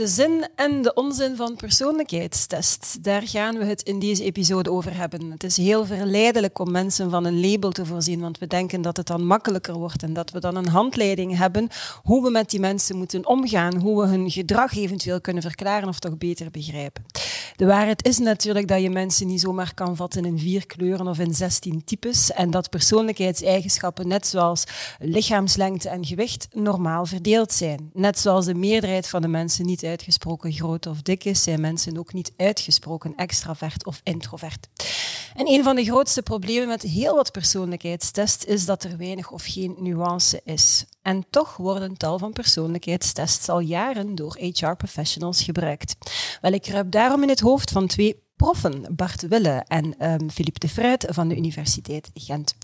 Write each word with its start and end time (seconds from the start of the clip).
De 0.00 0.08
zin 0.08 0.48
en 0.54 0.82
de 0.82 0.94
onzin 0.94 1.36
van 1.36 1.56
persoonlijkheidstests, 1.56 2.96
daar 3.00 3.22
gaan 3.22 3.58
we 3.58 3.64
het 3.64 3.82
in 3.82 3.98
deze 3.98 4.24
episode 4.24 4.70
over 4.70 4.96
hebben. 4.96 5.30
Het 5.30 5.44
is 5.44 5.56
heel 5.56 5.86
verleidelijk 5.86 6.58
om 6.58 6.70
mensen 6.70 7.10
van 7.10 7.24
een 7.24 7.40
label 7.40 7.70
te 7.70 7.86
voorzien, 7.86 8.20
want 8.20 8.38
we 8.38 8.46
denken 8.46 8.82
dat 8.82 8.96
het 8.96 9.06
dan 9.06 9.26
makkelijker 9.26 9.74
wordt 9.74 10.02
en 10.02 10.12
dat 10.12 10.30
we 10.30 10.40
dan 10.40 10.56
een 10.56 10.68
handleiding 10.68 11.36
hebben 11.36 11.68
hoe 12.02 12.22
we 12.22 12.30
met 12.30 12.50
die 12.50 12.60
mensen 12.60 12.96
moeten 12.96 13.26
omgaan, 13.26 13.76
hoe 13.76 14.02
we 14.02 14.08
hun 14.08 14.30
gedrag 14.30 14.76
eventueel 14.76 15.20
kunnen 15.20 15.42
verklaren 15.42 15.88
of 15.88 15.98
toch 15.98 16.18
beter 16.18 16.50
begrijpen. 16.50 17.04
De 17.56 17.66
waarheid 17.66 18.06
is 18.06 18.18
natuurlijk 18.18 18.68
dat 18.68 18.82
je 18.82 18.90
mensen 18.90 19.26
niet 19.26 19.40
zomaar 19.40 19.74
kan 19.74 19.96
vatten 19.96 20.24
in 20.24 20.38
vier 20.38 20.66
kleuren 20.66 21.06
of 21.06 21.18
in 21.18 21.34
zestien 21.34 21.84
types 21.84 22.32
en 22.32 22.50
dat 22.50 22.70
persoonlijkheidseigenschappen, 22.70 24.08
net 24.08 24.26
zoals 24.26 24.64
lichaamslengte 24.98 25.88
en 25.88 26.04
gewicht, 26.04 26.48
normaal 26.52 27.06
verdeeld 27.06 27.52
zijn. 27.52 27.90
Net 27.92 28.18
zoals 28.18 28.44
de 28.44 28.54
meerderheid 28.54 29.08
van 29.08 29.22
de 29.22 29.28
mensen 29.28 29.66
niet 29.66 29.82
uitgesproken 29.90 30.52
groot 30.52 30.86
of 30.86 31.02
dik 31.02 31.24
is, 31.24 31.42
zijn 31.42 31.60
mensen 31.60 31.98
ook 31.98 32.12
niet 32.12 32.32
uitgesproken 32.36 33.12
extravert 33.16 33.86
of 33.86 34.00
introvert. 34.04 34.68
En 35.34 35.48
een 35.48 35.62
van 35.62 35.76
de 35.76 35.84
grootste 35.84 36.22
problemen 36.22 36.68
met 36.68 36.82
heel 36.82 37.14
wat 37.14 37.32
persoonlijkheidstests 37.32 38.44
is 38.44 38.64
dat 38.66 38.84
er 38.84 38.96
weinig 38.96 39.30
of 39.30 39.44
geen 39.44 39.76
nuance 39.78 40.40
is. 40.44 40.84
En 41.02 41.24
toch 41.30 41.56
worden 41.56 41.96
tal 41.96 42.18
van 42.18 42.32
persoonlijkheidstests 42.32 43.48
al 43.48 43.60
jaren 43.60 44.14
door 44.14 44.38
HR-professionals 44.40 45.42
gebruikt. 45.42 45.96
Wel, 46.40 46.52
ik 46.52 46.62
kruip 46.62 46.90
daarom 46.90 47.22
in 47.22 47.28
het 47.28 47.40
hoofd 47.40 47.70
van 47.70 47.86
twee 47.86 48.22
proffen, 48.36 48.96
Bart 48.96 49.28
Wille 49.28 49.64
en 49.68 50.12
um, 50.12 50.30
Philippe 50.30 50.58
de 50.58 50.68
Fruit 50.68 51.06
van 51.08 51.28
de 51.28 51.36
Universiteit 51.36 52.10
Gent. 52.14 52.54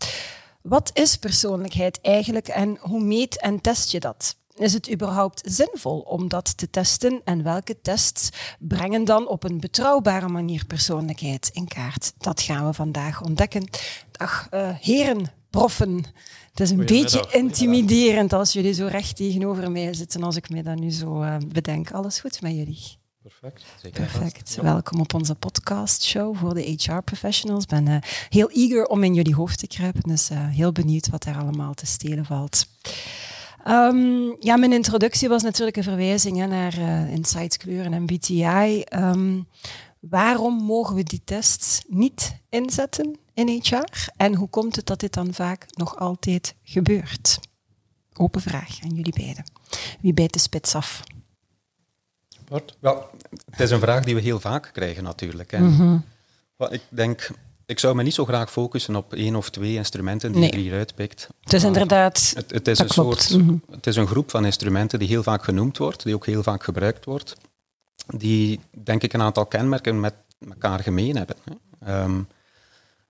Wat 0.63 0.91
is 0.93 1.17
persoonlijkheid 1.17 2.01
eigenlijk 2.01 2.49
en 2.49 2.79
hoe 2.81 3.01
meet 3.01 3.41
en 3.41 3.61
test 3.61 3.91
je 3.91 4.01
dat? 4.01 4.37
Is 4.57 4.73
het 4.73 4.93
überhaupt 4.93 5.43
zinvol 5.45 5.99
om 5.99 6.29
dat 6.29 6.57
te 6.57 6.71
testen? 6.71 7.21
En 7.25 7.43
welke 7.43 7.81
tests 7.81 8.29
brengen 8.59 9.05
dan 9.05 9.29
op 9.29 9.45
een 9.45 9.61
betrouwbare 9.61 10.29
manier 10.29 10.65
persoonlijkheid 10.67 11.51
in 11.53 11.69
kaart? 11.69 12.13
Dat 12.19 12.41
gaan 12.41 12.67
we 12.67 12.73
vandaag 12.73 13.23
ontdekken. 13.23 13.69
Dag 14.11 14.49
uh, 14.51 14.69
heren, 14.81 15.33
proffen. 15.51 16.05
Het 16.51 16.61
is 16.61 16.71
een 16.71 16.87
beetje 16.87 17.27
intimiderend 17.31 18.33
als 18.33 18.53
jullie 18.53 18.73
zo 18.73 18.87
recht 18.87 19.17
tegenover 19.17 19.71
mij 19.71 19.95
zitten, 19.95 20.23
als 20.23 20.37
ik 20.37 20.51
me 20.51 20.63
dat 20.63 20.79
nu 20.79 20.91
zo 20.91 21.23
uh, 21.23 21.37
bedenk. 21.49 21.91
Alles 21.91 22.21
goed 22.21 22.41
met 22.41 22.53
jullie? 22.53 22.99
Perfect. 23.23 23.65
Zeker 23.83 24.01
Perfect. 24.01 24.59
Welkom 24.63 25.01
op 25.01 25.15
onze 25.15 25.35
podcastshow 25.35 26.37
voor 26.37 26.55
de 26.55 26.77
HR-professionals. 26.77 27.63
Ik 27.63 27.69
ben 27.69 27.87
uh, 27.87 27.97
heel 28.29 28.51
eager 28.51 28.87
om 28.87 29.05
in 29.05 29.15
jullie 29.15 29.35
hoofd 29.35 29.59
te 29.59 29.67
kruipen, 29.67 30.03
dus 30.03 30.29
heel 30.33 30.73
benieuwd 30.73 31.09
wat 31.09 31.25
er 31.25 31.37
allemaal 31.37 31.75
te 31.75 31.87
stelen 31.87 32.25
valt. 32.25 32.67
Um, 33.69 34.37
ja, 34.41 34.57
mijn 34.57 34.73
introductie 34.73 35.29
was 35.29 35.43
natuurlijk 35.43 35.77
een 35.77 35.83
verwijzing 35.83 36.37
hè, 36.37 36.47
naar 36.47 36.79
uh, 36.79 37.13
Insights 37.13 37.57
Kleur 37.57 37.85
en 37.85 38.03
MBTI. 38.03 38.85
Um, 38.95 39.49
waarom 40.01 40.55
mogen 40.65 40.95
we 40.95 41.03
die 41.03 41.23
tests 41.25 41.83
niet 41.89 42.41
inzetten 42.49 43.19
in 43.35 43.49
HR? 43.63 44.11
En 44.17 44.35
hoe 44.35 44.49
komt 44.49 44.77
het 44.77 44.87
dat 44.87 45.01
dit 45.01 45.15
dan 45.15 45.35
vaak 45.35 45.67
nog 45.75 45.97
altijd 45.97 46.55
gebeurt? 46.63 47.41
Open 48.17 48.41
vraag 48.41 48.83
aan 48.83 48.95
jullie 48.95 49.15
beiden. 49.17 49.45
Wie 50.01 50.15
bijt 50.15 50.33
de 50.33 50.39
spits 50.39 50.75
af? 50.75 51.03
Bart? 52.49 52.77
Wel, 52.81 53.11
het 53.51 53.61
is 53.61 53.71
een 53.71 53.81
vraag 53.81 54.05
die 54.05 54.15
we 54.15 54.21
heel 54.21 54.41
vaak 54.41 54.71
krijgen 54.73 55.03
natuurlijk. 55.03 55.53
En 55.53 55.63
mm 55.63 55.77
-hmm. 55.77 56.05
Ik 56.71 56.83
denk, 56.89 57.31
ik 57.67 57.79
zou 57.79 57.95
me 57.95 58.03
niet 58.03 58.15
zo 58.15 58.25
graag 58.25 58.51
focussen 58.51 58.97
op 58.97 59.15
één 59.15 59.37
of 59.37 59.51
twee 59.51 59.75
instrumenten 59.75 60.33
die 60.33 60.41
nee. 60.41 60.51
je 60.51 60.59
hieruit 60.59 60.95
pikt. 60.95 61.29
Het 61.41 61.53
is 61.53 61.65
inderdaad. 61.65 62.33
Het, 62.37 62.51
het 62.51 62.69
is 62.69 62.79
een 62.79 62.89
soort. 62.89 63.31
Mm 63.31 63.47
-hmm. 63.47 63.63
Het 63.71 63.87
is 63.87 63.97
een 63.97 64.07
groep 64.07 64.31
van 64.31 64.45
instrumenten 64.45 64.99
die 64.99 65.09
heel 65.09 65.23
vaak 65.23 65.45
genoemd 65.45 65.79
wordt, 65.79 66.03
die 66.03 66.15
ook 66.15 66.27
heel 66.27 66.43
vaak 66.43 66.65
gebruikt 66.65 67.05
wordt, 67.05 67.37
die 68.07 68.61
denk 68.71 69.03
ik 69.03 69.13
een 69.13 69.23
aantal 69.23 69.47
kenmerken 69.47 70.01
met 70.01 70.15
elkaar 70.49 70.81
gemeen 70.81 71.17
hebben. 71.17 71.37
Um, 71.89 72.29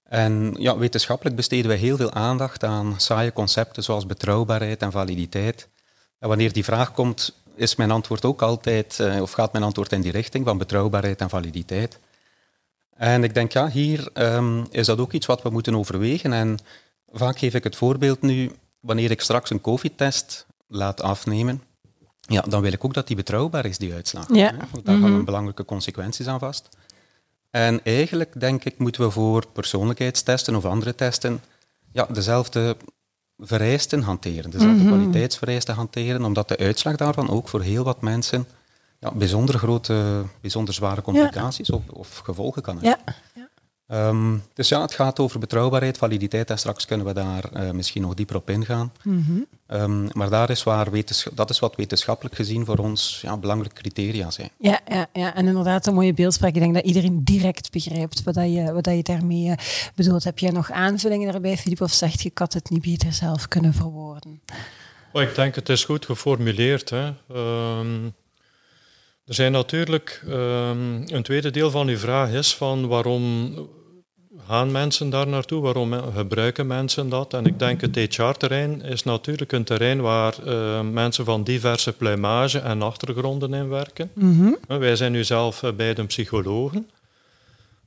en 0.03 0.55
ja, 0.59 0.79
wetenschappelijk 0.79 1.37
besteden 1.37 1.69
wij 1.69 1.77
heel 1.77 1.97
veel 1.97 2.13
aandacht 2.13 2.65
aan 2.65 2.95
saaie 2.97 3.33
concepten 3.33 3.83
zoals 3.83 4.07
betrouwbaarheid 4.07 4.83
en 4.83 4.93
validiteit. 4.93 5.69
En 6.19 6.29
wanneer 6.29 6.53
die 6.53 6.65
vraag 6.65 6.93
komt, 6.93 7.43
is 7.55 7.77
mijn 7.77 7.91
antwoord 7.91 8.25
ook 8.25 8.43
altijd, 8.43 8.99
uh, 9.01 9.23
of 9.23 9.33
gaat 9.33 9.53
mijn 9.53 9.65
antwoord 9.65 9.93
in 9.93 10.01
die 10.01 10.13
richting 10.13 10.45
van 10.45 10.59
betrouwbaarheid 10.59 11.21
en 11.21 11.29
validiteit. 11.29 11.99
En 12.97 13.25
ik 13.25 13.35
denk, 13.35 13.53
ja, 13.53 13.69
hier 13.69 14.09
um, 14.15 14.67
is 14.71 14.87
dat 14.87 14.99
ook 14.99 15.13
iets 15.13 15.27
wat 15.27 15.43
we 15.43 15.51
moeten 15.51 15.77
overwegen. 15.77 16.33
En 16.33 16.59
vaak 17.13 17.39
geef 17.39 17.55
ik 17.55 17.65
het 17.65 17.77
voorbeeld 17.77 18.23
nu, 18.23 18.51
wanneer 18.81 19.11
ik 19.11 19.21
straks 19.21 19.51
een 19.51 19.61
COVID-test 19.61 20.47
laat 20.67 21.03
afnemen, 21.03 21.63
ja, 22.21 22.41
dan 22.41 22.63
wil 22.63 22.73
ik 22.73 22.85
ook 22.85 22.95
dat 22.95 23.07
die 23.07 23.17
betrouwbaar 23.17 23.67
is, 23.67 23.79
die 23.79 23.93
uitslag. 23.93 24.27
Ja. 24.35 24.51
Daar 24.83 24.97
mm 24.97 25.03
-hmm. 25.03 25.13
gaan 25.13 25.25
belangrijke 25.25 25.65
consequenties 25.65 26.27
aan 26.27 26.39
vast. 26.39 26.69
En 27.51 27.81
eigenlijk, 27.85 28.41
denk 28.41 28.65
ik, 28.65 28.79
moeten 28.79 29.03
we 29.03 29.11
voor 29.11 29.47
persoonlijkheidstesten 29.53 30.57
of 30.57 30.65
andere 30.65 30.95
testen 30.95 31.41
ja, 31.93 32.07
dezelfde 32.13 32.77
vereisten 33.39 34.03
hanteren, 34.03 34.51
dezelfde 34.51 34.83
mm 34.83 34.89
-hmm. 34.89 34.97
kwaliteitsvereisten 34.97 35.75
hanteren, 35.75 36.25
omdat 36.25 36.49
de 36.49 36.57
uitslag 36.57 36.97
daarvan 36.97 37.31
ook 37.31 37.49
voor 37.49 37.63
heel 37.63 37.85
wat 37.85 38.01
mensen 38.01 38.47
ja, 39.01 39.13
bijzonder 39.13 39.59
grote, 39.59 40.25
bijzonder 40.41 40.75
zware 40.75 41.03
complicaties 41.03 41.67
ja. 41.67 41.75
of, 41.75 41.89
of, 41.89 42.19
gevolgen 42.19 42.63
kan 42.63 42.75
hebben. 42.75 43.01
Ja. 43.07 43.15
ja. 43.35 43.49
Um, 43.89 44.43
dus 44.55 44.69
ja, 44.69 44.81
het 44.81 44.95
gaat 44.95 45.21
over 45.21 45.39
betrouwbaarheid, 45.39 45.99
validiteit 45.99 46.51
en 46.51 46.59
straks 46.59 46.85
kunnen 46.85 47.07
we 47.07 47.13
daar 47.13 47.45
uh, 47.53 47.71
misschien 47.71 48.03
nog 48.03 48.15
dieper 48.15 48.37
op 48.37 48.51
ingaan. 48.51 48.93
Mm 49.03 49.25
-hmm. 49.27 49.47
um, 49.81 50.09
maar 50.13 50.31
daar 50.31 50.51
is 50.51 50.63
waar 50.63 50.89
dat 51.35 51.51
is 51.51 51.59
wat 51.59 51.77
wetenschappelijk 51.77 52.35
gezien 52.35 52.65
voor 52.65 52.79
ons 52.79 53.19
ja, 53.23 53.37
belangrijke 53.37 53.81
criteria 53.81 54.31
zijn. 54.31 54.51
Ja, 54.59 54.81
ja, 54.89 55.07
ja, 55.13 55.35
en 55.35 55.47
inderdaad 55.47 55.87
een 55.87 55.95
mooie 55.95 56.15
beeldspraak. 56.15 56.55
Ik 56.55 56.61
denk 56.61 56.75
dat 56.75 56.85
iedereen 56.85 57.25
direct 57.25 57.71
begrijpt 57.71 58.23
wat, 58.23 58.35
dat 58.35 58.53
je, 58.53 58.73
wat 58.73 58.85
dat 58.85 58.95
je 58.95 59.03
daarmee 59.03 59.47
uh, 59.47 59.55
bedoelt. 59.95 60.25
Heb 60.25 60.39
jij 60.39 60.51
nog 60.51 60.71
aanvullingen 60.71 61.33
daarbij, 61.33 61.57
Filip, 61.57 61.81
of 61.81 61.93
zegt 61.93 62.23
je, 62.23 62.29
ik 62.29 62.39
had 62.39 62.53
het 62.53 62.71
niet 62.71 62.83
beter 62.83 63.13
zelf 63.13 63.49
kunnen 63.49 63.75
verwoorden? 63.75 64.41
Oh, 65.13 65.23
ik 65.23 65.35
denk 65.35 65.55
het 65.55 65.69
is 65.69 65.85
goed 65.85 66.05
geformuleerd. 66.05 66.91
Hè. 66.91 67.13
Um, 67.35 68.15
er 69.27 69.35
zijn 69.35 69.53
natuurlijk, 69.53 70.23
um, 70.29 71.05
een 71.07 71.23
tweede 71.23 71.51
deel 71.51 71.71
van 71.71 71.89
uw 71.89 71.97
vraag 71.97 72.31
is 72.31 72.55
van 72.55 72.87
waarom 72.87 73.55
gaan 74.47 74.71
mensen 74.73 75.11
daar 75.11 75.29
naartoe, 75.29 75.63
waarom 75.63 75.93
gebruiken 76.15 76.67
mensen 76.67 77.09
dat? 77.09 77.35
En 77.35 77.47
ik 77.47 77.59
denk 77.59 77.81
het 77.81 77.97
HR-terrein 77.97 78.83
is 78.83 79.03
natuurlijk 79.03 79.53
een 79.53 79.65
terrein 79.65 80.01
waar 80.01 80.35
uh, 80.47 80.81
mensen 80.81 81.25
van 81.25 81.45
diverse 81.45 81.93
pluimage 81.93 82.59
en 82.59 82.83
achtergronden 82.83 83.55
in 83.55 83.69
werken. 83.69 84.11
Mm 84.15 84.59
-hmm. 84.69 84.79
Wij 84.79 84.97
zijn 84.97 85.13
nu 85.13 85.25
zelf 85.25 85.63
uh, 85.63 85.73
beiden 85.73 86.07
psychologen. 86.07 86.91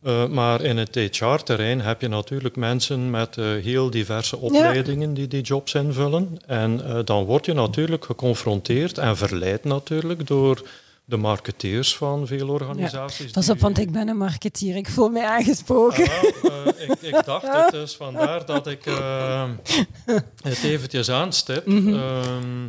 Uh, 0.03 0.27
maar 0.27 0.61
in 0.61 0.77
het 0.77 0.95
HR-terrein 0.95 1.81
heb 1.81 2.01
je 2.01 2.07
natuurlijk 2.07 2.55
mensen 2.55 3.09
met 3.09 3.35
heel 3.35 3.89
diverse 3.89 4.37
opleidingen 4.37 5.09
ja. 5.09 5.15
die 5.15 5.27
die 5.27 5.41
jobs 5.41 5.73
invullen. 5.73 6.37
En 6.45 6.81
dan 7.05 7.23
word 7.23 7.45
je 7.45 7.53
natuurlijk 7.53 8.05
geconfronteerd 8.05 8.97
en 8.97 9.17
verleid 9.17 9.63
natuurlijk 9.63 10.27
door 10.27 10.61
de 11.09 11.17
marketeers 11.17 11.95
van 11.95 12.27
veel 12.27 12.49
organisaties. 12.49 13.25
Ja, 13.25 13.31
pas 13.31 13.49
op, 13.49 13.59
want 13.59 13.79
ik 13.79 13.91
ben 13.91 14.07
een 14.07 14.17
marketeer. 14.17 14.75
Ik 14.75 14.89
voel 14.89 15.09
mij 15.09 15.25
aangesproken. 15.25 16.03
Ah, 16.03 16.21
wel, 16.41 16.51
uh, 16.51 16.89
ik, 16.89 17.01
ik, 17.01 17.25
dacht 17.25 17.47
het, 17.57 17.71
dus 17.71 17.95
vandaar 17.95 18.45
dat 18.45 18.67
ik 18.67 18.85
uh, 18.85 19.49
het 20.41 20.63
eventjes 20.63 21.09
aanstip. 21.09 21.65
Mm 21.65 21.77
-hmm. 21.77 21.93
uh, 21.93 22.65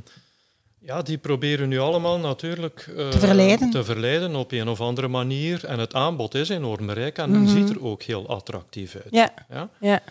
ja, 0.78 1.02
die 1.02 1.18
proberen 1.18 1.68
nu 1.68 1.78
allemaal 1.78 2.18
natuurlijk 2.18 2.78
te, 3.10 3.18
verleiden. 3.18 3.70
te 3.70 3.84
verleiden 3.84 4.36
op 4.36 4.52
een 4.52 4.68
of 4.68 4.80
andere 4.80 5.08
manier. 5.08 5.64
En 5.64 5.78
het 5.78 5.94
aanbod 5.94 6.34
is 6.34 6.48
enorm 6.48 6.90
rijk 6.90 7.18
en 7.18 7.30
mm 7.30 7.46
-hmm. 7.46 7.48
ziet 7.48 7.70
er 7.70 7.84
ook 7.84 8.02
heel 8.02 8.28
attractief 8.28 8.94
uit. 8.94 9.08
Ja, 9.10 9.32
ja. 9.48 9.68
ja. 9.80 10.02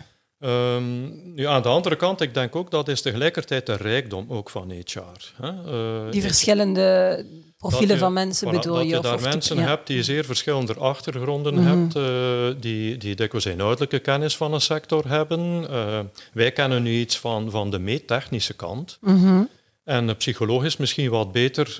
Um, 0.42 1.34
nu, 1.34 1.48
aan 1.48 1.62
de 1.62 1.68
andere 1.68 1.96
kant, 1.96 2.22
ik 2.22 2.34
denk 2.34 2.56
ook 2.56 2.72
dat 2.72 2.88
is 2.88 3.02
tegelijkertijd 3.02 3.66
de 3.66 3.76
rijkdom 3.76 4.26
ook 4.30 4.50
van 4.50 4.72
HR. 4.72 5.34
Hè? 5.42 5.52
Uh, 5.52 6.12
die 6.12 6.22
verschillende 6.22 7.26
profielen 7.60 7.96
je, 7.96 8.02
van 8.02 8.14
mensen 8.14 8.48
voilà, 8.48 8.52
bedoel 8.52 8.76
dat 8.76 8.84
je? 8.84 8.92
Dat 8.92 9.04
je 9.04 9.10
daar 9.10 9.22
mensen 9.22 9.58
ja. 9.58 9.64
hebt 9.64 9.88
die 9.88 10.04
zeer 10.04 10.26
verschillende 10.26 10.74
achtergronden 10.74 11.54
mm 11.54 11.68
-hmm. 11.68 11.82
hebt, 11.82 11.96
uh, 11.96 12.62
die, 12.62 12.98
die 12.98 13.16
dikwijls 13.16 13.46
inhoudelijke 13.46 14.00
kennis 14.00 14.38
van 14.38 14.54
een 14.54 14.62
sector 14.62 15.08
hebben. 15.08 15.66
Uh, 15.70 16.00
wij 16.34 16.52
kennen 16.52 16.84
nu 16.84 17.00
iets 17.00 17.18
van, 17.18 17.52
van 17.52 17.72
de 17.72 17.80
meettechnische 17.80 18.54
kant. 18.54 18.98
Mm 19.02 19.24
-hmm. 19.24 19.50
En 19.84 20.08
de 20.08 20.14
psycholoog 20.14 20.64
is 20.64 20.78
misschien 20.78 21.10
wat 21.10 21.32
beter 21.32 21.78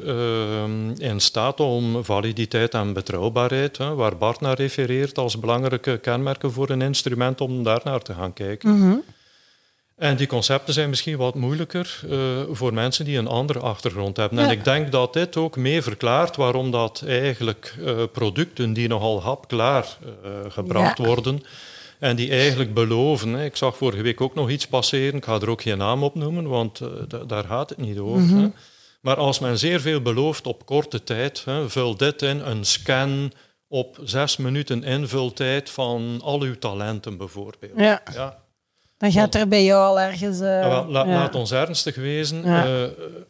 in 0.98 1.20
staat 1.20 1.60
om 1.60 2.04
validiteit 2.04 2.74
en 2.74 2.94
betrouwbaarheid, 2.94 3.78
hè, 3.78 3.96
waar 3.96 4.18
Bart 4.18 4.42
naar 4.42 4.56
refereert, 4.56 5.18
als 5.18 5.40
belangrijke 5.40 5.98
kenmerken 5.98 6.52
voor 6.52 6.70
een 6.70 6.82
instrument 6.82 7.42
om 7.42 7.64
daar 7.64 7.82
naar 7.84 8.02
te 8.02 8.14
gaan 8.14 8.34
kijken. 8.34 8.78
Mhm. 8.78 8.98
En 10.00 10.16
die 10.16 10.28
concepten 10.28 10.74
zijn 10.74 10.90
misschien 10.90 11.18
wat 11.18 11.36
moeilijker 11.36 12.02
uh, 12.06 12.20
voor 12.52 12.74
mensen 12.74 13.06
die 13.06 13.18
een 13.18 13.28
andere 13.28 13.60
achtergrond 13.60 14.18
hebben. 14.18 14.40
En 14.40 14.50
ik 14.50 14.64
denk 14.64 14.92
dat 14.92 15.14
dit 15.14 15.38
ook 15.38 15.56
mee 15.56 15.82
verklaart 15.82 16.36
waarom 16.36 16.72
dat 16.72 17.04
eigenlijk 17.08 17.76
uh, 17.80 18.04
producten 18.12 18.74
die 18.74 18.88
nogal 18.88 19.22
hapklaar 19.22 19.98
uh, 20.06 20.32
gebracht 20.48 20.98
ja. 20.98 21.04
worden 21.04 21.44
en 22.00 22.16
die 22.16 22.30
eigenlijk 22.30 22.74
beloven. 22.74 23.34
Hè. 23.34 23.46
Ik 23.46 23.56
zag 23.56 23.78
vorige 23.78 24.02
week 24.02 24.22
ook 24.22 24.36
nog 24.36 24.50
iets 24.50 24.68
passeren, 24.68 25.16
ik 25.16 25.26
ga 25.26 25.40
er 25.40 25.50
ook 25.50 25.62
geen 25.62 25.78
naam 25.78 26.04
op 26.04 26.16
noemen, 26.16 26.48
want 26.48 26.82
daar 27.28 27.44
gaat 27.44 27.70
het 27.70 27.80
niet 27.80 27.98
over. 27.98 28.22
Mm 28.22 28.30
-hmm. 28.30 28.42
hè. 28.42 28.50
Maar 29.02 29.18
als 29.18 29.40
men 29.40 29.60
zeer 29.60 29.82
veel 29.82 30.02
belooft 30.02 30.48
op 30.48 30.66
korte 30.66 31.04
tijd, 31.04 31.46
hè, 31.46 31.70
vul 31.70 31.98
dit 31.98 32.22
in, 32.22 32.40
een 32.40 32.66
scan 32.66 33.32
op 33.68 34.00
zes 34.04 34.38
minuten 34.38 34.84
invultijd 34.84 35.70
van 35.70 36.20
al 36.24 36.42
uw 36.42 36.58
talenten 36.58 37.18
bijvoorbeeld. 37.18 37.72
Ja. 37.76 38.02
ja 38.14 38.48
dan 39.00 39.12
gaat 39.12 39.36
er 39.36 39.48
bij 39.48 39.64
jou 39.64 39.84
al 39.88 40.00
ergens. 40.00 40.40
Uh, 40.40 40.48
la, 40.48 40.86
la, 40.88 41.04
ja. 41.06 41.14
Laat 41.14 41.36
ons 41.36 41.52
ernstig 41.52 41.96
wezen. 41.96 42.44
Ja. 42.44 42.68
Uh, 42.68 42.84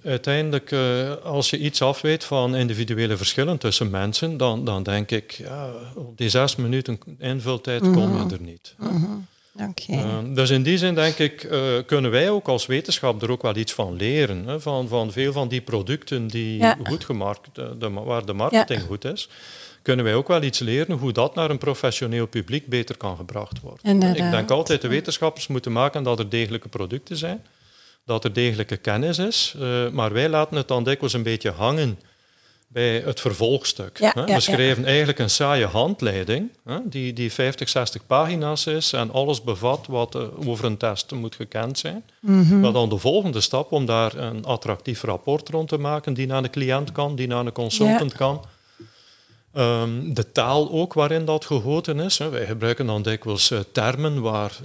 uiteindelijk, 0.04 0.71
uh, 0.71 1.16
als 1.24 1.50
je 1.50 1.57
iets 1.57 1.81
afweet 1.81 2.24
van 2.24 2.56
individuele 2.56 3.18
verschillen 3.18 3.57
tussen 3.57 3.89
mensen, 3.89 4.38
dan, 4.38 4.66
dan 4.66 4.83
denk 4.83 5.12
ik, 5.12 5.31
ja, 5.31 5.69
op 5.95 6.18
die 6.18 6.30
zes 6.30 6.56
minuten 6.56 7.00
invultijd 7.19 7.81
mm 7.81 7.94
-hmm. 7.94 8.04
kom 8.04 8.27
je 8.27 8.36
er 8.36 8.42
niet. 8.42 8.75
Mm 8.77 8.88
-hmm. 8.88 9.27
okay. 9.69 10.33
dus 10.33 10.50
in 10.50 10.63
die 10.63 10.77
zin 10.77 10.95
denk 10.95 11.18
ik, 11.18 11.48
kunnen 11.86 12.12
wij 12.12 12.30
ook 12.30 12.48
als 12.48 12.65
wetenschap 12.65 13.22
er 13.22 13.31
ook 13.31 13.42
wel 13.42 13.56
iets 13.56 13.74
van 13.74 13.95
leren. 13.95 14.48
Hè, 14.48 14.60
van, 14.60 14.88
van 14.88 15.12
veel 15.12 15.31
van 15.31 15.48
die 15.48 15.62
producten 15.62 16.27
die 16.27 16.57
ja. 16.57 16.77
goed 16.83 17.06
gemarkt, 17.06 17.56
de, 17.56 17.89
waar 17.89 18.25
de 18.25 18.33
marketing 18.33 18.81
goed 18.81 19.06
is 19.06 19.30
kunnen 19.89 20.07
wij 20.07 20.15
ook 20.15 20.27
wel 20.27 20.44
iets 20.44 20.59
leren 20.59 20.97
hoe 20.97 21.12
dat 21.12 21.36
naar 21.36 21.50
een 21.50 21.57
professioneel 21.57 22.27
publiek 22.27 22.68
beter 22.68 22.97
kan 22.97 23.18
gebracht 23.18 23.62
worden. 23.62 23.83
Inderdaad. 23.83 24.18
Ik 24.18 24.31
denk 24.31 24.51
altijd, 24.51 24.81
de 24.81 24.88
wetenschappers 24.88 25.47
moeten 25.47 25.71
maken 25.71 26.03
dat 26.03 26.19
er 26.19 26.30
degelijke 26.30 26.68
producten 26.68 27.18
zijn, 27.18 27.45
dat 28.06 28.24
er 28.24 28.33
degelijke 28.33 28.77
kennis 28.77 29.18
is, 29.18 29.56
uh, 29.57 29.89
maar 29.89 30.13
wij 30.13 30.30
laten 30.30 30.57
het 30.57 30.68
dan 30.68 30.83
dikwijls 30.83 31.13
een 31.13 31.24
beetje 31.24 31.51
hangen 31.51 32.00
bij 32.68 33.00
het 33.00 33.19
vervolgstuk. 33.19 34.00
Ja, 34.00 34.12
hè? 34.13 34.24
ja, 34.24 34.36
We 34.36 34.39
schrijven 34.39 34.86
eigenlijk 34.86 35.19
een 35.19 35.30
saaie 35.30 35.65
handleiding, 35.65 36.50
hè? 36.65 36.77
Die, 36.83 37.13
die 37.13 37.31
50, 37.31 37.69
60 37.69 38.06
pagina's 38.06 38.65
is 38.65 38.94
en 38.94 39.12
alles 39.12 39.44
bevat 39.44 39.88
wat 39.88 40.15
uh, 40.15 40.47
over 40.47 40.65
een 40.65 40.77
test 40.77 41.12
moet 41.12 41.36
gekend 41.36 41.80
zijn. 41.80 42.03
Mm 42.19 42.44
-hmm. 42.44 42.59
Maar 42.59 42.71
dan 42.71 42.89
de 42.89 42.97
volgende 42.97 43.41
stap 43.41 43.71
om 43.71 43.86
daar 43.86 44.15
een 44.15 44.45
attractief 44.45 45.01
rapport 45.01 45.50
rond 45.50 45.68
te 45.68 45.77
maken 45.77 46.13
die 46.13 46.27
naar 46.27 46.41
de 46.41 46.50
cliënt 46.50 46.91
kan, 46.91 47.15
die 47.15 47.27
naar 47.27 47.45
een 47.45 47.51
consultant 47.51 48.13
kan. 48.13 48.41
Um, 49.59 50.13
de 50.13 50.31
taal 50.31 50.71
ook 50.71 50.94
waarin 50.94 51.25
dat 51.25 51.45
gegoten 51.45 52.00
is. 52.00 52.17
Hè. 52.17 52.29
Wij 52.29 52.45
gebruiken 52.45 52.85
dan 52.85 53.01
dikwijls 53.01 53.51
uh, 53.51 53.59
termen 53.71 54.21
waar 54.21 54.57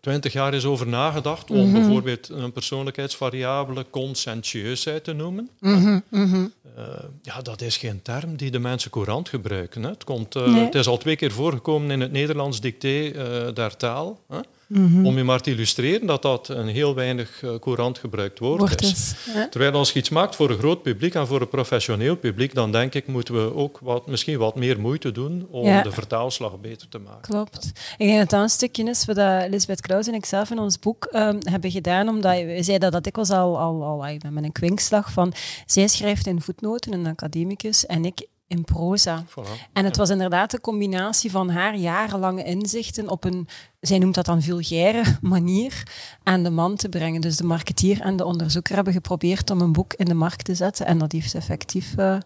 twintig 0.00 0.32
jaar 0.32 0.54
is 0.54 0.64
over 0.64 0.86
nagedacht 0.88 1.50
om 1.50 1.56
Mhm. 1.70 1.72
bijvoorbeeld 1.72 2.28
een 2.28 2.52
persoonlijkheidsvariabele 2.52 3.84
conscientieusheid 3.90 5.04
te 5.04 5.12
noemen. 5.12 5.50
Mhm, 5.60 5.98
mhm. 6.08 6.46
Uh, 6.78 6.84
ja, 7.22 7.40
dat 7.42 7.60
is 7.60 7.76
geen 7.76 8.02
term 8.02 8.36
die 8.36 8.50
de 8.50 8.58
mensen 8.58 8.90
courant 8.90 9.28
gebruiken. 9.28 9.82
Hè. 9.82 9.88
Het, 9.88 10.04
komt, 10.04 10.36
uh, 10.36 10.46
Nee. 10.46 10.64
het 10.64 10.74
is 10.74 10.86
al 10.86 10.98
twee 10.98 11.16
keer 11.16 11.32
voorgekomen 11.32 11.90
in 11.90 12.00
het 12.00 12.12
Nederlands 12.12 12.60
dicté 12.60 13.12
der 13.54 13.76
taal. 13.76 14.20
Hè. 14.28 14.38
Mhm. 14.70 15.06
Om 15.06 15.16
je 15.16 15.24
maar 15.24 15.40
te 15.40 15.50
illustreren 15.50 16.06
dat 16.06 16.22
dat 16.22 16.48
een 16.48 16.68
heel 16.68 16.94
weinig 16.94 17.42
uh, 17.42 17.54
courant 17.60 17.98
gebruikt 17.98 18.38
woord, 18.38 18.58
Wordt 18.58 18.82
is. 18.82 19.14
Ja. 19.34 19.48
Terwijl 19.48 19.72
als 19.72 19.92
je 19.92 19.98
iets 19.98 20.08
maakt 20.08 20.36
voor 20.36 20.50
een 20.50 20.58
groot 20.58 20.82
publiek 20.82 21.14
en 21.14 21.26
voor 21.26 21.40
een 21.40 21.48
professioneel 21.48 22.16
publiek, 22.16 22.54
dan 22.54 22.72
denk 22.72 22.94
ik 22.94 23.06
moeten 23.06 23.34
we 23.34 23.54
ook 23.54 23.78
wat, 23.82 24.06
misschien 24.06 24.38
wat 24.38 24.56
meer 24.56 24.80
moeite 24.80 25.12
doen 25.12 25.46
om 25.50 25.64
Ja. 25.64 25.82
de 25.82 25.92
vertaalslag 25.92 26.60
beter 26.60 26.88
te 26.88 26.98
maken. 26.98 27.20
Klopt. 27.20 27.72
Ik 27.98 28.06
denk 28.06 28.18
dat 28.18 28.30
dat 28.30 28.42
een 28.42 28.48
stukje 28.48 28.84
is 28.84 29.04
wat 29.04 29.16
dat 29.16 29.42
Elisabeth 29.42 29.80
Klaus 29.80 30.06
en 30.06 30.14
ik 30.14 30.24
zelf 30.24 30.50
in 30.50 30.58
ons 30.58 30.78
boek 30.78 31.04
ehm, 31.04 31.38
hebben 31.40 31.70
gedaan, 31.70 32.08
omdat 32.08 32.32
wij 32.32 32.62
zeiden 32.62 32.90
dat 32.90 33.06
ik 33.06 33.16
was 33.16 33.30
al, 33.30 33.58
al, 33.58 33.82
al 33.84 34.04
met 34.30 34.44
een 34.44 34.52
kwinkslag 34.52 35.12
van, 35.12 35.32
zij 35.66 35.88
schrijft 35.88 36.26
in 36.26 36.40
voetnoten, 36.40 36.92
een 36.92 37.06
academicus, 37.06 37.86
en 37.86 38.04
ik 38.04 38.26
in 38.50 38.64
proza. 38.64 39.24
Voilà. 39.24 39.70
En 39.72 39.84
het 39.84 39.96
was 39.96 40.10
inderdaad 40.10 40.50
de 40.50 40.60
combinatie 40.60 41.30
van 41.30 41.50
haar 41.50 41.76
jarenlange 41.76 42.44
inzichten 42.44 43.08
op 43.08 43.24
een, 43.24 43.48
zij 43.80 43.98
noemt 43.98 44.14
dat 44.14 44.24
dan 44.24 44.42
vulgaire 44.42 45.02
manier, 45.36 45.82
aan 46.22 46.42
de 46.42 46.50
man 46.50 46.76
te 46.76 46.88
brengen. 46.88 47.20
Dus 47.20 47.36
de 47.36 47.44
marketeer 47.44 48.00
en 48.00 48.16
de 48.16 48.24
onderzoeker 48.24 48.74
hebben 48.74 48.92
geprobeerd 48.92 49.50
om 49.50 49.60
een 49.60 49.72
boek 49.72 49.94
in 49.94 50.04
de 50.04 50.14
markt 50.14 50.44
te 50.44 50.54
zetten 50.54 50.86
en 50.86 50.98
dat 50.98 51.12
heeft 51.12 51.34
effectief 51.34 51.96
eh, 51.96 52.18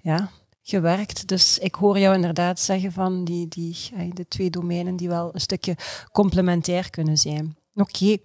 ja, 0.00 0.30
gewerkt. 0.62 1.28
Dus 1.28 1.58
ik 1.58 1.74
hoor 1.74 1.98
jou 1.98 2.14
inderdaad 2.14 2.60
zeggen 2.60 2.92
van 2.92 3.24
die, 3.24 3.48
die, 3.48 3.76
de 4.12 4.28
twee 4.28 4.50
domeinen 4.50 4.96
die 4.96 5.08
wel 5.08 5.30
een 5.32 5.40
stukje 5.40 5.76
complementair 6.12 6.90
kunnen 6.90 7.16
zijn. 7.16 7.56
Oké. 7.74 8.16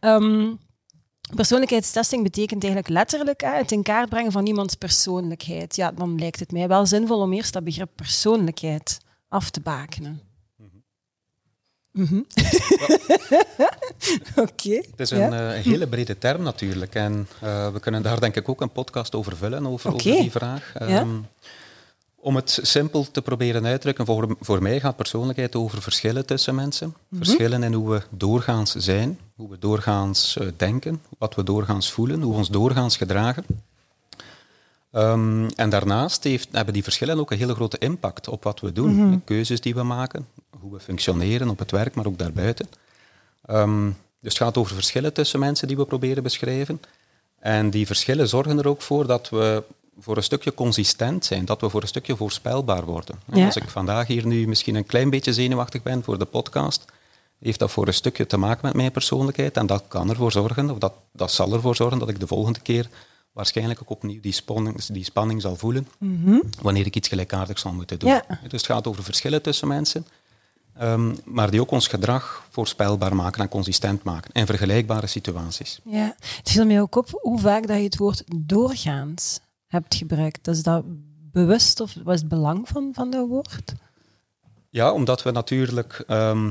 Ehm, 0.00 0.52
Persoonlijkheidstesting 1.34 2.22
betekent 2.22 2.64
eigenlijk 2.64 2.92
letterlijk 2.92 3.40
hè, 3.40 3.56
het 3.56 3.72
in 3.72 3.82
kaart 3.82 4.08
brengen 4.08 4.32
van 4.32 4.46
iemands 4.46 4.74
persoonlijkheid. 4.74 5.76
Ja, 5.76 5.92
dan 5.92 6.18
lijkt 6.18 6.40
het 6.40 6.52
mij 6.52 6.68
wel 6.68 6.86
zinvol 6.86 7.20
om 7.20 7.32
eerst 7.32 7.52
dat 7.52 7.64
begrip 7.64 7.90
persoonlijkheid 7.94 8.98
af 9.28 9.50
te 9.50 9.60
bakenen. 9.60 10.20
Mhm. 11.90 12.14
Oké. 14.44 14.74
Het 14.74 15.00
is 15.00 15.10
een 15.10 15.18
ja. 15.18 15.54
eh, 15.54 15.62
hele 15.62 15.86
brede 15.86 16.18
term 16.18 16.42
natuurlijk. 16.42 16.94
En 16.94 17.28
eh, 17.40 17.72
we 17.72 17.80
kunnen 17.80 18.02
daar 18.02 18.20
denk 18.20 18.36
ik 18.36 18.48
ook 18.48 18.60
een 18.60 18.72
podcast 18.72 19.14
over 19.14 19.36
vullen, 19.36 19.66
over, 19.66 19.98
die 19.98 20.30
vraag. 20.30 20.72
Ja. 20.78 21.06
Om 22.24 22.36
het 22.36 22.58
simpel 22.62 23.10
te 23.10 23.22
proberen 23.22 23.66
uitdrukken, 23.66 24.06
voor, 24.06 24.36
voor 24.40 24.62
mij 24.62 24.80
gaat 24.80 24.96
persoonlijkheid 24.96 25.56
over 25.56 25.82
verschillen 25.82 26.26
tussen 26.26 26.54
mensen. 26.54 26.94
Mhm. 27.08 27.24
Verschillen 27.24 27.62
in 27.62 27.72
hoe 27.72 27.90
we 27.90 28.02
doorgaans 28.10 28.74
zijn, 28.74 29.18
hoe 29.36 29.50
we 29.50 29.58
doorgaans 29.58 30.36
eh, 30.36 30.46
denken, 30.56 31.02
wat 31.18 31.34
we 31.34 31.42
doorgaans 31.42 31.92
voelen, 31.92 32.22
hoe 32.22 32.32
we 32.32 32.38
ons 32.38 32.48
doorgaans 32.48 32.96
gedragen. 32.96 33.44
Ehm, 34.90 35.48
en 35.56 35.70
daarnaast 35.70 36.24
heeft, 36.24 36.48
hebben 36.52 36.74
die 36.74 36.82
verschillen 36.82 37.18
ook 37.18 37.30
een 37.30 37.38
hele 37.38 37.54
grote 37.54 37.78
impact 37.78 38.28
op 38.28 38.42
wat 38.44 38.60
we 38.60 38.72
doen. 38.72 38.94
Mhm. 38.94 39.10
De 39.10 39.20
keuzes 39.24 39.60
die 39.60 39.74
we 39.74 39.82
maken, 39.82 40.26
hoe 40.60 40.72
we 40.72 40.80
functioneren 40.80 41.48
op 41.48 41.58
het 41.58 41.70
werk, 41.70 41.94
maar 41.94 42.06
ook 42.06 42.18
daarbuiten. 42.18 42.68
Ehm, 43.46 43.86
dus 44.20 44.32
het 44.32 44.42
gaat 44.42 44.56
over 44.56 44.74
verschillen 44.74 45.12
tussen 45.12 45.40
mensen 45.40 45.68
die 45.68 45.76
we 45.76 45.84
proberen 45.84 46.22
beschrijven. 46.22 46.80
En 47.38 47.70
die 47.70 47.86
verschillen 47.86 48.28
zorgen 48.28 48.58
er 48.58 48.68
ook 48.68 48.82
voor 48.82 49.06
dat 49.06 49.28
we 49.28 49.62
voor 50.00 50.16
een 50.16 50.22
stukje 50.22 50.54
consistent 50.54 51.24
zijn, 51.24 51.44
dat 51.44 51.60
we 51.60 51.68
voor 51.70 51.82
een 51.82 51.88
stukje 51.88 52.16
voorspelbaar 52.16 52.84
worden. 52.84 53.18
Ja. 53.32 53.46
Als 53.46 53.56
ik 53.56 53.68
vandaag 53.68 54.06
hier 54.06 54.26
nu 54.26 54.46
misschien 54.48 54.74
een 54.74 54.86
klein 54.86 55.10
beetje 55.10 55.32
zenuwachtig 55.32 55.82
ben 55.82 56.02
voor 56.02 56.18
de 56.18 56.24
podcast, 56.24 56.84
heeft 57.38 57.58
dat 57.58 57.70
voor 57.70 57.86
een 57.86 57.94
stukje 57.94 58.26
te 58.26 58.36
maken 58.36 58.66
met 58.66 58.74
mijn 58.74 58.90
persoonlijkheid. 58.92 59.56
En 59.56 59.66
dat 59.66 59.84
kan 59.88 60.10
ervoor 60.10 60.32
zorgen, 60.32 60.70
of 60.70 60.78
dat, 60.78 60.92
dat 61.12 61.32
zal 61.32 61.52
ervoor 61.52 61.76
zorgen, 61.76 61.98
dat 61.98 62.08
ik 62.08 62.20
de 62.20 62.26
volgende 62.26 62.60
keer 62.60 62.88
waarschijnlijk 63.32 63.80
ook 63.82 63.90
opnieuw 63.90 64.20
die 64.20 64.32
spanning, 64.32 64.84
die 64.84 65.04
spanning 65.04 65.40
zal 65.42 65.56
voelen 65.56 65.88
Mhm. 65.98 66.38
wanneer 66.62 66.86
ik 66.86 66.96
iets 66.96 67.08
gelijkaardigs 67.08 67.60
zal 67.62 67.72
moeten 67.72 67.98
doen. 67.98 68.08
Ja. 68.10 68.24
Dus 68.28 68.50
het 68.52 68.66
gaat 68.66 68.86
over 68.86 69.04
verschillen 69.04 69.42
tussen 69.42 69.68
mensen, 69.68 70.06
ehm, 70.78 71.14
maar 71.24 71.50
die 71.50 71.60
ook 71.60 71.70
ons 71.70 71.86
gedrag 71.86 72.46
voorspelbaar 72.50 73.14
maken 73.16 73.42
en 73.42 73.48
consistent 73.48 74.02
maken 74.02 74.30
in 74.32 74.46
vergelijkbare 74.46 75.06
situaties. 75.06 75.80
Ja, 75.84 76.14
het 76.18 76.50
viel 76.50 76.66
mij 76.66 76.80
ook 76.80 76.96
op 76.96 77.18
hoe 77.22 77.40
vaak 77.40 77.66
dat 77.66 77.76
je 77.76 77.82
het 77.82 77.96
woord 77.96 78.22
doorgaans 78.36 79.40
hebt 79.74 79.94
gebruikt. 79.94 80.44
Dus 80.44 80.62
dat 80.62 80.84
bewust 81.32 81.80
of 81.80 81.94
was 82.04 82.20
het 82.20 82.28
belang 82.28 82.68
van, 82.68 82.90
van 82.92 83.10
dat 83.10 83.28
woord? 83.28 83.74
Ja, 84.70 84.92
omdat 84.92 85.22
we 85.22 85.30
natuurlijk. 85.30 86.04
ehm, 86.06 86.50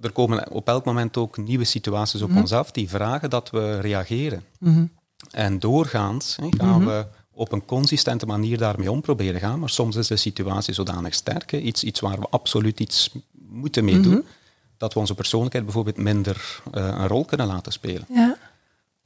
er 0.00 0.12
komen 0.12 0.50
op 0.50 0.68
elk 0.68 0.84
moment 0.84 1.16
ook 1.16 1.36
nieuwe 1.36 1.64
situaties 1.64 2.22
op 2.22 2.28
Mhm. 2.28 2.38
ons 2.38 2.52
af 2.52 2.70
die 2.70 2.88
vragen 2.88 3.30
dat 3.30 3.50
we 3.50 3.80
reageren. 3.80 4.42
Mhm. 4.58 4.86
En 5.30 5.58
doorgaans 5.58 6.36
gaan 6.56 6.80
Mhm. 6.82 6.86
we 6.88 7.06
op 7.32 7.52
een 7.52 7.64
consistente 7.64 8.26
manier 8.26 8.58
daarmee 8.58 8.90
om 8.90 9.00
proberen 9.00 9.40
gaan, 9.40 9.58
maar 9.60 9.70
soms 9.70 9.96
is 9.96 10.06
de 10.06 10.16
situatie 10.16 10.74
zodanig 10.74 11.14
sterk, 11.14 11.52
iets, 11.52 11.84
iets 11.84 12.00
waar 12.00 12.18
we 12.20 12.26
absoluut 12.30 12.80
iets 12.80 13.10
moeten 13.48 13.84
mee 13.84 14.00
doen, 14.00 14.24
dat 14.76 14.92
we 14.94 14.98
onze 15.00 15.14
persoonlijkheid 15.14 15.64
bijvoorbeeld 15.64 15.96
minder 15.96 16.62
eh, 16.72 16.84
een 16.86 17.08
rol 17.08 17.24
kunnen 17.24 17.46
laten 17.46 17.72
spelen. 17.72 18.04
Ja. 18.08 18.37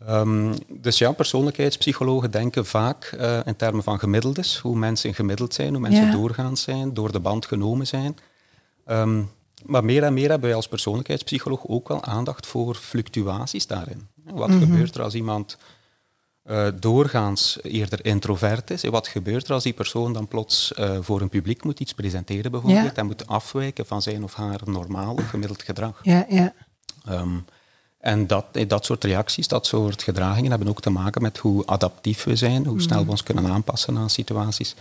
Ehm, 0.07 0.55
dus 0.69 0.99
ja, 0.99 1.13
persoonlijkheidspsychologen 1.13 2.31
denken 2.31 2.67
vaak 2.67 3.05
eh, 3.05 3.39
in 3.45 3.57
termen 3.57 3.83
van 3.83 3.99
gemiddeldes, 3.99 4.59
hoe 4.59 4.77
mensen 4.77 5.15
gemiddeld 5.15 5.55
zijn, 5.55 5.71
hoe 5.73 5.81
mensen 5.81 6.05
Ja. 6.07 6.11
doorgaans 6.13 6.63
zijn, 6.63 6.95
door 6.95 7.13
de 7.13 7.21
band 7.21 7.47
genomen 7.47 7.87
zijn. 7.87 8.17
Ehm, 8.87 9.23
maar 9.65 9.85
meer 9.85 10.03
en 10.03 10.13
meer 10.15 10.29
hebben 10.31 10.47
wij 10.49 10.57
als 10.57 10.69
persoonlijkheidspsycholoog 10.69 11.67
ook 11.67 11.89
wel 11.89 12.05
aandacht 12.05 12.47
voor 12.47 12.75
fluctuaties 12.75 13.67
daarin. 13.67 14.09
Wat 14.25 14.49
Mhm. 14.49 14.59
gebeurt 14.59 14.95
er 14.95 15.03
als 15.03 15.15
iemand 15.15 15.57
eh, 16.43 16.67
doorgaans 16.81 17.59
eerder 17.63 18.05
introvert 18.05 18.71
is? 18.71 18.85
En 18.85 18.91
wat 18.91 19.09
gebeurt 19.09 19.47
er 19.49 19.53
als 19.55 19.63
die 19.63 19.73
persoon 19.73 20.13
dan 20.13 20.29
plots 20.29 20.73
eh, 20.75 20.97
voor 21.01 21.21
een 21.21 21.29
publiek 21.29 21.65
moet 21.65 21.81
iets 21.81 21.95
presenteren 21.95 22.51
bijvoorbeeld 22.51 22.85
Ja. 22.85 22.95
en 22.95 23.07
moet 23.07 23.27
afwijken 23.27 23.87
van 23.87 24.03
zijn 24.03 24.25
of 24.25 24.35
haar 24.35 24.61
normaal 24.65 25.15
of 25.15 25.29
gemiddeld 25.29 25.63
gedrag? 25.63 26.01
Ja, 26.03 26.27
ja. 26.29 26.53
Ehm, 27.05 27.29
En 28.03 28.27
dat, 28.27 28.45
dat 28.67 28.85
soort 28.85 29.05
reacties, 29.05 29.49
dat 29.49 29.67
soort 29.67 30.03
gedragingen 30.03 30.51
hebben 30.51 30.69
ook 30.69 30.81
te 30.81 30.91
maken 30.91 31.23
met 31.23 31.39
hoe 31.39 31.67
adaptief 31.67 32.25
we 32.25 32.37
zijn, 32.37 32.67
hoe 32.67 32.81
snel 32.81 33.05
we 33.05 33.11
ons 33.11 33.23
kunnen 33.23 33.47
aanpassen 33.47 33.99
aan 33.99 34.11
situaties. 34.11 34.75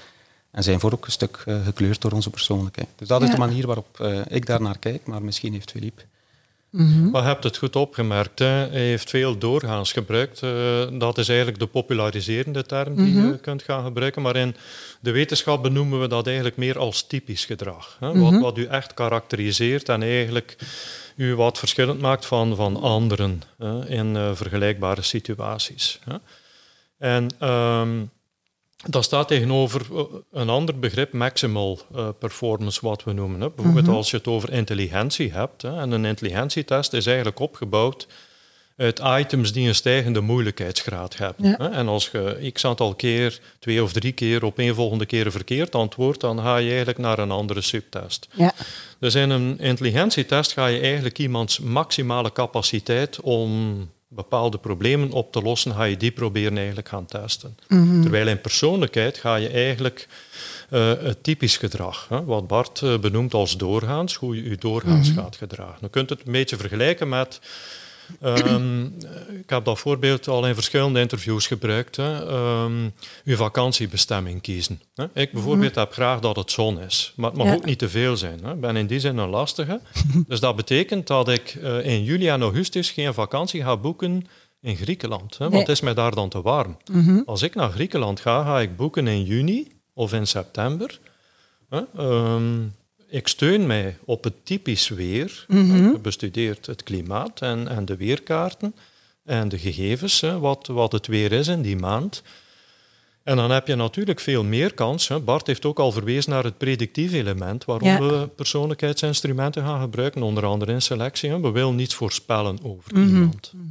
En 0.51 0.63
zijn 0.63 0.80
voor 0.80 0.92
ook 0.92 1.06
een 1.06 1.12
stuk 1.12 1.44
uh, 1.46 1.66
gekleurd 1.66 2.01
door 2.01 2.12
onze 2.12 2.30
persoonlijkheid. 2.30 2.88
Dus 2.96 3.08
dat 3.08 3.22
is 3.22 3.30
de 3.30 3.38
manier 3.38 3.66
waarop 3.66 4.00
uh, 4.01 4.20
ik 4.28 4.46
daar 4.46 4.62
naar 4.62 4.78
kijk, 4.80 5.06
maar 5.06 5.24
misschien 5.24 5.54
heeft 5.54 5.72
Philippe 5.72 6.01
Mm 6.72 7.10
Maar 7.12 7.22
je 7.22 7.28
hebt 7.28 7.44
het 7.44 7.58
goed 7.58 7.75
opgemerkt. 7.75 8.40
Hè? 8.40 8.46
Hij 8.46 8.88
heeft 8.88 9.10
veel 9.10 9.38
doorgaans 9.38 9.92
gebruikt. 9.92 10.42
Uh, 10.44 10.51
dat 10.92 11.18
is 11.18 11.28
eigenlijk 11.28 11.60
de 11.60 11.66
populariserende 11.66 12.63
term 12.63 12.96
die 12.96 13.13
mhm. 13.13 13.28
je 13.28 13.38
kunt 13.38 13.63
gaan 13.63 13.84
gebruiken. 13.84 14.22
Maar 14.22 14.36
in 14.36 14.56
de 15.00 15.12
wetenschap 15.12 15.63
benoemen 15.63 16.01
we 16.01 16.08
dat 16.08 16.25
eigenlijk 16.25 16.58
meer 16.58 16.78
als 16.78 17.08
typisch 17.08 17.46
gedrag. 17.46 17.98
Hè? 18.00 18.08
wat, 18.08 18.32
mhm. 18.32 18.40
wat 18.40 18.58
u 18.58 18.66
echt 18.66 18.94
karakteriseert 18.94 19.90
en 19.90 20.01
eigenlijk 20.01 20.56
u 21.15 21.36
wat 21.36 21.60
verschillend 21.60 22.00
maakt 22.00 22.25
van, 22.25 22.56
van 22.56 22.82
anderen 22.82 23.41
hè? 23.58 23.89
in 23.89 24.15
uh, 24.15 24.32
vergelijkbare 24.34 25.01
situaties. 25.01 26.00
Hè? 26.03 26.15
En 26.98 27.50
um, 27.50 28.12
dat 28.86 29.03
staat 29.03 29.27
tegenover 29.27 29.82
eh, 29.91 30.03
een 30.32 30.50
ander 30.50 30.80
begrip, 30.80 31.13
maximal 31.13 31.80
uh, 31.96 32.08
performance, 32.20 32.80
wat 32.82 33.03
we 33.03 33.13
noemen. 33.13 33.41
Hè. 33.41 33.50
Bijvoorbeeld 33.50 33.86
mhm. 33.86 33.96
als 33.96 34.12
je 34.12 34.18
het 34.18 34.27
over 34.27 34.51
intelligentie 34.51 35.32
hebt. 35.32 35.62
Hè, 35.62 35.80
en 35.80 35.91
een 35.91 36.06
intelligentietest 36.06 36.94
is 36.94 37.06
eigenlijk 37.06 37.39
opgebouwd 37.39 38.08
uit 38.77 39.01
items 39.20 39.53
die 39.53 39.68
een 39.68 39.75
stijgende 39.75 40.22
moeilijkheidsgraad 40.22 41.18
hebben. 41.18 41.46
Hè. 41.46 41.70
En 41.70 41.88
als 41.88 42.10
je 42.12 42.50
x 42.53 42.65
aantal 42.65 42.96
keer, 42.96 43.39
twee 43.60 43.84
of 43.84 43.91
drie 43.91 44.12
keer 44.12 44.44
op 44.44 44.58
een 44.58 44.75
volgende 44.75 45.06
keer 45.06 45.32
verkeerd 45.32 45.75
antwoordt, 45.75 46.20
dan 46.20 46.39
ga 46.39 46.58
je 46.58 46.70
eigenlijk 46.70 46.98
naar 46.98 47.20
een 47.20 47.32
andere 47.32 47.62
subtest. 47.62 48.27
Ja. 48.34 48.53
Dus 49.01 49.15
in 49.15 49.29
een 49.29 49.60
intelligentietest 49.60 50.51
ga 50.51 50.65
je 50.65 50.79
eigenlijk 50.79 51.20
iemands 51.20 51.60
maximale 51.60 52.31
capaciteit 52.31 53.22
om 53.22 53.89
bepaalde 54.08 54.58
problemen 54.58 55.12
op 55.12 55.31
te 55.31 55.41
lossen, 55.41 55.74
ga 55.74 55.84
je 55.84 55.98
die 55.98 56.12
proberen 56.12 56.58
eigenlijk 56.58 56.88
gaan 56.88 57.05
testen. 57.05 57.58
Mhm. 57.67 58.01
Terwijl 58.01 58.27
in 58.27 58.41
persoonlijkheid 58.41 59.17
ga 59.17 59.36
je 59.36 59.50
eigenlijk 59.50 60.08
uh, 60.70 60.93
het 61.00 61.24
typisch 61.24 61.58
gedrag, 61.58 62.05
hè, 62.10 62.24
wat 62.24 62.48
Bart 62.48 62.81
uh, 62.81 62.98
benoemt 62.98 63.34
als 63.34 63.58
doorgaans, 63.58 64.15
hoe 64.15 64.36
je 64.36 64.50
je 64.50 64.58
doorgaans 64.58 65.10
mhm. 65.10 65.20
gaat 65.20 65.36
gedragen. 65.36 65.77
Je 65.81 65.89
kunt 65.89 66.10
het 66.10 66.22
een 66.25 66.31
beetje 66.31 66.58
vergelijken 66.58 67.10
met 67.10 67.39
Um, 68.24 68.96
ik 69.39 69.50
heb 69.50 69.65
dat 69.65 69.80
voorbeeld 69.80 70.27
al 70.27 70.48
in 70.48 70.53
verschillende 70.53 71.00
interviews 71.00 71.48
gebruikt. 71.48 71.96
Hè. 71.96 72.32
Um, 72.63 72.94
uw 73.25 73.36
vakantiebestemming 73.36 74.41
kiezen. 74.41 74.82
Hè. 74.96 75.06
Ik 75.13 75.32
bijvoorbeeld 75.32 75.75
heb 75.75 75.94
graag 75.94 76.20
dat 76.20 76.36
het 76.36 76.51
zon 76.51 76.80
is, 76.80 77.13
maar 77.15 77.30
het 77.30 77.39
mag 77.39 77.56
ook 77.56 77.65
niet 77.65 77.80
te 77.80 77.89
veel 77.89 78.18
zijn. 78.18 78.44
Hè. 78.44 78.53
Ik 78.53 78.60
ben 78.60 78.75
in 78.75 78.88
die 78.88 79.00
zin 79.00 79.18
een 79.18 79.30
lastige. 79.30 79.82
dus 80.27 80.39
dat 80.39 80.56
betekent 80.56 81.08
dat 81.08 81.30
ik 81.30 81.53
uh, 81.53 81.86
in 81.86 82.03
juli 82.03 82.27
en 82.27 82.41
augustus 82.41 82.91
geen 82.91 83.13
vakantie 83.13 83.63
ga 83.63 83.77
boeken 83.77 84.27
in 84.62 84.75
Griekenland. 84.75 85.38
Hè, 85.38 85.50
want 85.50 85.60
het 85.60 85.70
is 85.70 85.82
mij 85.82 85.94
daar 85.94 86.15
dan 86.15 86.30
te 86.30 86.41
warm. 86.41 86.77
Mhm. 86.91 87.22
Als 87.25 87.41
ik 87.41 87.56
naar 87.56 87.72
Griekenland 87.72 88.20
ga, 88.20 88.44
ga 88.44 88.60
ik 88.60 88.75
boeken 88.75 89.08
in 89.08 89.24
juni 89.24 89.68
of 89.94 90.13
in 90.13 90.27
september. 90.27 91.00
Hè. 91.70 91.82
Um, 91.98 92.74
ik 93.12 93.27
steun 93.27 93.68
mij 93.68 93.98
op 94.06 94.24
het 94.24 94.34
typisch 94.46 94.89
weer. 94.89 95.46
Mm 95.48 96.01
bestudeerd 96.01 96.65
het 96.65 96.84
klimaat 96.84 97.41
en, 97.41 97.68
en 97.68 97.86
de 97.86 97.96
weerkaarten 97.96 98.75
en 99.25 99.50
de 99.50 99.58
gegevens, 99.58 100.22
hè, 100.22 100.39
wat, 100.39 100.68
wat 100.68 100.91
het 100.91 101.08
weer 101.08 101.32
is 101.32 101.48
in 101.48 101.62
die 101.62 101.75
maand. 101.75 102.24
En 103.24 103.36
dan 103.36 103.51
heb 103.51 103.68
je 103.68 103.75
natuurlijk 103.75 104.20
veel 104.20 104.44
meer 104.44 104.74
kans. 104.74 105.08
Hè. 105.08 105.20
Bart 105.20 105.48
heeft 105.48 105.65
ook 105.65 105.80
al 105.80 105.91
verwezen 105.91 106.32
naar 106.32 106.44
het 106.44 106.58
predictief 106.58 107.13
element, 107.13 107.65
waarom 107.65 107.98
we 107.98 108.27
persoonlijkheidsinstrumenten 108.36 109.63
gaan 109.63 109.82
gebruiken, 109.82 110.24
onder 110.24 110.46
andere 110.46 110.72
in 110.72 110.82
selectie. 110.82 111.30
Hè. 111.30 111.39
We 111.39 111.51
willen 111.51 111.75
niets 111.75 111.96
voorspellen 111.96 112.60
over 112.63 112.94
mhm. 112.94 113.08
iemand. 113.08 113.51
Mhm. 113.56 113.65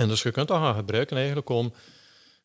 En 0.00 0.08
dus 0.08 0.22
je 0.22 0.30
kunt 0.30 0.48
dat 0.48 0.58
gaan 0.58 0.74
gebruiken 0.74 1.16
eigenlijk 1.16 1.48
om 1.48 1.72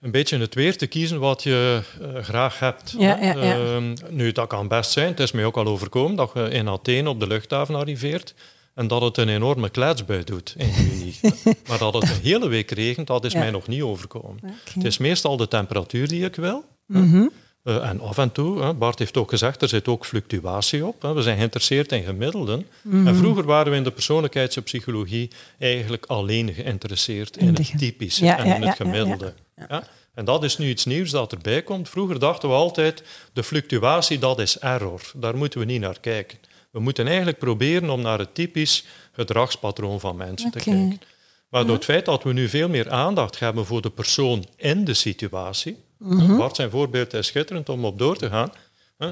een 0.02 0.12
beetje 0.12 0.38
het 0.38 0.56
weer 0.56 0.78
te 0.78 0.88
kiezen 0.88 1.20
wat 1.20 1.44
je 1.44 1.82
uh, 2.02 2.24
graag 2.24 2.60
hebt. 2.60 2.96
Ja, 2.98 3.18
ja, 3.22 3.44
ja. 3.44 3.58
Uh, 3.58 3.94
nu, 4.10 4.32
dat 4.32 4.48
kan 4.48 4.68
best 4.68 4.92
zijn. 4.92 5.08
Het 5.08 5.20
is 5.20 5.32
mij 5.32 5.46
ook 5.46 5.58
al 5.58 5.66
overkomen 5.66 6.16
dat 6.16 6.32
je 6.34 6.50
in 6.50 6.70
Athene 6.70 7.10
op 7.10 7.20
de 7.20 7.28
luchthaven 7.28 7.76
arriveert 7.76 8.34
en 8.74 8.88
dat 8.88 9.02
het 9.02 9.18
een 9.18 9.30
enorme 9.30 9.70
kletsbui 9.70 10.24
doet 10.24 10.54
in 10.58 10.70
juni. 10.70 11.16
maar 11.68 11.78
dat 11.78 11.94
het 11.94 12.04
een 12.04 12.22
hele 12.22 12.48
week 12.48 12.72
regent, 12.72 13.08
dat 13.08 13.26
is 13.26 13.34
mij 13.34 13.52
nog 13.52 13.68
niet 13.68 13.82
overkomen. 13.82 14.40
Het 14.74 14.84
is 14.84 14.98
meestal 14.98 15.38
de 15.38 15.48
temperatuur 15.48 16.08
die 16.08 16.26
ik 16.26 16.36
wil. 16.36 16.64
Mm 16.86 17.32
uh, 17.68 17.90
en 17.90 18.02
af 18.02 18.18
en 18.18 18.32
toe, 18.32 18.74
Bart 18.74 19.00
heeft 19.00 19.18
ook 19.18 19.30
gezegd, 19.30 19.62
er 19.62 19.68
zit 19.68 19.88
ook 19.88 20.06
fluctuatie 20.06 20.86
op. 20.86 21.02
We 21.02 21.22
zijn 21.22 21.38
geïnteresseerd 21.38 21.92
in 21.92 22.04
gemiddelden. 22.04 22.68
Mhm. 22.82 23.08
En 23.08 23.16
vroeger 23.16 23.44
waren 23.44 23.72
we 23.72 23.78
in 23.78 23.84
de 23.84 23.92
persoonlijkheidspsychologie 23.92 25.30
eigenlijk 25.60 26.06
alleen 26.06 26.54
geïnteresseerd 26.54 27.38
in, 27.38 27.48
het 27.48 27.78
typische 27.78 28.30
en 28.30 28.56
in 28.56 28.62
het 28.68 28.76
gemiddelde. 28.76 29.34
Ja. 29.70 29.84
En 30.14 30.26
dat 30.26 30.44
is 30.44 30.58
nu 30.58 30.70
iets 30.70 30.86
nieuws 30.86 31.12
dat 31.12 31.32
erbij 31.32 31.62
komt. 31.62 31.90
Vroeger 31.90 32.20
dachten 32.20 32.50
we 32.50 32.56
altijd, 32.56 33.04
de 33.34 33.44
fluctuatie, 33.44 34.20
dat 34.20 34.40
is 34.40 34.60
error. 34.60 35.02
Daar 35.16 35.38
moeten 35.38 35.60
we 35.60 35.66
niet 35.66 35.82
naar 35.82 36.00
kijken. 36.00 36.38
We 36.72 36.80
moeten 36.80 37.08
eigenlijk 37.08 37.38
proberen 37.38 37.90
om 37.90 38.02
naar 38.02 38.20
het 38.20 38.36
typisch 38.36 38.86
gedragspatroon 39.12 40.00
van 40.00 40.16
mensen 40.16 40.52
te 40.52 40.60
kijken. 40.60 41.02
Maar 41.50 41.66
door 41.66 41.76
het 41.76 41.84
feit 41.86 42.06
dat 42.06 42.24
we 42.24 42.34
nu 42.34 42.50
veel 42.50 42.70
meer 42.70 42.90
aandacht 42.90 43.40
hebben 43.40 43.66
voor 43.66 43.82
de 43.82 43.90
persoon 43.90 44.46
in 44.56 44.86
de 44.86 44.94
situatie, 44.94 45.78
mm 45.98 46.38
Bart 46.38 46.56
zijn 46.56 46.70
voorbeeld 46.70 47.14
is 47.14 47.28
schitterend 47.28 47.70
om 47.70 47.86
op 47.86 48.00
door 48.00 48.18
te 48.18 48.30
gaan. 48.30 48.52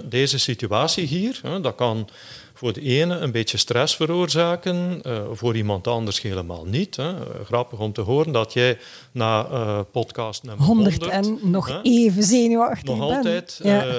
Deze 0.05 0.39
situatie 0.39 1.05
hier, 1.05 1.41
dat 1.61 1.75
kan 1.75 2.09
voor 2.55 2.73
de 2.73 2.81
ene 2.81 3.17
een 3.17 3.31
beetje 3.31 3.57
stress 3.57 3.95
veroorzaken, 3.95 5.01
uh, 5.07 5.21
voor 5.31 5.55
iemand 5.55 5.87
anders 5.87 6.21
helemaal 6.21 6.65
niet. 6.65 6.97
Grappig 7.43 7.79
om 7.79 7.93
te 7.93 8.01
horen 8.01 8.31
dat 8.31 8.53
jij 8.53 8.77
na 9.11 9.47
uh, 9.51 9.79
podcast 9.91 10.43
nummer 10.43 10.65
100, 10.65 10.97
100 10.97 11.11
en 11.11 11.51
nog 11.51 11.79
even 11.83 12.23
zenuwachtig 12.23 12.95
Nog 12.95 13.01
altijd. 13.01 13.59
Ja. 13.63 13.85
Uh, 13.85 13.93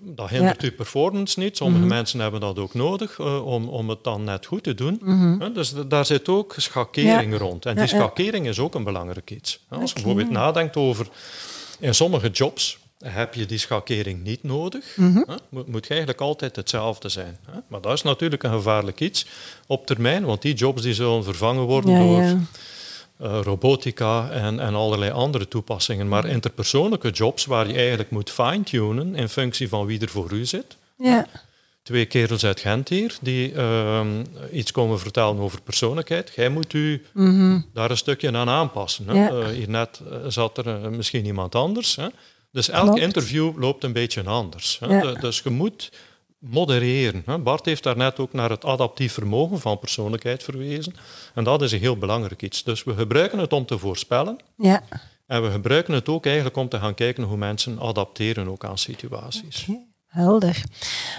dat 0.00 0.28
hindert 0.28 0.62
ja. 0.62 0.68
uw 0.68 0.74
performance 0.74 1.38
niet. 1.38 1.56
Sommige 1.56 1.84
mhm. 1.84 1.94
mensen 1.94 2.20
hebben 2.20 2.40
dat 2.40 2.58
ook 2.58 2.74
nodig 2.74 3.20
om, 3.42 3.68
om 3.68 3.88
het 3.88 4.04
dan 4.04 4.24
net 4.24 4.46
goed 4.46 4.62
te 4.62 4.74
doen. 4.74 5.00
Mm 5.02 5.52
Dus 5.54 5.74
daar 5.88 6.06
zit 6.06 6.28
ook 6.28 6.54
schakering 6.56 7.38
rond. 7.38 7.66
En 7.66 7.76
die 7.76 7.86
schakering 7.86 8.46
is 8.46 8.58
ook 8.58 8.74
een 8.74 8.84
belangrijk 8.84 9.30
iets. 9.30 9.64
Als 9.68 9.90
je 9.90 9.94
bijvoorbeeld 9.94 10.30
nadenkt 10.30 10.76
over 10.76 11.06
in 11.78 11.94
sommige 11.94 12.28
jobs, 12.28 12.78
heb 13.04 13.34
je 13.34 13.46
die 13.46 13.58
schakering 13.58 14.22
niet 14.22 14.42
nodig. 14.42 14.96
Mm 14.96 15.24
moet, 15.48 15.68
moet 15.68 15.90
eigenlijk 15.90 16.20
altijd 16.20 16.56
hetzelfde 16.56 17.08
zijn. 17.08 17.38
Hè? 17.50 17.58
Maar 17.68 17.80
dat 17.80 17.92
is 17.92 18.02
natuurlijk 18.02 18.42
een 18.42 18.52
gevaarlijk 18.52 19.00
iets 19.00 19.26
op 19.66 19.86
termijn, 19.86 20.24
want 20.24 20.42
die 20.42 20.54
jobs 20.54 20.82
die 20.82 20.94
zullen 20.94 21.24
vervangen 21.24 21.62
worden 21.62 21.98
door 21.98 22.22
uh, 22.22 23.40
robotica 23.42 24.30
en, 24.30 24.60
en 24.60 24.74
allerlei 24.74 25.10
andere 25.10 25.48
toepassingen. 25.48 26.08
Maar 26.08 26.26
interpersoonlijke 26.26 27.10
jobs 27.10 27.44
waar 27.44 27.68
je 27.68 27.74
eigenlijk 27.74 28.10
moet 28.10 28.30
fine-tunen 28.30 29.14
in 29.14 29.28
functie 29.28 29.68
van 29.68 29.86
wie 29.86 30.00
er 30.00 30.08
voor 30.08 30.32
u 30.32 30.46
zit. 30.46 30.76
Ja. 30.96 31.26
Twee 31.88 32.06
kerels 32.06 32.44
uit 32.44 32.60
Gent 32.60 32.88
hier 32.88 33.16
die 33.20 33.52
uh, 33.52 34.00
iets 34.52 34.70
komen 34.70 34.98
vertellen 34.98 35.38
over 35.38 35.62
persoonlijkheid. 35.62 36.32
Jij 36.34 36.48
moet 36.48 36.72
u 36.72 37.02
mhm. 37.12 37.60
daar 37.72 37.90
een 37.90 37.96
stukje 37.96 38.36
aan 38.36 38.48
aanpassen. 38.48 39.08
Hè? 39.08 39.40
Uh, 39.40 39.46
hier 39.46 39.68
net 39.68 40.00
eh, 40.10 40.18
zat 40.26 40.58
er 40.58 40.90
misschien 40.90 41.26
iemand 41.26 41.54
anders. 41.54 41.96
Hè? 41.96 42.06
Dus 42.52 42.68
elk 42.68 42.98
interview 42.98 43.58
loopt 43.58 43.84
een 43.84 43.92
beetje 43.92 44.22
anders. 44.22 44.78
Hè? 44.78 45.12
Dus 45.12 45.40
je 45.40 45.50
moet 45.50 45.92
modereren. 46.38 47.22
Hè? 47.26 47.38
Bart 47.38 47.64
heeft 47.64 47.82
daarnet 47.82 48.18
ook 48.18 48.32
naar 48.32 48.50
het 48.50 48.64
adaptief 48.64 49.12
vermogen 49.12 49.60
van 49.60 49.78
persoonlijkheid 49.78 50.42
verwezen. 50.42 50.94
En 51.34 51.44
dat 51.44 51.62
is 51.62 51.72
een 51.72 51.80
heel 51.80 51.98
belangrijk 51.98 52.42
iets. 52.42 52.64
Dus 52.64 52.84
we 52.84 52.94
gebruiken 52.94 53.38
het 53.38 53.52
om 53.52 53.66
te 53.66 53.78
voorspellen. 53.78 54.38
Ja. 54.56 54.82
En 55.26 55.42
we 55.42 55.50
gebruiken 55.50 55.94
het 55.94 56.08
ook 56.08 56.26
eigenlijk 56.26 56.56
om 56.56 56.68
te 56.68 56.78
gaan 56.78 56.94
kijken 56.94 57.22
hoe 57.22 57.36
mensen 57.36 57.78
adapteren 57.78 58.48
ook 58.48 58.64
aan 58.64 58.78
situaties. 58.78 59.66
Helder. 60.08 60.64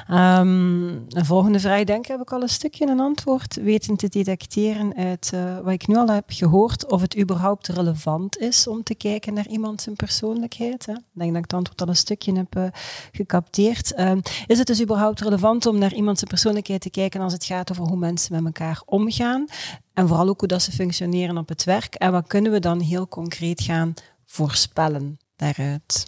Een 0.07 1.25
volgende 1.25 1.59
vraag, 1.59 1.83
denk 1.83 2.03
ik, 2.03 2.11
heb 2.11 2.21
ik 2.21 2.31
al 2.31 2.41
een 2.41 2.49
stukje 2.49 2.87
een 2.87 2.99
antwoord 2.99 3.55
weten 3.55 3.95
te 3.95 4.07
detecteren 4.07 4.95
uit 4.95 5.31
uh, 5.33 5.59
wat 5.59 5.73
ik 5.73 5.87
nu 5.87 5.95
al 5.95 6.07
heb 6.07 6.23
gehoord, 6.27 6.91
of 6.91 7.01
het 7.01 7.17
überhaupt 7.17 7.67
relevant 7.67 8.37
is 8.37 8.67
om 8.67 8.83
te 8.83 8.95
kijken 8.95 9.33
naar 9.33 9.47
iemand 9.47 9.81
zijn 9.81 9.95
persoonlijkheid. 9.95 10.85
Hè? 10.85 10.91
Ik 10.91 10.99
denk 11.13 11.29
dat 11.33 11.37
ik 11.37 11.43
het 11.43 11.53
antwoord 11.53 11.81
al 11.81 11.87
een 11.87 11.95
stukje 11.95 12.33
heb 12.33 12.55
uh, 12.57 12.63
gecapteerd. 13.11 13.99
Um, 13.99 14.21
is 14.47 14.57
het 14.57 14.67
dus 14.67 14.81
überhaupt 14.81 15.21
relevant 15.21 15.65
om 15.65 15.77
naar 15.77 15.93
iemand 15.93 16.17
zijn 16.17 16.29
persoonlijkheid 16.29 16.81
te 16.81 16.89
kijken 16.89 17.21
als 17.21 17.33
het 17.33 17.45
gaat 17.45 17.71
over 17.71 17.83
hoe 17.83 17.97
mensen 17.97 18.35
met 18.35 18.45
elkaar 18.45 18.81
omgaan? 18.85 19.45
En 19.93 20.07
vooral 20.07 20.27
ook 20.27 20.39
hoe 20.39 20.47
dat 20.47 20.61
ze 20.61 20.71
functioneren 20.71 21.37
op 21.37 21.49
het 21.49 21.63
werk. 21.63 21.95
En 21.95 22.11
wat 22.11 22.27
kunnen 22.27 22.51
we 22.51 22.59
dan 22.59 22.79
heel 22.79 23.07
concreet 23.07 23.61
gaan 23.61 23.93
voorspellen 24.25 25.17
daaruit? 25.35 26.05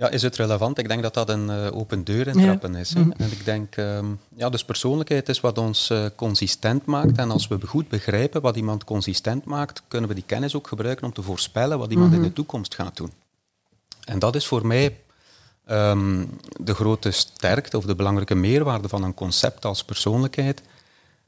Ja, 0.00 0.08
is 0.08 0.22
het 0.22 0.36
relevant? 0.36 0.78
Ik 0.78 0.88
denk 0.88 1.02
dat 1.02 1.14
dat 1.14 1.28
een 1.28 1.46
uh, 1.50 1.76
open 1.76 2.04
deur 2.04 2.26
in 2.26 2.42
trappen 2.42 2.74
is. 2.74 2.94
Mm. 2.94 3.12
En 3.16 3.30
ik 3.30 3.44
denk, 3.44 3.76
um, 3.76 4.20
ja, 4.34 4.48
dus 4.48 4.64
persoonlijkheid 4.64 5.28
is 5.28 5.40
wat 5.40 5.58
ons 5.58 5.90
uh, 5.90 6.04
consistent 6.16 6.84
maakt. 6.84 7.18
En 7.18 7.30
als 7.30 7.48
we 7.48 7.66
goed 7.66 7.88
begrijpen 7.88 8.40
wat 8.40 8.56
iemand 8.56 8.84
consistent 8.84 9.44
maakt, 9.44 9.82
kunnen 9.88 10.08
we 10.08 10.14
die 10.14 10.24
kennis 10.26 10.54
ook 10.54 10.66
gebruiken 10.66 11.06
om 11.06 11.12
te 11.12 11.22
voorspellen 11.22 11.78
wat 11.78 11.90
iemand 11.90 12.12
in 12.12 12.18
mhm. 12.18 12.28
de 12.28 12.34
toekomst 12.34 12.74
gaat 12.74 12.96
doen. 12.96 13.12
En 14.04 14.18
dat 14.18 14.34
is 14.34 14.46
voor 14.46 14.66
mij 14.66 14.98
um, 15.70 16.30
de 16.60 16.74
grote 16.74 17.10
sterkte 17.10 17.76
of 17.76 17.84
de 17.84 17.94
belangrijke 17.94 18.34
meerwaarde 18.34 18.88
van 18.88 19.02
een 19.02 19.14
concept 19.14 19.64
als 19.64 19.84
persoonlijkheid. 19.84 20.62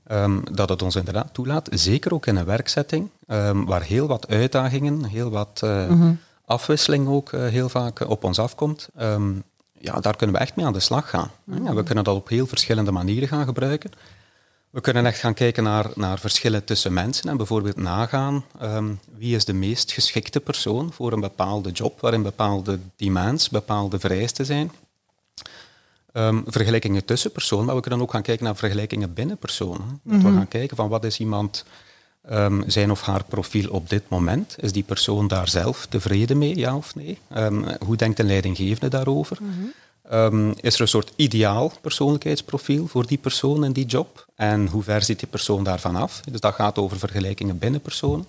ehm, 0.07 0.39
dat 0.53 0.69
het 0.69 0.83
ons 0.83 0.97
inderdaad 0.97 1.35
toelaat, 1.35 1.69
zeker 1.71 2.15
ook 2.15 2.27
in 2.27 2.37
een 2.37 2.45
werkzetting, 2.45 3.09
ehm, 3.27 3.65
waar 3.65 3.83
heel 3.83 4.07
wat 4.07 4.29
uitdagingen, 4.29 5.05
heel 5.05 5.31
wat 5.31 5.61
uh, 5.65 6.11
afwisseling 6.53 7.09
ook 7.09 7.33
uh, 7.33 7.47
heel 7.47 7.69
vaak 7.69 8.01
op 8.01 8.25
ons 8.25 8.39
afkomt. 8.39 8.89
Ehm, 8.97 9.33
ja, 9.79 10.01
daar 10.01 10.17
kunnen 10.17 10.37
we 10.37 10.43
echt 10.43 10.57
mee 10.57 10.67
aan 10.67 10.73
de 10.73 10.81
slag 10.81 11.11
gaan. 11.11 11.31
Ja, 11.65 11.75
we 11.75 11.83
kunnen 11.83 12.05
dat 12.05 12.17
op 12.17 12.29
heel 12.29 12.47
verschillende 12.47 12.93
manieren 12.93 13.29
gaan 13.29 13.45
gebruiken. 13.45 13.91
We 14.71 14.81
kunnen 14.81 15.07
echt 15.07 15.19
gaan 15.19 15.35
kijken 15.35 15.63
naar, 15.63 15.87
naar 15.95 16.19
verschillen 16.19 16.65
tussen 16.65 16.93
mensen 16.93 17.29
en 17.29 17.37
bijvoorbeeld 17.37 17.77
nagaan 17.77 18.45
um, 18.63 19.01
wie 19.17 19.37
is 19.37 19.45
de 19.45 19.53
meest 19.53 19.93
geschikte 19.93 20.41
persoon 20.41 20.93
voor 20.93 21.13
een 21.13 21.21
bepaalde 21.21 21.71
job 21.71 22.01
waarin 22.01 22.23
bepaalde 22.23 22.79
demands, 22.97 23.49
bepaalde 23.49 23.99
vereisten 23.99 24.47
zijn. 24.47 24.73
Um, 26.13 26.45
vergelijkingen 26.47 27.05
tussen 27.05 27.33
personen, 27.33 27.67
maar 27.67 27.75
we 27.75 27.81
kunnen 27.81 28.01
ook 28.01 28.11
gaan 28.11 28.23
kijken 28.23 28.45
naar 28.45 28.57
vergelijkingen 28.57 29.15
binnen 29.15 29.39
personen. 29.39 30.01
Dat 30.03 30.23
we 30.23 30.29
mhm. 30.29 30.37
gaan 30.37 30.49
kijken 30.49 30.77
van 30.77 30.89
wat 30.89 31.05
is 31.05 31.19
iemand 31.19 31.65
um, 32.31 32.65
zijn 32.67 32.91
of 32.91 33.03
haar 33.03 33.25
profiel 33.25 33.71
op 33.71 33.89
dit 33.89 34.03
moment. 34.09 34.57
Is 34.61 34.73
die 34.73 34.83
persoon 34.83 35.29
daar 35.29 35.49
zelf 35.49 35.87
tevreden 35.87 36.39
mee, 36.39 36.57
ja 36.57 36.77
of 36.77 36.95
nee? 36.95 37.19
hoe 37.85 37.97
denkt 37.97 38.19
een 38.19 38.27
leidinggevende 38.27 38.89
daarover? 38.89 39.39
Mhm. 39.41 39.51
Um, 40.13 40.55
is 40.61 40.75
er 40.75 40.81
een 40.81 40.89
soort 40.89 41.13
ideaal 41.17 41.73
persoonlijkheidsprofiel 41.81 42.87
voor 42.87 43.07
die 43.07 43.19
persoon 43.19 43.65
in 43.65 43.73
die 43.73 43.87
job? 43.87 44.27
En 44.35 44.67
hoe 44.67 44.83
ver 44.83 45.03
zit 45.03 45.19
die 45.19 45.29
persoon 45.29 45.65
daarvan 45.65 45.97
af? 45.97 46.21
Dus 46.21 46.41
dat 46.41 46.55
gaat 46.55 46.79
over 46.79 46.99
vergelijkingen 46.99 47.59
binnen 47.59 47.81
personen. 47.81 48.27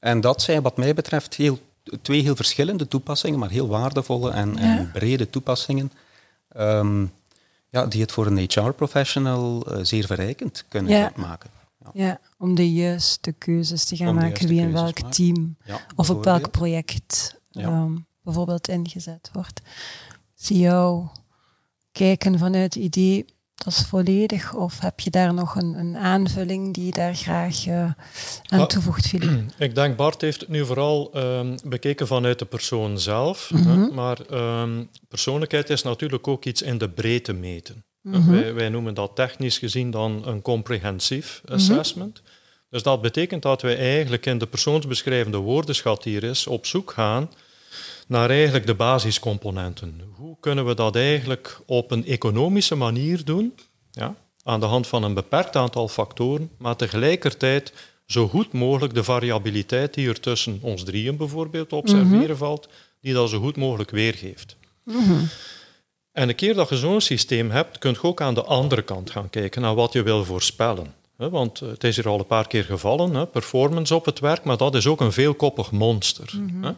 En 0.00 0.20
dat 0.20 0.42
zijn 0.42 0.62
wat 0.62 0.76
mij 0.76 0.94
betreft 0.94 1.34
heel, 1.34 1.58
twee 2.02 2.22
heel 2.22 2.36
verschillende 2.36 2.88
toepassingen, 2.88 3.38
maar 3.38 3.50
heel 3.50 3.68
waardevolle 3.68 4.30
en, 4.30 4.58
en 4.58 4.90
brede 4.92 5.30
toepassingen, 5.30 5.92
ja, 7.70 7.86
die 7.88 8.00
het 8.00 8.12
voor 8.12 8.26
een 8.26 8.38
HR-professional 8.38 9.64
uh, 9.68 9.78
zeer 9.82 10.06
verrijkend 10.06 10.64
kunnen 10.68 10.92
ja. 10.92 11.12
maken. 11.16 11.50
Ja. 11.78 11.90
ja. 11.92 12.20
om 12.38 12.54
de 12.54 12.72
juiste 12.72 13.32
keuzes 13.32 13.84
te 13.84 13.96
gaan 13.96 14.14
maken 14.14 14.48
wie 14.48 14.60
in 14.60 14.72
welk 14.72 15.12
team 15.12 15.56
of 15.96 16.10
op 16.10 16.24
welk 16.24 16.50
project 16.50 17.40
bijvoorbeeld 18.22 18.68
ingezet 18.68 19.30
wordt 19.32 19.60
zie 20.34 20.58
jou 20.58 21.06
kijken 21.92 22.38
vanuit 22.38 22.74
het 22.74 22.84
idee 22.84 23.24
dat 23.64 23.72
is 23.72 23.80
volledig? 23.80 24.54
Of 24.54 24.80
heb 24.80 25.00
je 25.00 25.10
daar 25.10 25.34
nog 25.34 25.54
een, 25.54 25.78
een 25.78 25.96
aanvulling 25.96 26.74
die 26.74 26.84
je 26.84 26.92
daar 26.92 27.14
graag 27.14 27.66
uh, 27.66 27.90
aan 28.46 28.66
toevoegt, 28.66 29.06
Filip? 29.06 29.50
Ik 29.58 29.74
denk 29.74 29.96
Bart 29.96 30.20
heeft 30.20 30.40
het 30.40 30.48
nu 30.48 30.66
vooral 30.66 31.16
um, 31.16 31.56
bekeken 31.64 32.06
vanuit 32.06 32.38
de 32.38 32.44
persoon 32.44 32.98
zelf. 32.98 33.50
hè, 33.54 33.76
mhm. 33.76 33.94
maar 33.94 34.18
um, 34.60 34.90
persoonlijkheid 35.08 35.70
is 35.70 35.82
natuurlijk 35.82 36.28
ook 36.28 36.44
iets 36.44 36.62
in 36.62 36.78
de 36.78 36.90
breedte 36.90 37.32
meten. 37.32 37.84
Mhm. 38.02 38.30
wij, 38.30 38.54
wij, 38.54 38.68
noemen 38.68 38.94
dat 38.94 39.10
technisch 39.14 39.58
gezien 39.58 39.90
dan 39.90 40.26
een 40.26 40.42
comprehensief 40.42 41.42
mhm. 41.44 41.54
assessment. 41.54 42.22
Dus 42.70 42.82
dat 42.82 43.02
betekent 43.02 43.42
dat 43.42 43.62
wij 43.62 43.78
eigenlijk 43.78 44.26
in 44.26 44.38
de 44.38 44.46
persoonsbeschrijvende 44.46 45.38
woordenschat 45.38 46.04
hier 46.04 46.24
is 46.24 46.46
op 46.46 46.66
zoek 46.66 46.90
gaan 46.90 47.30
naar 48.06 48.30
eigenlijk 48.30 48.66
de 48.66 48.74
basiscomponenten. 48.74 50.00
Hoe 50.14 50.36
kunnen 50.40 50.66
we 50.66 50.74
dat 50.74 50.96
eigenlijk 50.96 51.60
op 51.66 51.90
een 51.90 52.06
economische 52.06 52.74
manier 52.74 53.24
doen? 53.24 53.54
Ja, 53.90 54.14
aan 54.42 54.60
de 54.60 54.66
hand 54.66 54.86
van 54.86 55.02
een 55.02 55.14
beperkt 55.14 55.56
aantal 55.56 55.88
factoren, 55.88 56.50
maar 56.58 56.76
tegelijkertijd 56.76 57.72
zo 58.06 58.28
goed 58.28 58.52
mogelijk 58.52 58.94
de 58.94 59.04
variabiliteit 59.04 59.94
die 59.94 60.08
er 60.08 60.20
tussen 60.20 60.58
ons 60.62 60.84
drieën 60.84 61.16
bijvoorbeeld 61.16 61.72
observeren 61.72 62.20
mhm. 62.20 62.36
valt, 62.36 62.68
die 63.00 63.14
dat 63.14 63.30
zo 63.30 63.40
goed 63.40 63.56
mogelijk 63.56 63.90
weergeeft. 63.90 64.56
En 66.18 66.28
een 66.28 66.34
keer 66.34 66.54
dat 66.54 66.68
je 66.68 66.76
zo'n 66.76 67.00
systeem 67.00 67.50
hebt, 67.50 67.78
kun 67.78 67.90
je 67.90 68.02
ook 68.02 68.20
aan 68.20 68.34
de 68.34 68.44
andere 68.44 68.82
kant 68.82 69.10
gaan 69.10 69.30
kijken 69.30 69.62
naar 69.62 69.74
wat 69.74 69.92
je 69.92 70.02
wil 70.02 70.24
voorspellen. 70.24 70.94
Want 71.16 71.60
het 71.60 71.84
is 71.84 71.96
hier 71.96 72.08
al 72.08 72.18
een 72.18 72.26
paar 72.26 72.46
keer 72.46 72.64
gevallen, 72.64 73.30
performance 73.30 73.94
op 73.94 74.04
het 74.04 74.20
werk, 74.20 74.44
maar 74.44 74.56
dat 74.56 74.74
is 74.74 74.86
ook 74.86 75.00
een 75.00 75.12
veelkoppig 75.12 75.70
monster. 75.70 76.30
Mhm. 76.34 76.72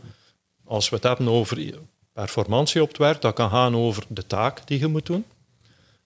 Als 0.64 0.88
we 0.88 0.96
het 0.96 1.04
hebben 1.04 1.28
over 1.28 1.78
performantie 2.12 2.82
op 2.82 2.88
het 2.88 2.98
werk, 2.98 3.20
dat 3.20 3.34
kan 3.34 3.50
gaan 3.50 3.76
over 3.76 4.04
de 4.08 4.26
taak 4.26 4.66
die 4.66 4.78
je 4.78 4.86
moet 4.86 5.06
doen. 5.06 5.24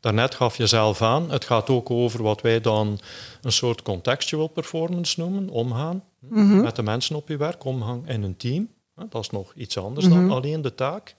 Daarnet 0.01 0.35
gaf 0.35 0.57
je 0.57 0.67
zelf 0.67 1.03
aan, 1.03 1.31
het 1.31 1.45
gaat 1.45 1.71
ook 1.71 1.91
over 1.91 2.23
wat 2.23 2.41
wij 2.41 2.61
dan 2.61 2.99
een 3.43 3.53
soort 3.53 3.83
contextual 3.83 4.47
performance 4.49 5.21
noemen, 5.21 5.49
omgaan 5.49 6.05
mhm. 6.19 6.61
met 6.61 6.77
de 6.77 6.83
mensen 6.83 7.17
op 7.17 7.29
je 7.29 7.37
werk, 7.37 7.65
omgang 7.65 8.09
in 8.09 8.23
een 8.23 8.37
team. 8.37 8.69
Dat 8.95 9.23
is 9.23 9.31
nog 9.31 9.53
iets 9.55 9.79
anders 9.79 10.09
dan 10.09 10.25
mhm. 10.25 10.33
alleen 10.33 10.63
de 10.63 10.75
taak. 10.75 11.15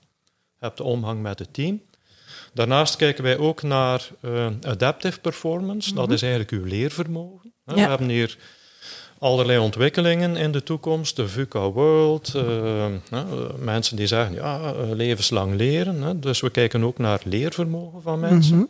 Je 0.60 0.66
hebt 0.66 0.78
de 0.78 0.84
omgang 0.84 1.22
met 1.22 1.39
het 1.39 1.54
team. 1.54 1.82
Daarnaast 2.56 2.96
kijken 2.96 3.24
wij 3.24 3.38
ook 3.38 3.62
naar 3.62 4.10
uh, 4.22 4.48
adaptive 4.62 5.20
performance, 5.20 5.94
dat 5.94 6.06
mhm. 6.06 6.13
is 6.13 6.22
eigenlijk 6.22 6.52
uw 6.52 6.63
leervermogen. 6.63 7.54
We 7.63 7.80
hebben 7.80 8.10
hier 8.10 8.38
allerlei 9.20 9.60
ontwikkelingen 9.60 10.36
in 10.36 10.52
de 10.52 10.63
toekomst, 10.63 11.15
de 11.15 11.28
VUCA 11.28 11.72
World, 11.72 12.34
uh, 12.36 12.86
mensen 13.60 13.96
die 13.96 14.08
zeggen 14.08 14.36
ja, 14.36 14.60
eh, 14.60 14.91
levenslang 14.91 15.56
leren. 15.56 16.02
Hè, 16.02 16.20
dus 16.20 16.41
we 16.41 16.50
kijken 16.50 16.84
ook 16.84 16.98
naar 16.98 17.22
leervermogen 17.24 18.02
van 18.02 18.20
mensen. 18.20 18.56
Mhm. 18.56 18.65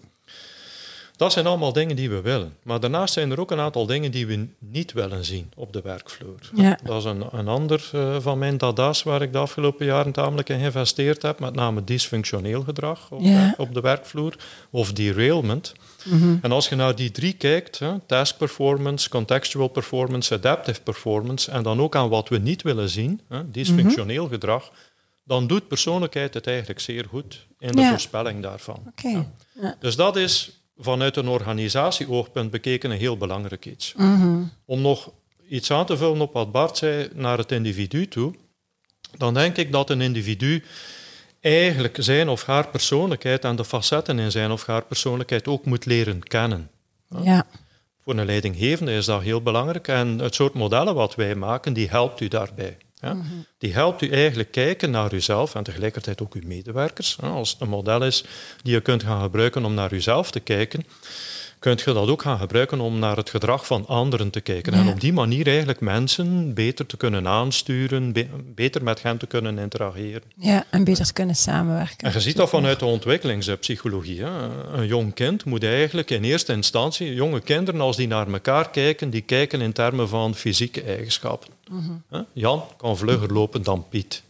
Dat 1.18 1.32
zijn 1.32 1.48
allemaal 1.48 1.74
dingen 1.74 1.96
die 1.96 2.10
we 2.10 2.22
willen. 2.22 2.56
Maar 2.64 2.80
daarnaast 2.80 3.14
zijn 3.14 3.32
er 3.32 3.40
ook 3.40 3.52
een 3.52 3.60
aantal 3.60 3.86
dingen 3.86 4.12
die 4.12 4.28
we 4.28 4.48
niet 4.60 4.94
willen 4.94 5.26
zien 5.26 5.52
op 5.56 5.74
de 5.74 5.82
werkvloer. 5.82 6.40
Ja. 6.56 6.80
Dat 6.84 6.98
is 6.98 7.04
een, 7.04 7.26
een 7.32 7.48
ander 7.48 7.90
uh, 7.96 8.16
van 8.20 8.38
mijn 8.38 8.58
dada's 8.58 9.04
waar 9.04 9.22
ik 9.22 9.32
de 9.32 9.38
afgelopen 9.38 9.86
jaren 9.86 10.12
tamelijk 10.12 10.50
in 10.50 10.60
geïnvesteerd 10.60 11.22
heb, 11.22 11.40
met 11.40 11.56
name 11.56 11.84
dysfunctioneel 11.84 12.62
gedrag 12.62 13.12
op, 13.12 13.22
ja. 13.22 13.54
op 13.58 13.74
de 13.74 13.82
werkvloer 13.82 14.36
of 14.70 14.94
derailment. 14.94 15.74
Mhm. 16.04 16.38
En 16.42 16.52
als 16.52 16.70
je 16.70 16.76
naar 16.76 16.96
die 16.96 17.12
drie 17.12 17.34
kijkt, 17.34 17.80
hè, 17.80 18.00
task 18.00 18.38
performance, 18.38 19.10
contextual 19.10 19.68
performance, 19.68 20.34
adaptive 20.34 20.82
performance, 20.82 21.52
en 21.52 21.64
dan 21.64 21.82
ook 21.82 21.96
aan 21.96 22.10
wat 22.10 22.30
we 22.30 22.38
niet 22.38 22.62
willen 22.62 22.90
zien, 22.90 23.22
hè, 23.30 23.52
dysfunctioneel 23.52 24.24
mhm. 24.24 24.34
gedrag, 24.34 24.72
dan 25.24 25.48
doet 25.48 25.68
persoonlijkheid 25.68 26.34
het 26.34 26.48
eigenlijk 26.48 26.80
zeer 26.80 27.06
goed 27.10 27.48
in 27.60 27.76
de 27.76 27.88
voorspelling 27.90 28.42
daarvan. 28.42 28.80
Okay. 28.88 29.28
Ja. 29.62 29.76
Dus 29.80 29.96
dat 29.96 30.16
is 30.16 30.65
vanuit 30.78 31.16
een 31.16 31.28
organisatieoogpunt 31.28 32.52
bekeken 32.52 32.92
een 32.92 32.98
heel 32.98 33.18
belangrijk 33.18 33.66
iets. 33.66 33.94
Mhm. 33.94 34.44
Om 34.66 34.82
nog 34.82 35.12
iets 35.50 35.72
aan 35.72 35.86
te 35.86 35.98
vullen 35.98 36.22
op 36.22 36.34
wat 36.34 36.52
Bart 36.52 36.78
zei 36.78 37.10
naar 37.14 37.38
het 37.38 37.52
individu 37.52 38.08
toe, 38.08 38.34
dan 39.18 39.34
denk 39.34 39.58
ik 39.58 39.72
dat 39.72 39.90
een 39.90 40.02
individu 40.02 40.64
eigenlijk 41.40 41.98
zijn 42.00 42.30
of 42.30 42.46
haar 42.46 42.68
persoonlijkheid 42.68 43.44
en 43.44 43.56
de 43.56 43.66
facetten 43.66 44.20
in 44.20 44.32
zijn 44.32 44.52
of 44.52 44.66
haar 44.66 44.86
persoonlijkheid 44.86 45.48
ook 45.48 45.66
moet 45.66 45.86
leren 45.86 46.24
kennen. 46.24 46.70
Ja. 47.22 47.46
Voor 48.04 48.18
een 48.18 48.26
leidinggevende 48.26 48.94
is 48.94 49.06
dat 49.06 49.22
heel 49.22 49.42
belangrijk 49.42 49.88
en 49.88 50.20
het 50.20 50.36
soort 50.36 50.54
modellen 50.54 50.96
wat 50.96 51.16
wij 51.16 51.36
maken, 51.36 51.74
die 51.74 51.90
helpt 51.90 52.20
u 52.20 52.28
daarbij. 52.28 52.78
Mhm. 53.14 53.26
Die 53.58 53.74
helpt 53.74 54.02
u 54.02 54.10
eigenlijk 54.10 54.52
kijken 54.52 54.92
naar 54.92 55.14
uzelf 55.14 55.56
en 55.56 55.64
tegelijkertijd 55.64 56.22
ook 56.22 56.34
uw 56.34 56.42
medewerkers. 56.46 57.18
Als 57.22 57.52
het 57.52 57.62
een 57.62 57.70
model 57.70 58.04
is 58.04 58.24
die 58.62 58.74
je 58.74 58.82
kunt 58.82 59.04
gaan 59.04 59.22
gebruiken 59.22 59.66
om 59.66 59.74
naar 59.74 59.94
uzelf 59.94 60.32
te 60.32 60.40
kijken, 60.40 60.86
kunt 61.60 61.82
je 61.82 61.94
dat 61.94 62.10
ook 62.10 62.22
gaan 62.22 62.38
gebruiken 62.38 62.80
om 62.80 63.00
naar 63.00 63.18
het 63.18 63.30
gedrag 63.30 63.66
van 63.66 63.88
anderen 63.88 64.30
te 64.30 64.42
kijken. 64.42 64.74
En 64.74 64.88
op 64.88 65.00
die 65.00 65.14
manier 65.14 65.48
eigenlijk 65.48 65.80
mensen 65.80 66.54
beter 66.54 66.86
te 66.86 66.98
kunnen 66.98 67.28
aansturen, 67.28 68.14
beter 68.56 68.84
met 68.84 69.02
hen 69.02 69.18
te 69.18 69.28
kunnen 69.28 69.58
interageren. 69.58 70.22
Ja, 70.36 70.66
en 70.70 70.84
beter 70.84 71.06
te 71.06 71.14
kunnen 71.14 71.36
samenwerken. 71.36 72.08
En 72.08 72.14
je 72.14 72.20
ziet 72.20 72.38
dat 72.38 72.50
vanuit 72.50 72.80
de 72.80 72.86
ontwikkelingspsychologie. 72.86 74.22
Hè. 74.22 74.30
Een 74.78 74.88
jong 74.88 75.14
kind 75.14 75.46
moet 75.46 75.64
eigenlijk 75.64 76.12
in 76.12 76.24
eerste 76.24 76.54
instantie, 76.54 77.14
jonge 77.14 77.42
kinderen, 77.42 77.82
als 77.82 77.96
die 77.96 78.08
naar 78.08 78.28
elkaar 78.28 78.70
kijken, 78.70 79.10
die 79.10 79.22
kijken 79.22 79.62
in 79.62 79.74
termen 79.74 80.10
van 80.10 80.36
fysieke 80.36 80.82
eigenschappen. 80.82 81.55
Jan 82.34 82.64
kan 82.78 82.98
vlugger 82.98 83.34
lopen 83.34 83.64
dan 83.64 83.86
Piet. 83.90 84.24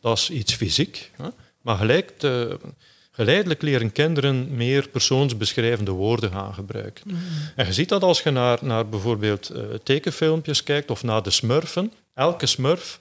Dat 0.00 0.18
is 0.18 0.30
iets 0.30 0.54
fysiek. 0.54 1.10
Maar 1.60 1.76
gelijk... 1.76 2.18
Te, 2.18 2.58
Geleidelijk 3.20 3.62
leren 3.62 3.92
kinderen 3.92 4.56
meer 4.56 4.88
persoonsbeschrijvende 4.88 5.90
woorden 5.90 6.30
gaan 6.30 6.54
gebruiken. 6.54 7.18
En 7.56 7.66
je 7.66 7.72
ziet 7.72 7.88
dat 7.88 8.02
als 8.02 8.22
je 8.22 8.30
naar, 8.30 8.58
naar 8.62 8.88
bijvoorbeeld 8.88 9.50
uh, 9.50 9.62
tekenfilmpjes 9.82 10.62
kijkt 10.62 10.90
of 10.90 11.02
naar 11.02 11.22
de 11.22 11.30
smurfen. 11.30 11.92
Elke 12.14 12.46
smurf 12.46 13.00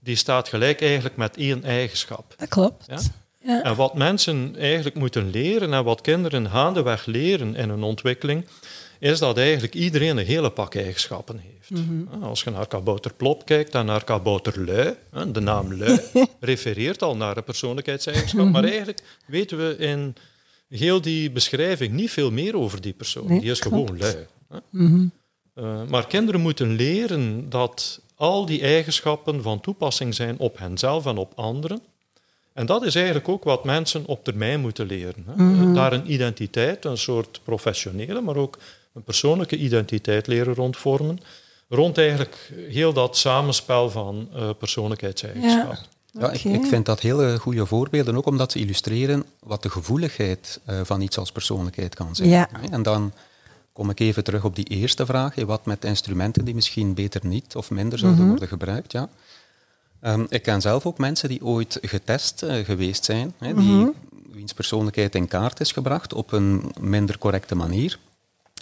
die 0.00 0.16
staat 0.16 0.48
gelijk 0.48 0.80
eigenlijk 0.80 1.16
met 1.16 1.36
één 1.36 1.64
eigenschap. 1.64 2.34
Dat 2.36 2.48
klopt. 2.48 2.84
Ja? 2.86 2.98
Ja. 3.38 3.62
En 3.62 3.76
wat 3.76 3.94
mensen 3.94 4.56
eigenlijk 4.58 4.96
moeten 4.96 5.30
leren 5.30 5.72
en 5.72 5.84
wat 5.84 6.00
kinderen 6.00 6.50
gaandeweg 6.50 7.06
leren 7.06 7.54
in 7.54 7.68
hun 7.68 7.82
ontwikkeling, 7.82 8.46
is 8.98 9.18
dat 9.18 9.38
eigenlijk 9.38 9.74
iedereen 9.74 10.16
een 10.16 10.26
hele 10.26 10.50
pak 10.50 10.74
eigenschappen 10.74 11.38
heeft. 11.38 11.70
Mhm. 11.70 12.22
Als 12.22 12.42
je 12.42 12.50
naar 12.50 12.66
kabouter 12.66 13.14
Plop 13.14 13.44
kijkt 13.44 13.74
en 13.74 13.86
naar 13.86 14.04
kabouter 14.04 14.64
Lui, 14.64 14.94
de 15.32 15.40
naam 15.40 15.74
Lui 15.74 16.00
refereert 16.40 17.02
al 17.02 17.16
naar 17.16 17.36
een 17.36 17.44
persoonlijkheidseigenschap, 17.44 18.48
maar 18.48 18.62
mhm. 18.62 18.70
eigenlijk 18.70 19.02
weten 19.26 19.58
we 19.58 19.76
in 19.76 20.14
heel 20.68 21.00
die 21.00 21.30
beschrijving 21.30 21.92
niet 21.92 22.10
veel 22.10 22.30
meer 22.30 22.56
over 22.56 22.80
die 22.80 22.92
persoon. 22.92 23.26
die 23.26 23.50
is 23.50 23.60
gewoon 23.60 23.98
lui. 23.98 24.26
Mhm. 24.70 25.06
Eh, 25.54 25.82
maar 25.88 26.06
kinderen 26.06 26.40
moeten 26.40 26.76
leren 26.76 27.50
dat 27.50 28.00
al 28.14 28.46
die 28.46 28.60
eigenschappen 28.60 29.42
van 29.42 29.60
toepassing 29.60 30.14
zijn 30.14 30.38
op 30.38 30.58
henzelf 30.58 31.06
en 31.06 31.16
op 31.16 31.32
anderen. 31.34 31.80
En 32.52 32.66
dat 32.66 32.84
is 32.84 32.94
eigenlijk 32.94 33.28
ook 33.28 33.44
wat 33.44 33.64
mensen 33.64 34.06
op 34.06 34.24
termijn 34.24 34.60
moeten 34.60 34.86
leren. 34.86 35.24
Hè. 35.26 35.72
Daar 35.72 35.92
een 35.92 36.12
identiteit, 36.12 36.84
een 36.84 36.98
soort 36.98 37.40
professionele, 37.44 38.20
maar 38.20 38.36
ook 38.36 38.58
een 38.94 39.02
persoonlijke 39.02 39.56
identiteit 39.56 40.26
leren 40.26 40.54
rondvormen. 40.54 41.18
Rond 41.68 41.98
eigenlijk 41.98 42.52
heel 42.68 42.92
dat 42.92 43.16
samenspel 43.16 43.90
van 43.90 44.28
uh, 44.36 44.50
persoonlijkheidseigenschappen. 44.58 45.78
Ja. 45.78 45.96
Ja, 46.12 46.30
ik, 46.30 46.44
ik, 46.44 46.64
vind 46.64 46.86
dat 46.86 47.00
hele 47.00 47.38
goede 47.38 47.66
voorbeelden, 47.66 48.16
ook 48.16 48.26
omdat 48.26 48.52
ze 48.52 48.58
illustreren 48.58 49.24
wat 49.40 49.62
de 49.62 49.70
gevoeligheid 49.70 50.60
uh, 50.70 50.80
van 50.82 51.00
iets 51.00 51.18
als 51.18 51.32
persoonlijkheid 51.32 51.94
kan 51.94 52.14
zijn. 52.16 52.28
Ja. 52.28 52.48
En 52.70 52.82
dan 52.82 53.12
kom 53.72 53.90
ik 53.90 54.00
even 54.00 54.24
terug 54.24 54.44
op 54.44 54.56
die 54.56 54.64
eerste 54.64 55.06
vraag. 55.06 55.34
Wat 55.34 55.66
met 55.66 55.84
instrumenten 55.84 56.44
die 56.44 56.54
misschien 56.54 56.94
beter 56.94 57.26
niet 57.26 57.56
of 57.56 57.70
minder 57.70 57.98
zouden 57.98 58.20
Mhm. 58.20 58.30
worden 58.30 58.48
gebruikt? 58.48 58.92
Ja. 58.92 59.08
Um, 60.02 60.26
ik 60.28 60.42
ken 60.42 60.60
zelf 60.60 60.86
ook 60.86 60.98
mensen 60.98 61.28
die 61.28 61.44
ooit 61.44 61.78
getest 61.82 62.42
uh, 62.42 62.64
geweest 62.64 63.04
zijn, 63.04 63.34
hè, 63.38 63.54
die, 63.54 63.64
Mhm. 63.72 63.88
wiens 64.32 64.52
persoonlijkheid 64.52 65.14
in 65.14 65.28
kaart 65.28 65.60
is 65.60 65.72
gebracht 65.72 66.12
op 66.12 66.32
een 66.32 66.72
minder 66.80 67.18
correcte 67.18 67.54
manier. 67.54 67.98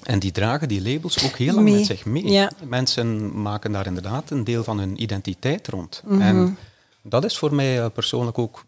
En 0.03 0.19
die 0.19 0.33
dragen 0.33 0.69
die 0.69 0.83
labels 0.93 1.25
ook 1.25 1.37
heel 1.37 1.53
lang 1.55 1.65
Mee. 1.65 1.75
met 1.75 1.87
zich 1.87 2.05
mee. 2.05 2.29
Ja. 2.31 2.51
Mensen 2.69 3.41
maken 3.43 3.73
daar 3.73 3.87
inderdaad 3.87 4.31
een 4.31 4.45
deel 4.45 4.65
van 4.65 4.79
hun 4.79 5.03
identiteit 5.03 5.69
rond. 5.69 6.03
Mhm. 6.07 6.21
En 6.21 6.59
dat 7.03 7.25
is 7.25 7.39
voor 7.39 7.55
mij 7.55 7.79
uh, 7.79 7.87
persoonlijk 7.95 8.39
ook 8.39 8.65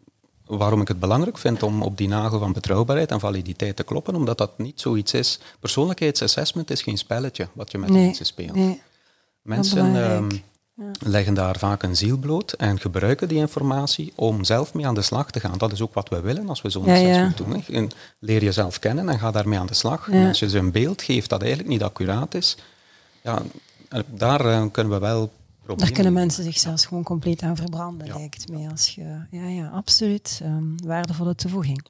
waarom 0.47 0.81
ik 0.81 0.89
het 0.89 1.01
belangrijk 1.01 1.39
vind 1.39 1.63
om 1.63 1.83
op 1.83 1.97
die 1.97 2.09
nagel 2.09 2.39
van 2.39 2.53
betrouwbaarheid 2.53 3.11
en 3.11 3.21
validiteit 3.21 3.77
te 3.77 3.83
kloppen, 3.85 4.15
omdat 4.15 4.39
dat 4.39 4.59
niet 4.59 4.81
zoiets 4.81 5.15
is. 5.15 5.41
Persoonlijkheidsassessment 5.61 6.71
is 6.71 6.83
geen 6.83 6.99
spelletje 6.99 7.49
wat 7.53 7.71
je 7.71 7.79
met 7.79 7.91
Nee, 7.91 8.05
mensen 8.05 8.27
speelt. 8.27 8.55
nee. 8.55 8.81
Mensen. 9.43 9.93
Ehm, 10.79 10.91
leggen 11.11 11.35
daar 11.35 11.59
vaak 11.59 11.83
een 11.83 11.97
ziel 11.97 12.17
bloot 12.17 12.53
en 12.53 12.81
gebruiken 12.81 13.29
die 13.29 13.39
informatie 13.39 14.13
om 14.15 14.45
zelf 14.45 14.75
mee 14.75 14.87
aan 14.87 14.95
de 14.95 15.03
slag 15.03 15.31
te 15.31 15.41
gaan. 15.41 15.59
Dat 15.59 15.73
is 15.73 15.81
ook 15.81 15.95
wat 15.95 16.09
we 16.09 16.21
willen 16.21 16.49
als 16.49 16.63
we 16.63 16.71
zo'n 16.71 16.85
Ja, 16.85 16.95
ja. 16.95 17.01
assessment 17.09 17.37
doen. 17.37 17.81
Hè. 17.81 17.87
Leer 18.19 18.43
jezelf 18.45 18.79
kennen 18.79 19.09
en 19.09 19.19
ga 19.19 19.31
daarmee 19.31 19.59
aan 19.59 19.67
de 19.67 19.75
slag. 19.75 20.07
Ja. 20.11 20.13
En 20.21 20.29
als 20.29 20.39
je 20.39 20.49
ze 20.49 20.59
een 20.59 20.73
beeld 20.73 21.03
geeft 21.03 21.29
dat 21.31 21.41
eigenlijk 21.41 21.71
niet 21.71 21.83
accuraat 21.83 22.35
is, 22.35 22.57
ja, 23.23 23.43
eh, 23.89 24.01
daar 24.15 24.41
eh, 24.41 24.65
kunnen 24.73 24.93
we 24.93 24.99
wel 24.99 25.21
Daar 25.21 25.77
problemen 25.77 25.95
kunnen 25.95 26.13
mensen 26.13 26.45
zich 26.45 26.59
zelfs 26.59 26.87
gewoon 26.87 27.03
compleet 27.03 27.43
aan 27.43 27.57
verbranden, 27.57 28.07
Ja. 28.07 28.15
lijkt 28.17 28.49
mij. 28.53 28.69
Als 28.71 28.95
je, 28.95 29.03
ja, 29.31 29.47
ja, 29.49 29.69
absoluut. 29.69 30.41
ehm, 30.43 30.65
waardevolle 30.87 31.35
toevoeging. 31.35 31.85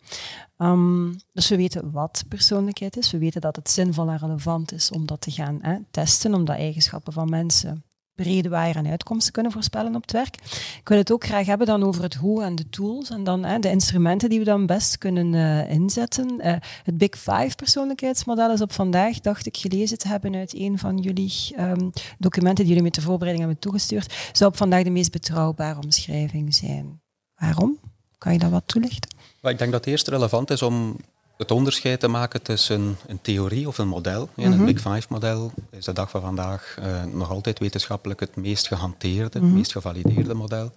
Ehm, 0.56 1.12
dus 1.32 1.48
we 1.48 1.56
weten 1.56 1.90
wat 1.90 2.24
persoonlijkheid 2.28 2.96
is. 2.96 3.10
We 3.10 3.18
weten 3.18 3.40
dat 3.40 3.56
het 3.56 3.70
zinvol 3.70 4.08
en 4.08 4.18
relevant 4.18 4.72
is 4.72 4.90
om 4.90 5.06
dat 5.06 5.20
te 5.20 5.30
gaan 5.30 5.58
hè, 5.62 5.76
testen, 5.90 6.34
omdat 6.34 6.56
eigenschappen 6.56 7.12
van 7.12 7.28
mensen 7.30 7.82
brede 8.22 8.48
waaier 8.48 8.76
en 8.76 8.86
uitkomsten 8.86 9.32
kunnen 9.32 9.52
voorspellen 9.52 9.94
op 9.94 10.02
het 10.02 10.12
werk. 10.12 10.34
Ik 10.80 10.88
wil 10.88 10.98
het 10.98 11.12
ook 11.12 11.24
graag 11.24 11.46
hebben 11.46 11.66
dan 11.66 11.82
over 11.82 12.02
het 12.02 12.14
hoe 12.14 12.42
en 12.42 12.54
de 12.54 12.68
tools 12.68 13.10
en 13.10 13.24
dan 13.24 13.44
hè, 13.44 13.58
de 13.58 13.70
instrumenten 13.70 14.28
die 14.28 14.38
we 14.38 14.44
dan 14.44 14.66
best 14.66 14.98
kunnen 14.98 15.34
eh, 15.34 15.70
inzetten. 15.70 16.40
Eh, 16.40 16.54
het 16.82 16.98
Big 16.98 17.10
Five 17.10 17.54
persoonlijkheidsmodel 17.56 18.52
is 18.52 18.60
op 18.60 18.72
vandaag, 18.72 19.20
dacht 19.20 19.46
ik, 19.46 19.56
gelezen 19.56 19.98
te 19.98 20.08
hebben 20.08 20.34
uit 20.34 20.54
een 20.54 20.78
van 20.78 20.98
jullie 20.98 21.32
ehm, 21.56 21.90
documenten 22.18 22.64
die 22.64 22.66
jullie 22.66 22.82
met 22.82 22.94
de 22.94 23.00
voorbereiding 23.00 23.46
hebben 23.46 23.62
toegestuurd, 23.62 24.30
zou 24.32 24.50
op 24.50 24.56
vandaag 24.56 24.82
de 24.82 24.90
meest 24.90 25.12
betrouwbare 25.12 25.80
omschrijving 25.82 26.54
zijn. 26.54 27.00
Waarom? 27.36 27.78
Kan 28.18 28.32
je 28.32 28.38
dat 28.38 28.50
wat 28.50 28.62
toelichten? 28.66 29.16
Ik 29.42 29.58
denk 29.58 29.72
dat 29.72 29.84
het 29.84 29.86
eerst 29.86 30.08
relevant 30.08 30.50
is 30.50 30.62
om 30.62 30.96
het 31.38 31.50
onderscheid 31.50 32.00
te 32.00 32.08
maken 32.08 32.42
tussen 32.42 32.98
een 33.06 33.20
theorie 33.20 33.68
of 33.68 33.78
een 33.78 33.88
model. 33.88 34.28
Ja, 34.34 34.48
Mhm. 34.48 34.58
Het 34.58 34.74
Big 34.74 34.80
Five-model 34.94 35.52
is 35.70 35.84
de 35.84 35.92
dag 35.92 36.10
van 36.10 36.20
vandaag 36.20 36.76
eh, 36.78 37.04
nog 37.04 37.30
altijd 37.30 37.58
wetenschappelijk 37.58 38.20
het 38.20 38.36
meest 38.36 38.66
gehanteerde, 38.66 39.38
Mhm. 39.38 39.46
het 39.46 39.56
meest 39.56 39.72
gevalideerde 39.72 40.34
model. 40.34 40.72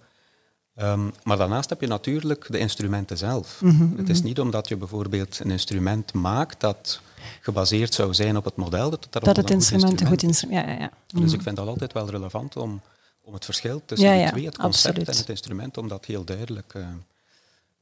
Ehm, 0.74 1.00
maar 1.22 1.36
daarnaast 1.36 1.68
heb 1.70 1.80
je 1.80 1.86
natuurlijk 1.86 2.46
de 2.50 2.58
instrumenten 2.58 3.18
zelf. 3.18 3.60
Mhm, 3.62 3.96
Het 3.96 4.08
is 4.08 4.22
niet 4.22 4.40
omdat 4.40 4.68
je 4.68 4.76
bijvoorbeeld 4.76 5.38
een 5.44 5.50
instrument 5.50 6.12
maakt 6.12 6.60
dat 6.60 7.00
gebaseerd 7.40 7.94
zou 7.94 8.14
zijn 8.14 8.36
op 8.36 8.44
het 8.44 8.56
model, 8.56 8.90
dat 8.90 9.04
het, 9.10 9.24
Dat 9.24 9.36
het 9.36 9.50
instrument 9.50 10.00
een 10.00 10.06
goed 10.06 10.22
is. 10.22 10.28
instrument 10.28 10.66
ja, 10.66 10.72
ja, 10.72 10.78
ja. 10.80 10.90
Dus 11.06 11.20
Mhm. 11.24 11.34
ik 11.34 11.42
vind 11.42 11.56
dat 11.56 11.66
altijd 11.66 11.92
wel 11.92 12.10
relevant 12.10 12.56
om, 12.56 12.80
om 13.22 13.34
het 13.34 13.44
verschil 13.44 13.82
tussen 13.84 14.10
die 14.10 14.18
ja, 14.18 14.30
twee, 14.30 14.44
het 14.44 14.56
concept 14.58 14.86
absoluut. 14.88 15.08
en 15.08 15.16
het 15.16 15.28
instrument, 15.28 15.76
om 15.78 15.88
dat 15.88 16.04
heel 16.04 16.24
duidelijk 16.24 16.74
eh, 16.74 16.86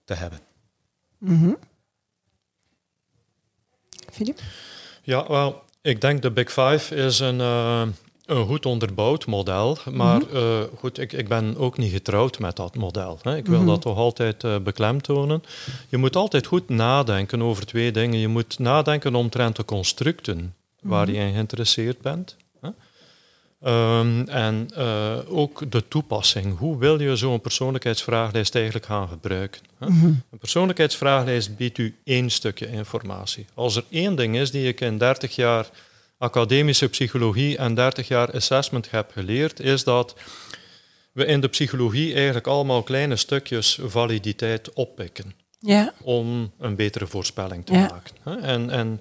te 0.04 0.14
hebben. 0.14 0.38
Filip? 4.12 4.40
Ja, 5.02 5.24
wel, 5.28 5.62
ik 5.82 6.00
denk 6.00 6.22
de 6.22 6.30
Big 6.30 6.48
Five 6.52 6.94
is 6.94 7.18
een, 7.18 7.40
eh, 7.40 7.82
een 8.26 8.46
goed 8.46 8.66
onderbouwd 8.66 9.26
model. 9.26 9.78
Maar 9.92 10.20
Mhm. 10.20 10.36
eh, 10.36 10.60
goed, 10.78 10.98
ik, 10.98 11.12
ik 11.12 11.28
ben 11.28 11.56
ook 11.56 11.78
niet 11.78 11.92
getrouwd 11.92 12.38
met 12.38 12.56
dat 12.56 12.74
model. 12.76 13.18
Hè. 13.22 13.36
Ik 13.36 13.46
wil 13.46 13.58
Mhm. 13.58 13.68
dat 13.68 13.80
toch 13.80 13.96
altijd 13.96 14.44
eh, 14.44 14.56
beklemtonen. 14.58 15.42
Je 15.88 15.96
moet 15.96 16.16
altijd 16.16 16.46
goed 16.46 16.68
nadenken 16.68 17.42
over 17.42 17.66
twee 17.66 17.92
dingen. 17.92 18.18
Je 18.18 18.28
moet 18.28 18.58
nadenken 18.58 19.14
omtrent 19.14 19.56
de 19.56 19.64
constructen 19.64 20.54
waar 20.82 21.06
Mhm. 21.06 21.14
je 21.16 21.22
in 21.26 21.32
geïnteresseerd 21.32 22.00
bent. 22.00 22.36
Ehm, 23.60 24.22
en 24.28 24.68
eh, 24.74 25.16
ook 25.26 25.70
de 25.70 25.88
toepassing. 25.88 26.58
Hoe 26.58 26.78
wil 26.78 27.00
je 27.00 27.16
zo'n 27.16 27.40
persoonlijkheidsvraaglijst 27.40 28.54
eigenlijk 28.54 28.86
gaan 28.86 29.08
gebruiken? 29.08 29.60
Hè? 29.78 29.86
Mhm. 29.88 30.04
Een 30.06 30.38
persoonlijkheidsvraaglijst 30.38 31.56
biedt 31.56 31.78
u 31.78 31.94
één 32.04 32.30
stukje 32.30 32.70
informatie. 32.70 33.46
Als 33.54 33.76
er 33.76 33.84
één 33.90 34.16
ding 34.16 34.36
is 34.36 34.50
die 34.50 34.68
ik 34.68 34.80
in 34.80 34.98
30 34.98 35.34
jaar 35.34 35.66
academische 36.18 36.88
psychologie 36.88 37.56
en 37.56 37.74
30 37.74 38.08
jaar 38.08 38.32
assessment 38.32 38.90
heb 38.90 39.10
geleerd, 39.12 39.60
is 39.60 39.84
dat 39.84 40.14
we 41.12 41.24
in 41.26 41.40
de 41.40 41.48
psychologie 41.48 42.14
eigenlijk 42.14 42.46
allemaal 42.46 42.82
kleine 42.82 43.16
stukjes 43.16 43.78
validiteit 43.82 44.72
oppikken 44.72 45.34
Ja. 45.58 45.92
om 46.02 46.52
een 46.58 46.76
betere 46.76 47.06
voorspelling 47.06 47.66
te 47.66 47.72
Ja. 47.72 47.80
maken. 47.90 48.14
hè. 48.22 48.34
En, 48.36 48.70
en 48.70 49.00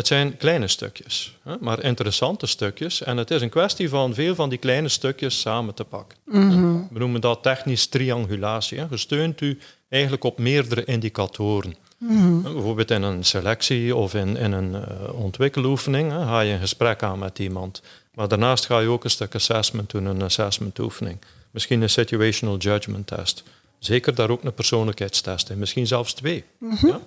het 0.00 0.08
zijn 0.08 0.36
kleine 0.36 0.68
stukjes, 0.68 1.36
hè, 1.42 1.54
maar 1.60 1.82
interessante 1.82 2.46
stukjes. 2.46 3.02
En 3.02 3.16
het 3.16 3.30
is 3.30 3.42
een 3.42 3.48
kwestie 3.48 3.88
van 3.88 4.14
veel 4.14 4.34
van 4.34 4.48
die 4.48 4.58
kleine 4.58 4.88
stukjes 4.88 5.40
samen 5.40 5.74
te 5.74 5.84
pakken. 5.84 6.18
Mhm. 6.24 6.76
We 6.90 6.98
noemen 6.98 7.20
dat 7.20 7.42
technisch 7.42 7.86
triangulatie. 7.86 8.80
Steunt 8.92 9.40
u 9.40 9.58
eigenlijk 9.88 10.24
op 10.24 10.38
meerdere 10.38 10.84
indicatoren. 10.84 11.76
Mhm. 11.98 12.42
Bijvoorbeeld 12.42 12.90
in 12.90 13.02
een 13.02 13.24
selectie 13.24 13.96
of 13.96 14.14
in, 14.14 14.36
in 14.36 14.52
een 14.52 14.74
eh, 14.74 15.14
ontwikkeloefening 15.14 16.10
hè, 16.10 16.24
ga 16.24 16.40
je 16.40 16.52
een 16.52 16.60
gesprek 16.60 17.02
aan 17.02 17.18
met 17.18 17.38
iemand. 17.38 17.82
Maar 18.14 18.28
daarnaast 18.28 18.66
ga 18.66 18.78
je 18.78 18.88
ook 18.88 19.04
een 19.04 19.10
stuk 19.10 19.34
assessment 19.34 19.90
doen, 19.90 20.04
een 20.04 20.22
assessment 20.22 20.78
oefening. 20.78 21.18
Misschien 21.50 21.82
een 21.82 21.90
situational 21.90 22.56
judgment 22.56 23.06
test. 23.06 23.42
Zeker 23.78 24.14
daar 24.14 24.30
ook 24.30 24.44
een 24.44 24.54
persoonlijkheidstest 24.54 25.50
in, 25.50 25.58
misschien 25.58 25.86
zelfs 25.86 26.14
twee. 26.14 26.44
Ja? 26.82 27.00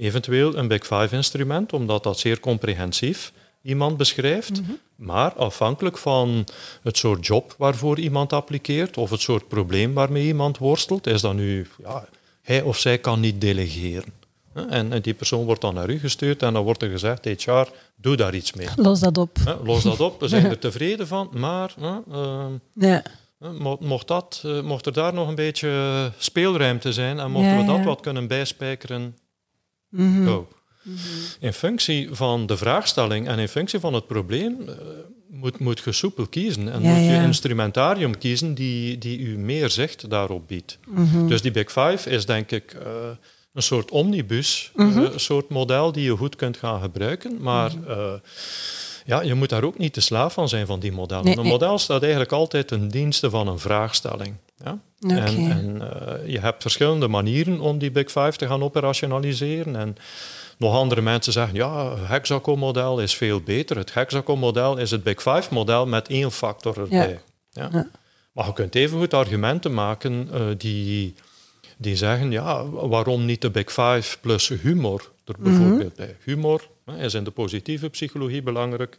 Eventueel 0.00 0.56
een 0.56 0.68
Big 0.68 0.86
Five 0.86 1.08
instrument, 1.10 1.72
omdat 1.72 2.02
dat 2.02 2.18
zeer 2.18 2.40
comprehensief 2.40 3.32
iemand 3.62 3.96
beschrijft. 3.96 4.60
Maar 4.96 5.32
afhankelijk 5.32 5.98
van 5.98 6.46
het 6.82 6.96
soort 6.96 7.26
job 7.26 7.54
waarvoor 7.58 7.98
iemand 7.98 8.32
appliqueert 8.32 8.96
of 8.96 9.10
het 9.10 9.20
soort 9.20 9.48
probleem 9.48 9.94
waarmee 9.94 10.26
iemand 10.26 10.58
worstelt, 10.58 11.06
is 11.06 11.20
dat 11.20 11.34
nu, 11.34 11.66
ja, 11.82 12.08
hij 12.42 12.62
of 12.62 12.78
zij 12.78 12.98
kan 12.98 13.20
niet 13.20 13.40
delegeren. 13.40 14.12
En, 14.54 14.92
en 14.92 15.02
die 15.02 15.14
persoon 15.14 15.44
wordt 15.44 15.60
dan 15.60 15.74
naar 15.74 15.90
u 15.90 15.98
gestuurd 15.98 16.42
en 16.42 16.52
dan 16.52 16.64
wordt 16.64 16.82
er 16.82 16.90
gezegd, 16.90 17.24
HR, 17.24 17.68
doe 17.96 18.16
daar 18.16 18.34
iets 18.34 18.52
mee. 18.52 18.68
Los 18.76 19.00
dat 19.00 19.18
op. 19.18 19.38
Los 19.64 19.82
dat 19.82 20.00
op, 20.00 20.20
we 20.20 20.28
zijn 20.28 20.44
er 20.50 20.58
tevreden 20.58 21.06
van, 21.06 21.30
maar 21.32 21.74
ehm, 21.78 22.52
Ja. 22.74 23.02
Mocht, 23.80 24.08
dat, 24.08 24.42
eh, 24.44 24.60
mocht 24.60 24.86
er 24.86 24.92
daar 24.92 25.14
nog 25.14 25.28
een 25.28 25.34
beetje 25.34 26.12
speelruimte 26.18 26.92
zijn 26.92 27.18
en 27.18 27.30
mochten 27.30 27.50
Ja, 27.50 27.60
we 27.60 27.64
dat 27.64 27.76
ja. 27.76 27.84
wat 27.84 28.00
kunnen 28.00 28.26
bijspijkeren, 28.26 29.16
Mhm. 29.90 30.26
go. 30.26 30.48
In 31.40 31.52
functie 31.52 32.08
van 32.12 32.46
de 32.46 32.56
vraagstelling 32.56 33.28
en 33.28 33.38
in 33.38 33.48
functie 33.48 33.80
van 33.80 33.94
het 33.94 34.06
probleem 34.06 34.56
eh, 34.68 34.74
moet, 35.30 35.58
moet 35.58 35.80
je 35.84 35.92
soepel 35.92 36.26
kiezen. 36.26 36.72
En 36.72 36.82
Ja, 36.82 36.88
moet 36.88 36.98
je 36.98 37.04
ja. 37.10 37.22
instrumentarium 37.22 38.18
kiezen 38.18 38.54
die, 38.54 38.98
die 38.98 39.18
u 39.18 39.38
meer 39.38 39.70
zicht 39.70 40.10
daarop 40.10 40.48
biedt. 40.48 40.78
Mhm. 40.88 41.26
Dus 41.26 41.42
die 41.42 41.50
Big 41.50 41.72
Five 41.72 42.10
is 42.10 42.26
denk 42.26 42.50
ik 42.50 42.72
eh, 42.72 42.86
een 43.54 43.62
soort 43.62 43.90
omnibus, 43.90 44.70
Mhm. 44.74 44.98
eh, 45.04 45.12
een 45.12 45.20
soort 45.20 45.48
model 45.48 45.92
die 45.92 46.04
je 46.04 46.16
goed 46.16 46.36
kunt 46.36 46.56
gaan 46.56 46.80
gebruiken. 46.80 47.36
Maar 47.40 47.72
Mhm. 47.76 48.16
ja, 49.06 49.20
je 49.22 49.34
moet 49.34 49.48
daar 49.48 49.64
ook 49.64 49.78
niet 49.78 49.92
te 49.92 50.00
slaaf 50.00 50.32
van 50.32 50.48
zijn 50.48 50.66
van 50.66 50.80
die 50.80 50.92
modellen. 50.92 51.24
Nee, 51.24 51.36
een 51.38 51.46
model 51.46 51.78
staat 51.78 52.00
eigenlijk 52.02 52.32
altijd 52.32 52.68
ten 52.68 52.88
dienste 52.88 53.30
van 53.30 53.48
een 53.48 53.58
vraagstelling. 53.58 54.34
Ja? 54.64 54.78
En, 55.00 55.50
en 55.50 55.80
eh, 55.80 56.32
je 56.32 56.38
hebt 56.38 56.62
verschillende 56.62 57.08
manieren 57.08 57.60
om 57.60 57.78
die 57.78 57.90
Big 57.90 58.06
Five 58.10 58.32
te 58.32 58.46
gaan 58.46 58.62
operationaliseren. 58.62 59.76
En 59.76 59.96
nog 60.58 60.74
andere 60.74 61.00
mensen 61.00 61.32
zeggen, 61.32 61.54
ja, 61.54 61.90
het 61.90 62.08
Hexaco-model 62.08 63.00
is 63.00 63.16
veel 63.16 63.40
beter. 63.40 63.76
Het 63.76 63.94
Hexaco-model 63.94 64.76
is 64.76 64.90
het 64.90 65.02
Big 65.02 65.22
Five-model 65.22 65.86
met 65.86 66.08
één 66.08 66.32
factor 66.32 66.80
erbij. 66.80 67.20
Ja. 67.50 67.68
Ja. 67.72 67.88
Maar 68.32 68.46
je 68.46 68.52
kunt 68.52 68.74
evengoed 68.74 69.14
argumenten 69.14 69.74
maken 69.74 70.28
eh, 70.32 70.40
die, 70.56 71.14
die 71.76 71.96
zeggen, 71.96 72.30
ja, 72.30 72.66
waarom 72.68 73.24
niet 73.24 73.40
de 73.40 73.50
Big 73.50 73.72
Five 73.72 74.18
plus 74.20 74.48
humor 74.48 75.10
er 75.24 75.34
bijvoorbeeld 75.38 75.94
bij? 75.94 76.16
Humor 76.24 76.68
hè, 76.84 77.04
is 77.04 77.14
in 77.14 77.24
de 77.24 77.30
positieve 77.30 77.88
psychologie 77.88 78.42
belangrijk. 78.42 78.96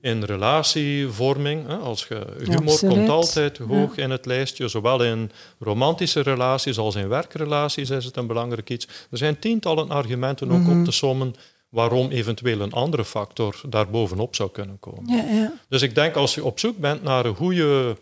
In 0.00 0.24
relatievorming. 0.24 1.66
Hè, 1.66 1.76
als 1.76 2.08
humor 2.44 2.78
komt 2.78 3.08
altijd 3.08 3.58
hoog 3.58 3.96
in 3.96 4.10
het 4.10 4.26
lijstje, 4.26 4.68
zowel 4.68 5.02
in 5.02 5.30
romantische 5.58 6.20
relaties 6.20 6.78
als 6.78 6.94
in 6.94 7.08
werkrelaties 7.08 7.90
is 7.90 8.04
het 8.04 8.16
een 8.16 8.26
belangrijk 8.26 8.70
iets. 8.70 8.88
Er 9.10 9.18
zijn 9.18 9.38
tientallen 9.38 9.90
argumenten 9.90 10.50
ook 10.50 10.66
op 10.68 10.74
mhm. 10.74 10.84
te 10.84 10.92
sommen 10.92 11.34
waarom 11.68 12.10
eventueel 12.10 12.60
een 12.60 12.72
andere 12.72 13.04
factor 13.04 13.60
daar 13.68 13.90
bovenop 13.90 14.34
zou 14.34 14.50
kunnen 14.50 14.78
komen. 14.80 15.16
Ja, 15.16 15.34
ja. 15.34 15.52
Dus 15.68 15.82
ik 15.82 15.94
denk 15.94 16.14
als 16.14 16.34
je 16.34 16.44
op 16.44 16.58
zoek 16.58 16.78
bent 16.78 17.02
naar 17.02 17.24
een 17.24 17.34
goede 17.34 17.96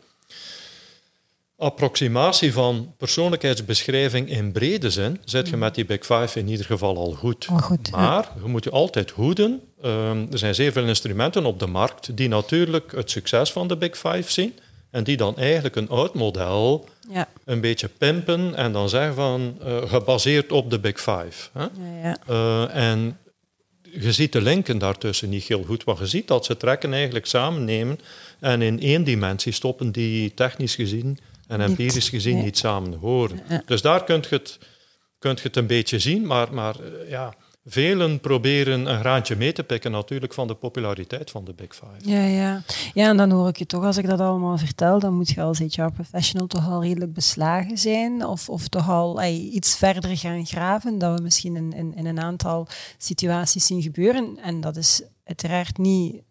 approximatie 1.59 2.53
van 2.53 2.94
persoonlijkheidsbeschrijving 2.97 4.31
in 4.31 4.53
brede 4.53 4.90
zin, 4.90 5.21
zit 5.25 5.49
je 5.49 5.55
mm. 5.55 5.59
met 5.59 5.75
die 5.75 5.85
Big 5.85 6.07
Five 6.07 6.38
in 6.38 6.49
ieder 6.49 6.66
geval 6.66 6.97
al 6.97 7.12
goed. 7.12 7.49
maar 7.90 8.29
je 8.42 8.49
moet 8.49 8.64
je 8.64 8.71
altijd 8.71 9.11
hoeden. 9.11 9.61
Ehm, 9.83 10.27
er 10.31 10.38
zijn 10.38 10.55
zeer 10.55 10.73
veel 10.73 10.85
instrumenten 10.85 11.44
op 11.44 11.59
de 11.59 11.66
markt 11.66 12.16
die 12.16 12.29
natuurlijk 12.29 12.92
het 12.92 13.11
succes 13.11 13.53
van 13.53 13.68
de 13.68 13.77
Big 13.77 13.97
Five 13.97 14.33
zien 14.33 14.55
en 14.90 15.05
die 15.05 15.16
dan 15.16 15.37
eigenlijk 15.37 15.77
een 15.77 15.88
oud 15.88 16.14
model 16.14 16.88
ja. 17.11 17.29
een 17.44 17.61
beetje 17.61 17.88
pimpen 17.88 18.55
en 18.55 18.73
dan 18.73 18.88
zeggen 18.88 19.14
van 19.14 19.59
uh, 19.66 19.77
gebaseerd 19.83 20.53
op 20.53 20.71
de 20.71 20.79
Big 20.79 21.01
Five. 21.01 21.49
Hè? 21.53 21.66
Ja, 22.03 22.18
uh, 22.31 22.75
en 22.75 23.18
je 23.83 24.12
ziet 24.12 24.33
de 24.33 24.40
linken 24.40 24.79
daartussen 24.79 25.29
niet 25.29 25.44
heel 25.44 25.64
goed, 25.64 25.85
want 25.85 25.99
je 25.99 26.07
ziet 26.07 26.29
dat 26.29 26.44
ze 26.44 26.57
trekken 26.57 26.92
eigenlijk 26.92 27.27
samennemen 27.27 28.01
en 28.40 28.62
in 28.62 28.81
één 28.81 29.05
dimensie 29.05 29.53
stoppen 29.53 29.92
die 29.92 30.35
technisch 30.35 30.75
gezien 30.75 31.18
en 31.48 31.61
empirisch 31.61 32.08
gezien 32.08 32.42
niet 32.42 32.58
samen 32.58 32.94
horen. 32.94 33.40
Dus 33.66 33.82
daar 33.82 34.04
kunt 34.04 34.26
je, 34.28 34.34
het, 34.37 34.58
kunt 35.18 35.40
je 35.40 35.46
het 35.46 35.56
een 35.56 35.66
beetje 35.66 35.98
zien, 35.98 36.26
maar, 36.26 36.54
maar 36.54 36.80
eh, 36.80 37.11
ja, 37.11 37.34
velen 37.64 38.20
proberen 38.20 38.87
een 38.87 38.98
graantje 38.98 39.37
mee 39.37 39.52
te 39.52 39.64
pikken 39.64 39.90
natuurlijk 39.90 40.34
van 40.34 40.46
de 40.46 40.54
populariteit 40.54 41.30
van 41.30 41.44
de 41.44 41.52
Big 41.52 41.74
Five. 41.74 42.11
Ja, 42.11 42.24
ja. 42.24 42.62
ja, 42.94 43.08
en 43.08 43.16
dan 43.16 43.30
hoor 43.30 43.48
ik 43.48 43.56
je 43.56 43.66
toch, 43.66 43.84
als 43.84 43.96
ik 43.96 44.06
dat 44.06 44.20
allemaal 44.20 44.58
vertel, 44.58 44.98
dan 44.98 45.14
moet 45.14 45.28
je 45.28 45.40
als 45.40 45.58
HR-professional 45.58 46.46
toch 46.46 46.68
al 46.68 46.82
redelijk 46.82 47.12
beslagen 47.12 47.78
zijn 47.78 48.26
of, 48.26 48.48
of 48.48 48.68
toch 48.68 48.88
al 48.88 49.22
iets 49.24 49.76
verder 49.76 50.16
gaan 50.16 50.46
graven, 50.46 50.98
dat 50.98 51.16
we 51.16 51.22
misschien 51.22 51.56
in, 51.56 51.72
in, 51.72 51.94
in 51.94 52.06
een 52.06 52.20
aantal 52.20 52.66
situaties 52.98 53.66
zien 53.66 53.82
gebeuren. 53.82 54.38
En 54.42 54.61
dat 54.61 54.76
is 54.76 55.02
uiteraard 55.24 55.78
niet 55.78 56.22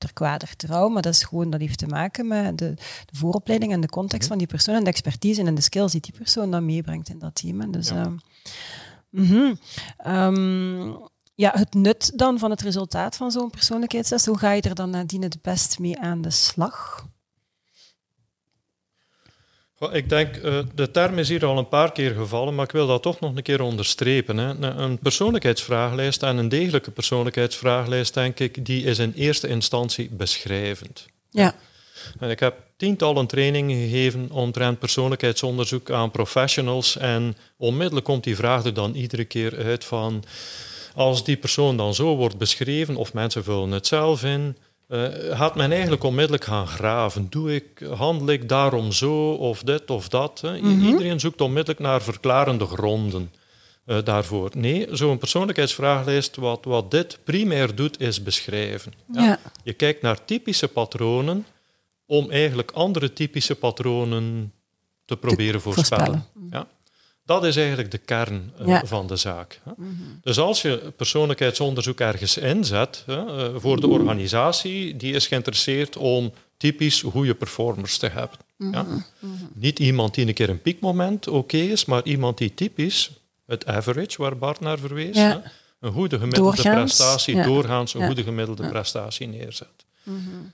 ter 0.00 0.56
trouw, 0.56 0.88
maar 0.88 1.02
dat 1.02 1.14
is 1.14 1.22
gewoon, 1.22 1.50
dat 1.50 1.60
heeft 1.60 1.78
te 1.78 1.86
maken 1.86 2.26
met 2.26 2.58
de, 2.58 2.74
de 3.06 3.16
vooropleiding 3.18 3.72
en 3.72 3.80
de 3.80 3.88
context 3.88 4.20
mhm. 4.20 4.28
van 4.28 4.38
die 4.38 4.46
persoon 4.46 4.74
en 4.74 4.84
de 4.84 4.90
expertise 4.90 5.42
en 5.42 5.54
de 5.54 5.60
skills 5.60 5.92
die 5.92 6.00
die 6.00 6.14
persoon 6.16 6.50
dan 6.50 6.64
meebrengt 6.64 7.08
in 7.08 7.18
dat 7.18 7.34
team. 7.34 7.72
Dus, 7.72 7.88
ja. 7.88 8.12
Uh, 10.06 10.96
ja, 11.34 11.50
het 11.54 11.74
nut 11.74 12.12
dan 12.18 12.38
van 12.38 12.50
het 12.50 12.60
resultaat 12.60 13.16
van 13.16 13.30
zo'n 13.30 13.50
persoonlijkheidstest, 13.50 14.26
hoe 14.26 14.38
ga 14.38 14.50
je 14.50 14.62
er 14.62 14.74
dan 14.74 14.90
nadien 14.90 15.22
het 15.22 15.42
best 15.42 15.78
mee 15.78 15.98
aan 15.98 16.22
de 16.22 16.30
slag? 16.30 17.06
Ik 19.92 20.08
denk, 20.08 20.36
uh, 20.36 20.58
de 20.74 20.90
term 20.90 21.18
is 21.18 21.28
hier 21.28 21.44
al 21.44 21.58
een 21.58 21.68
paar 21.68 21.92
keer 21.92 22.14
gevallen, 22.14 22.54
maar 22.54 22.64
ik 22.64 22.72
wil 22.72 22.86
dat 22.86 23.02
toch 23.02 23.20
nog 23.20 23.36
een 23.36 23.42
keer 23.42 23.60
onderstrepen. 23.60 24.62
Een 24.62 24.98
persoonlijkheidsvragenlijst 24.98 26.22
en 26.22 26.36
een 26.36 26.48
degelijke 26.48 26.90
persoonlijkheidsvragenlijst, 26.90 28.14
denk 28.14 28.38
ik, 28.38 28.64
die 28.64 28.84
is 28.84 28.98
in 28.98 29.12
eerste 29.16 29.48
instantie 29.48 30.08
beschrijvend. 30.10 31.06
Ja. 31.30 31.54
En 32.18 32.30
ik 32.30 32.40
heb 32.40 32.54
tientallen 32.76 33.26
trainingen 33.26 33.76
gegeven 33.76 34.30
omtrent 34.30 34.78
persoonlijkheidsonderzoek 34.78 35.90
aan 35.90 36.10
professionals 36.10 36.96
en 36.96 37.36
onmiddellijk 37.56 38.06
komt 38.06 38.24
die 38.24 38.36
vraag 38.36 38.64
er 38.64 38.74
dan 38.74 38.94
iedere 38.94 39.24
keer 39.24 39.64
uit 39.64 39.84
van 39.84 40.24
als 40.94 41.24
die 41.24 41.36
persoon 41.36 41.76
dan 41.76 41.94
zo 41.94 42.16
wordt 42.16 42.38
beschreven 42.38 42.96
of 42.96 43.12
mensen 43.12 43.44
vullen 43.44 43.70
het 43.70 43.86
zelf 43.86 44.24
in, 44.24 44.56
uh, 44.90 45.06
gaat 45.36 45.54
men 45.54 45.72
eigenlijk 45.72 46.04
onmiddellijk 46.04 46.44
gaan 46.44 46.66
graven. 46.66 47.26
Doe 47.30 47.54
ik, 47.54 47.82
handel 47.94 48.28
ik 48.28 48.48
daarom 48.48 48.92
zo 48.92 49.32
of 49.32 49.62
dit 49.62 49.90
of 49.90 50.08
dat? 50.08 50.40
Hè? 50.40 50.60
Mhm. 50.60 50.84
Iedereen 50.84 51.20
zoekt 51.20 51.40
onmiddellijk 51.40 51.78
naar 51.80 52.02
verklarende 52.02 52.66
gronden 52.66 53.30
uh, 53.86 53.98
daarvoor. 54.04 54.50
Nee, 54.54 54.86
zo'n 54.90 55.18
persoonlijkheidsvragenlijst, 55.18 56.36
wat, 56.36 56.64
wat 56.64 56.90
dit 56.90 57.18
primair 57.24 57.74
doet, 57.74 58.00
is 58.00 58.22
beschrijven. 58.22 58.92
Ja. 59.12 59.38
Je 59.64 59.72
kijkt 59.72 60.02
naar 60.02 60.24
typische 60.24 60.68
patronen 60.68 61.46
om 62.06 62.30
eigenlijk 62.30 62.70
andere 62.70 63.12
typische 63.12 63.54
patronen 63.54 64.52
te 65.04 65.16
proberen 65.16 65.60
voorspellen. 65.60 66.06
voorspellen. 66.06 66.50
Ja. 66.50 66.66
Dat 67.30 67.44
is 67.44 67.56
eigenlijk 67.56 67.90
de 67.90 67.98
kern 67.98 68.52
uh, 68.66 68.80
van 68.84 69.06
de 69.06 69.16
zaak. 69.16 69.60
Hè. 69.64 69.70
Mm 69.76 69.86
-hmm. 69.86 70.20
Dus 70.22 70.38
als 70.38 70.62
je 70.62 70.92
persoonlijkheidsonderzoek 70.96 72.00
ergens 72.00 72.38
inzet 72.38 73.02
hè, 73.06 73.24
uh, 73.24 73.56
voor 73.56 73.80
de 73.80 73.86
organisatie, 73.86 74.96
die 74.96 75.14
is 75.14 75.26
geïnteresseerd 75.26 75.96
om 75.96 76.32
typisch 76.56 77.00
goede 77.00 77.34
performers 77.34 77.98
te 77.98 78.06
hebben. 78.06 78.38
Mm 78.56 78.72
-hmm. 78.72 78.74
ja. 78.74 78.82
Mm 78.82 79.04
-hmm. 79.20 79.48
Niet 79.54 79.78
iemand 79.78 80.14
die 80.14 80.26
een 80.26 80.34
keer 80.34 80.48
een 80.48 80.62
piekmoment 80.62 81.28
oké 81.28 81.36
okay 81.36 81.60
is, 81.60 81.84
maar 81.84 82.04
iemand 82.04 82.38
die 82.38 82.54
typisch 82.54 83.10
het 83.46 83.66
average, 83.66 84.22
waar 84.22 84.38
Bart 84.38 84.60
naar 84.60 84.78
verwees, 84.78 85.16
ja. 85.16 85.28
hè, 85.28 85.38
een 85.86 85.92
goede 85.92 86.18
gemiddelde 86.18 86.62
doorgaans, 86.62 86.96
prestatie, 86.96 87.34
ja. 87.34 87.44
doorgaans 87.44 87.94
een 87.94 88.06
goede 88.06 88.22
gemiddelde 88.22 88.68
prestatie 88.68 89.26
neerzet. 89.26 89.84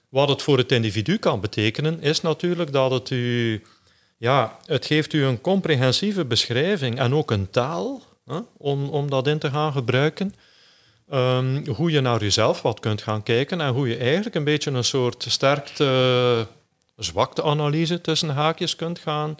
Wat 0.08 0.28
het 0.28 0.42
voor 0.42 0.58
het 0.58 0.72
individu 0.72 1.16
kan 1.16 1.40
betekenen, 1.40 2.00
is 2.00 2.20
natuurlijk 2.20 2.72
dat 2.72 2.90
het 2.90 3.10
u 3.10 3.62
ja, 4.16 4.58
het 4.64 4.86
geeft 4.86 5.12
u 5.12 5.24
een 5.24 5.40
comprehensieve 5.40 6.24
beschrijving 6.24 6.98
en 6.98 7.14
ook 7.14 7.30
een 7.30 7.50
taal 7.50 8.02
hè, 8.26 8.38
om, 8.56 8.88
om 8.88 9.10
dat 9.10 9.26
in 9.26 9.38
te 9.38 9.50
gaan 9.50 9.72
gebruiken. 9.72 10.34
Um, 11.12 11.66
hoe 11.66 11.90
je 11.90 12.00
naar 12.00 12.20
jezelf 12.20 12.62
wat 12.62 12.80
kunt 12.80 13.02
gaan 13.02 13.22
kijken 13.22 13.60
en 13.60 13.72
hoe 13.72 13.88
je 13.88 13.96
eigenlijk 13.96 14.34
een 14.34 14.44
beetje 14.44 14.70
een 14.70 14.84
soort 14.84 15.24
sterkte, 15.28 16.46
zwakte-analyse 16.96 18.00
tussen 18.00 18.28
haakjes 18.28 18.76
kunt 18.76 18.98
gaan 18.98 19.36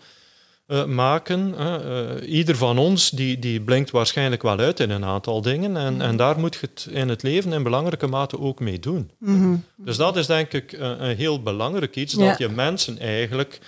uh, 0.66 0.84
maken. 0.84 1.54
Uh, 1.58 2.28
ieder 2.28 2.56
van 2.56 2.78
ons 2.78 3.10
die, 3.10 3.38
die 3.38 3.60
blinkt 3.60 3.90
waarschijnlijk 3.90 4.42
wel 4.42 4.58
uit 4.58 4.80
in 4.80 4.90
een 4.90 5.04
aantal 5.04 5.42
dingen 5.42 5.76
en, 5.76 6.00
en 6.00 6.16
daar 6.16 6.38
moet 6.38 6.54
je 6.54 6.60
het 6.60 6.88
in 6.90 7.08
het 7.08 7.22
leven 7.22 7.52
in 7.52 7.62
belangrijke 7.62 8.06
mate 8.06 8.38
ook 8.40 8.60
mee 8.60 8.78
doen. 8.78 9.10
Mm 9.18 9.40
-hmm. 9.40 9.64
Dus 9.76 9.96
dat 9.96 10.16
is 10.16 10.26
denk 10.26 10.52
ik 10.52 10.72
een, 10.72 11.04
een 11.04 11.16
heel 11.16 11.42
belangrijk 11.42 11.96
iets, 11.96 12.14
ja. 12.14 12.28
dat 12.28 12.38
je 12.38 12.48
mensen 12.48 12.98
eigenlijk 12.98 13.60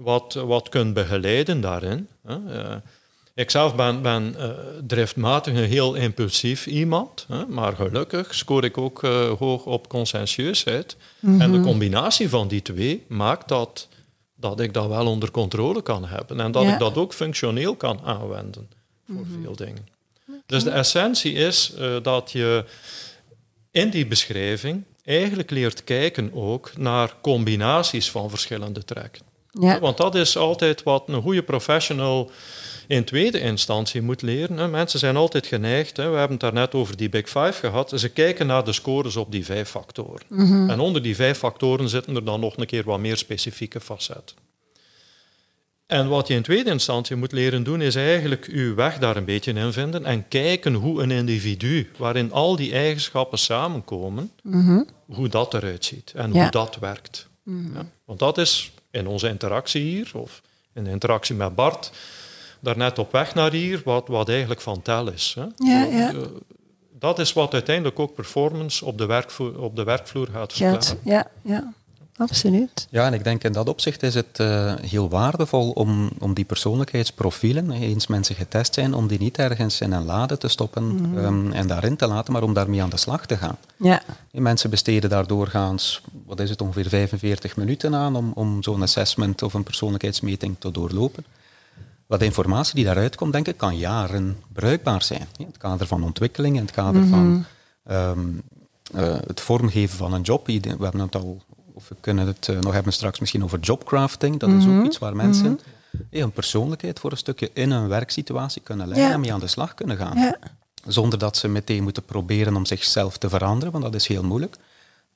wat, 0.00 0.34
wat 0.34 0.68
kunt 0.68 0.94
begeleiden 0.94 1.60
daarin. 1.60 2.08
Hè. 2.26 2.36
Uh, 2.36 2.76
ik 3.34 3.50
zelf 3.50 3.74
ben, 3.74 4.02
ben 4.02 4.34
uh, 4.38 4.48
driftmatig 4.86 5.54
een 5.54 5.64
heel 5.64 5.94
impulsief 5.94 6.66
iemand, 6.66 7.24
hè, 7.28 7.46
maar 7.46 7.76
gelukkig 7.76 8.34
scoor 8.34 8.64
ik 8.64 8.78
ook 8.78 9.02
uh, 9.02 9.32
hoog 9.32 9.64
op 9.64 9.88
conscientieusheid. 9.88 10.96
Mm 11.20 11.32
-hmm. 11.32 11.40
En 11.40 11.50
de 11.50 11.58
mhm. 11.58 11.66
combinatie 11.66 12.28
van 12.28 12.48
die 12.48 12.62
twee 12.62 13.04
maakt 13.08 13.48
dat, 13.48 13.88
dat 14.34 14.60
ik 14.60 14.74
dat 14.74 14.88
wel 14.88 15.06
onder 15.06 15.30
controle 15.30 15.82
kan 15.82 16.04
hebben 16.04 16.40
en 16.40 16.52
dat 16.52 16.62
ja. 16.62 16.72
ik 16.72 16.78
dat 16.78 16.96
ook 16.96 17.14
functioneel 17.14 17.76
kan 17.76 18.00
aanwenden 18.04 18.70
voor 19.06 19.16
mm 19.16 19.32
-hmm. 19.32 19.42
veel 19.42 19.56
dingen. 19.56 19.88
Okay. 20.28 20.40
Dus 20.46 20.64
de 20.64 20.70
essentie 20.70 21.32
is 21.32 21.72
uh, 21.78 21.96
dat 22.02 22.32
je 22.32 22.64
in 23.70 23.90
die 23.90 24.06
beschrijving 24.06 24.84
eigenlijk 25.04 25.50
leert 25.50 25.84
kijken 25.84 26.32
ook 26.34 26.76
naar 26.76 27.14
combinaties 27.20 28.10
van 28.10 28.30
verschillende 28.30 28.84
trekken. 28.84 29.29
Ja. 29.50 29.80
Want 29.80 29.96
dat 29.96 30.14
is 30.14 30.36
altijd 30.36 30.82
wat 30.82 31.02
een 31.06 31.22
goede 31.22 31.42
professional 31.42 32.30
in 32.86 33.04
tweede 33.04 33.40
instantie 33.40 34.02
moet 34.02 34.22
leren. 34.22 34.70
Mensen 34.70 34.98
zijn 34.98 35.16
altijd 35.16 35.46
geneigd, 35.46 35.96
we 35.96 36.02
hebben 36.02 36.30
het 36.30 36.40
daarnet 36.40 36.74
over 36.74 36.96
die 36.96 37.08
Big 37.08 37.28
Five 37.28 37.52
gehad, 37.52 37.92
ze 37.94 38.08
kijken 38.08 38.46
naar 38.46 38.64
de 38.64 38.72
scores 38.72 39.16
op 39.16 39.32
die 39.32 39.44
vijf 39.44 39.68
factoren. 39.68 40.22
Mhm. 40.28 40.70
En 40.70 40.80
onder 40.80 41.02
die 41.02 41.14
vijf 41.14 41.38
factoren 41.38 41.88
zitten 41.88 42.16
er 42.16 42.24
dan 42.24 42.40
nog 42.40 42.56
een 42.56 42.66
keer 42.66 42.84
wat 42.84 42.98
meer 42.98 43.16
specifieke 43.16 43.80
facetten. 43.80 44.36
En 45.86 46.08
wat 46.08 46.28
je 46.28 46.34
in 46.34 46.42
tweede 46.42 46.70
instantie 46.70 47.16
moet 47.16 47.32
leren 47.32 47.62
doen, 47.62 47.80
is 47.80 47.94
eigenlijk 47.94 48.44
uw 48.44 48.74
weg 48.74 48.98
daar 48.98 49.16
een 49.16 49.24
beetje 49.24 49.52
in 49.52 49.72
vinden 49.72 50.04
en 50.04 50.28
kijken 50.28 50.74
hoe 50.74 51.02
een 51.02 51.10
individu, 51.10 51.90
waarin 51.96 52.32
al 52.32 52.56
die 52.56 52.72
eigenschappen 52.72 53.38
samenkomen, 53.38 54.30
mhm. 54.42 54.82
hoe 55.06 55.28
dat 55.28 55.54
eruit 55.54 55.84
ziet 55.84 56.12
en 56.16 56.30
hoe 56.30 56.50
dat 56.50 56.76
werkt. 56.80 57.28
Mhm. 57.42 57.74
Ja, 57.74 57.86
want 58.04 58.18
dat 58.18 58.38
is 58.38 58.72
in 58.90 59.06
onze 59.06 59.28
interactie 59.28 59.82
hier, 59.82 60.10
of 60.14 60.42
in 60.72 60.84
de 60.84 60.90
interactie 60.90 61.34
met 61.34 61.54
Bart, 61.54 61.92
daarnet 62.60 62.98
op 62.98 63.12
weg 63.12 63.34
naar 63.34 63.52
hier, 63.52 63.80
wat, 63.84 64.08
wat 64.08 64.28
eigenlijk 64.28 64.60
van 64.60 64.82
tel 64.82 65.10
is. 65.10 65.36
Hè. 65.38 65.46
Ja, 65.70 65.84
ja. 65.84 66.08
Eh, 66.12 66.18
dat 66.98 67.18
is 67.18 67.32
wat 67.32 67.52
uiteindelijk 67.52 67.98
ook 67.98 68.14
performance 68.14 68.84
op 68.84 68.98
de 68.98 69.06
werkvloer, 69.06 69.60
op 69.60 69.76
de 69.76 69.84
werkvloer 69.84 70.28
gaat 70.32 70.52
verklaren. 70.52 70.98
Ja, 71.04 71.30
ja. 71.42 71.72
Absoluut. 72.20 72.86
Ja, 72.90 73.06
en 73.06 73.12
ik 73.12 73.24
denk 73.24 73.44
in 73.44 73.52
dat 73.52 73.68
opzicht 73.68 74.02
is 74.02 74.14
het 74.14 74.38
uh, 74.40 74.74
heel 74.80 75.08
waardevol 75.08 75.70
om, 75.70 76.10
om 76.18 76.34
die 76.34 76.44
persoonlijkheidsprofielen, 76.44 77.70
eens 77.70 78.06
mensen 78.06 78.34
getest 78.34 78.74
zijn, 78.74 78.94
om 78.94 79.06
die 79.06 79.18
niet 79.18 79.38
ergens 79.38 79.80
in 79.80 79.92
een 79.92 80.04
lade 80.04 80.38
te 80.38 80.48
stoppen 80.48 80.84
mm. 80.84 81.18
um, 81.18 81.52
en 81.52 81.66
daarin 81.66 81.96
te 81.96 82.06
laten, 82.06 82.32
maar 82.32 82.42
om 82.42 82.54
daarmee 82.54 82.82
aan 82.82 82.90
de 82.90 82.96
slag 82.96 83.26
te 83.26 83.36
gaan. 83.36 83.56
Ja. 83.76 84.02
En 84.32 84.42
mensen 84.42 84.70
besteden 84.70 85.10
daar 85.10 85.26
doorgaans, 85.26 86.00
wat 86.26 86.40
is 86.40 86.50
het, 86.50 86.60
ongeveer 86.60 86.88
45 86.88 87.56
minuten 87.56 87.94
aan 87.94 88.16
om, 88.16 88.32
om 88.34 88.62
zo'n 88.62 88.82
assessment 88.82 89.42
of 89.42 89.54
een 89.54 89.62
persoonlijkheidsmeting 89.62 90.56
te 90.58 90.70
doorlopen. 90.70 91.24
Wat 92.06 92.22
informatie 92.22 92.74
die 92.74 92.84
daaruit 92.84 93.16
komt, 93.16 93.32
denk 93.32 93.48
ik, 93.48 93.56
kan 93.56 93.76
jaren 93.76 94.36
bruikbaar 94.52 95.02
zijn. 95.02 95.28
In 95.36 95.46
het 95.46 95.56
kader 95.56 95.86
van 95.86 96.02
ontwikkeling, 96.02 96.56
in 96.56 96.62
het 96.62 96.70
kader 96.70 97.02
mm 97.02 97.12
-hmm. 97.12 97.44
van 97.84 97.96
um, 97.96 98.42
het 99.26 99.40
vormgeven 99.40 99.96
van 99.96 100.12
een 100.12 100.22
job. 100.22 100.46
We 100.46 100.60
hebben 100.80 101.00
het 101.00 101.14
al, 101.14 101.42
of 101.80 101.88
we 101.88 101.96
kunnen 102.00 102.26
het 102.26 102.50
nog 102.60 102.72
hebben 102.72 102.92
straks 102.92 103.20
misschien 103.20 103.44
over 103.44 103.58
jobcrafting. 103.58 104.38
Dat 104.38 104.50
is 104.50 104.64
ook 104.64 104.70
mhm. 104.70 104.84
iets 104.84 104.98
waar 104.98 105.16
mensen 105.16 105.50
mm 105.50 105.58
hun 106.10 106.30
persoonlijkheid 106.30 106.98
voor 106.98 107.10
een 107.10 107.16
stukje 107.16 107.50
in 107.52 107.70
een 107.70 107.88
werksituatie 107.88 108.62
kunnen 108.62 108.88
leiden 108.88 109.12
en 109.12 109.20
mee 109.20 109.32
aan 109.32 109.40
de 109.40 109.46
slag 109.46 109.74
kunnen 109.74 109.96
gaan. 109.96 110.18
Ja. 110.18 110.38
Zonder 110.86 111.18
dat 111.18 111.36
ze 111.36 111.48
meteen 111.48 111.82
moeten 111.82 112.02
proberen 112.02 112.56
om 112.56 112.66
zichzelf 112.66 113.18
te 113.18 113.28
veranderen, 113.28 113.72
want 113.72 113.84
dat 113.84 113.94
is 113.94 114.06
heel 114.06 114.22
moeilijk. 114.22 114.56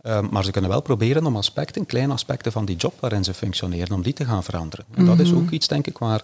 Ehm, 0.01 0.27
maar 0.31 0.45
ze 0.45 0.51
kunnen 0.51 0.71
wel 0.71 0.83
proberen 0.83 1.27
om 1.27 1.37
aspecten, 1.37 1.87
kleine 1.87 2.13
aspecten 2.13 2.53
van 2.53 2.65
die 2.65 2.77
job 2.77 3.01
waarin 3.01 3.25
ze 3.25 3.35
functioneren, 3.35 3.95
om 3.95 4.03
die 4.03 4.13
te 4.13 4.25
gaan 4.25 4.45
veranderen. 4.45 4.85
En 4.95 5.05
dat 5.05 5.19
is 5.19 5.31
mhm. 5.31 5.39
ook 5.39 5.51
iets, 5.51 5.69
denk 5.69 5.87
ik, 5.87 5.99
waar, 5.99 6.23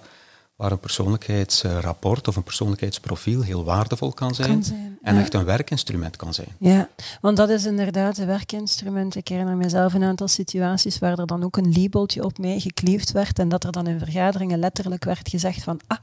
waar 0.61 0.73
een 0.73 0.79
persoonlijkheidsrapport 0.79 2.29
of 2.29 2.37
een 2.37 2.43
persoonlijkheidsprofiel 2.43 3.43
heel 3.43 3.65
waardevol 3.65 4.13
kan 4.13 4.35
zijn. 4.35 4.65
en 5.03 5.19
echt 5.19 5.35
een 5.35 5.45
werkinstrument 5.45 6.17
kan 6.17 6.35
zijn. 6.35 6.49
Ja, 6.59 6.89
want 7.21 7.37
dat 7.37 7.49
is 7.49 7.65
inderdaad 7.65 8.19
een 8.19 8.27
werkinstrument. 8.27 9.17
Ik 9.17 9.29
herinner 9.29 9.57
mezelf 9.57 9.95
een 9.95 10.03
aantal 10.03 10.29
situaties 10.29 10.99
waar 10.99 11.19
er 11.19 11.27
dan 11.27 11.45
ook 11.45 11.57
een 11.57 11.73
labeltje 11.73 12.25
op 12.25 12.39
mij 12.39 12.61
gekleefd 12.61 13.13
werd 13.13 13.39
en 13.39 13.49
dat 13.49 13.65
er 13.65 13.73
dan 13.73 13.87
in 13.87 13.99
vergaderingen 13.99 14.59
letterlijk 14.59 15.05
werd 15.05 15.29
gezegd 15.29 15.63
van 15.63 15.81
ah, 15.87 15.99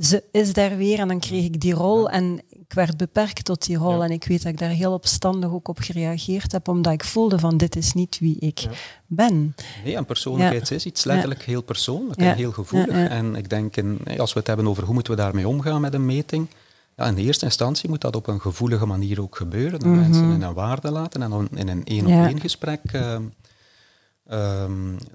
ze 0.00 0.24
is 0.32 0.52
daar 0.52 0.76
weer 0.76 0.98
en 0.98 1.08
dan 1.08 1.18
kreeg 1.18 1.44
ik 1.44 1.60
die 1.60 1.74
rol 1.74 2.10
en 2.10 2.40
ik 2.48 2.72
werd 2.72 2.96
beperkt 2.96 3.44
tot 3.44 3.66
die 3.66 3.76
rol. 3.76 4.04
En 4.04 4.10
ik 4.10 4.24
weet 4.24 4.42
dat 4.42 4.52
ik 4.52 4.58
daar 4.58 4.70
heel 4.70 4.92
opstandig 4.92 5.50
ook 5.50 5.68
op 5.68 5.78
gereageerd 5.78 6.52
heb, 6.52 6.68
omdat 6.68 6.92
ik 6.92 7.04
voelde 7.04 7.38
van 7.38 7.56
dit 7.56 7.76
is 7.76 7.92
niet 7.92 8.18
wie 8.18 8.38
ik 8.38 8.66
ben. 9.06 9.54
Nee, 9.84 9.96
en 9.96 10.04
persoonlijkheid 10.04 10.70
is 10.70 10.86
iets 10.86 11.04
letterlijk 11.04 11.42
heel 11.42 11.62
persoonlijk 11.62 12.20
en 12.20 12.34
heel 12.34 12.52
gevoelig. 12.52 13.08
En 13.08 13.34
ik 13.34 13.48
denk, 13.48 13.76
in, 13.76 14.00
als 14.18 14.32
we 14.32 14.38
het 14.38 14.48
hebben 14.48 14.66
over 14.66 14.84
hoe 14.84 14.94
moeten 14.94 15.12
we 15.12 15.20
daarmee 15.20 15.48
omgaan 15.48 15.80
met 15.80 15.94
een 15.94 16.06
meting, 16.06 16.48
ja, 16.96 17.06
in 17.06 17.14
de 17.14 17.22
eerste 17.22 17.44
instantie 17.44 17.88
moet 17.88 18.00
dat 18.00 18.16
op 18.16 18.26
een 18.26 18.40
gevoelige 18.40 18.86
manier 18.86 19.22
ook 19.22 19.36
gebeuren. 19.36 19.88
Mm 19.88 19.96
Mensen 19.96 20.30
in 20.30 20.42
een 20.42 20.54
waarde 20.54 20.90
laten 20.90 21.22
en 21.22 21.30
dan 21.30 21.48
in 21.54 21.68
een 21.68 21.84
één-op-één 21.84 22.40
gesprek 22.40 22.80
uh, 22.92 23.16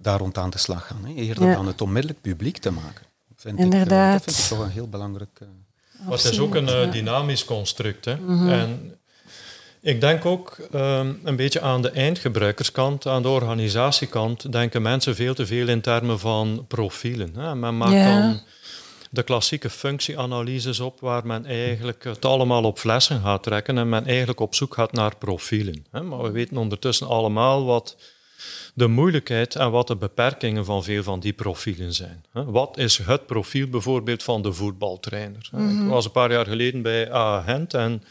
daar 0.02 0.20
rond 0.20 0.38
aan 0.38 0.50
de 0.50 0.58
slag 0.58 0.88
gaan. 0.88 1.06
Hè. 1.06 1.14
Eerder 1.14 1.54
dan 1.54 1.68
het 1.68 1.82
onmiddellijk 1.82 2.22
publiek 2.22 2.58
te 2.58 2.72
maken. 2.72 3.05
Vind 3.46 3.60
Inderdaad. 3.60 4.20
Ik, 4.20 4.26
dat 4.26 4.36
vind 4.36 4.52
ik 4.52 4.58
toch 4.58 4.66
een 4.66 4.74
heel 4.74 4.90
belangrijk... 4.90 5.40
Uh, 5.44 5.48
maar 6.04 6.18
het 6.18 6.24
is 6.24 6.40
ook 6.40 6.56
een 6.56 6.68
uh, 6.68 6.92
dynamisch 6.92 7.46
construct. 7.46 8.06
Hè? 8.06 8.16
Mhm. 8.16 8.50
En 8.50 8.96
ik 9.82 10.02
denk 10.02 10.26
ook 10.26 10.58
um, 10.74 11.20
een 11.24 11.36
beetje 11.36 11.62
aan 11.62 11.82
de 11.82 11.90
eindgebruikerskant, 11.90 13.08
aan 13.08 13.22
de 13.22 13.28
organisatiekant, 13.28 14.52
denken 14.52 14.82
mensen 14.82 15.16
veel 15.16 15.34
te 15.34 15.46
veel 15.46 15.68
in 15.68 15.82
termen 15.82 16.20
van 16.20 16.66
profielen. 16.68 17.36
Hè? 17.36 17.56
Men 17.56 17.78
maakt 17.78 18.04
dan 18.04 18.42
de 19.10 19.24
klassieke 19.24 19.70
functieanalyses 19.70 20.80
op, 20.80 21.00
waar 21.00 21.26
men 21.26 21.46
eigenlijk 21.46 22.04
het 22.04 22.26
allemaal 22.26 22.64
op 22.64 22.80
flessen 22.80 23.22
gaat 23.22 23.44
trekken 23.44 23.78
en 23.78 23.90
men 23.90 24.06
eigenlijk 24.06 24.40
op 24.40 24.56
zoek 24.56 24.74
gaat 24.74 24.92
naar 24.92 25.18
profielen. 25.18 25.86
Hè? 25.92 26.02
Maar 26.02 26.22
we 26.22 26.32
weten 26.32 26.58
ondertussen 26.58 27.08
allemaal 27.08 27.66
wat 27.66 27.98
de 28.74 28.88
moeilijkheid 28.88 29.56
en 29.56 29.72
wat 29.72 29.88
de 29.88 29.96
beperkingen 29.96 30.66
van 30.66 30.84
veel 30.84 31.04
van 31.04 31.20
die 31.20 31.34
profielen 31.34 31.94
zijn. 31.94 32.26
Wat 32.32 32.78
is 32.78 32.98
het 32.98 33.26
profiel 33.26 33.68
bijvoorbeeld 33.68 34.24
van 34.24 34.42
de 34.42 34.54
voetbaltrainer? 34.54 35.50
Ik 35.52 35.60
mhm. 35.60 35.88
was 35.88 36.06
een 36.06 36.12
paar 36.12 36.32
jaar 36.32 36.46
geleden 36.46 36.82
bij 36.82 37.12
Agent 37.12 37.74
en 37.74 38.04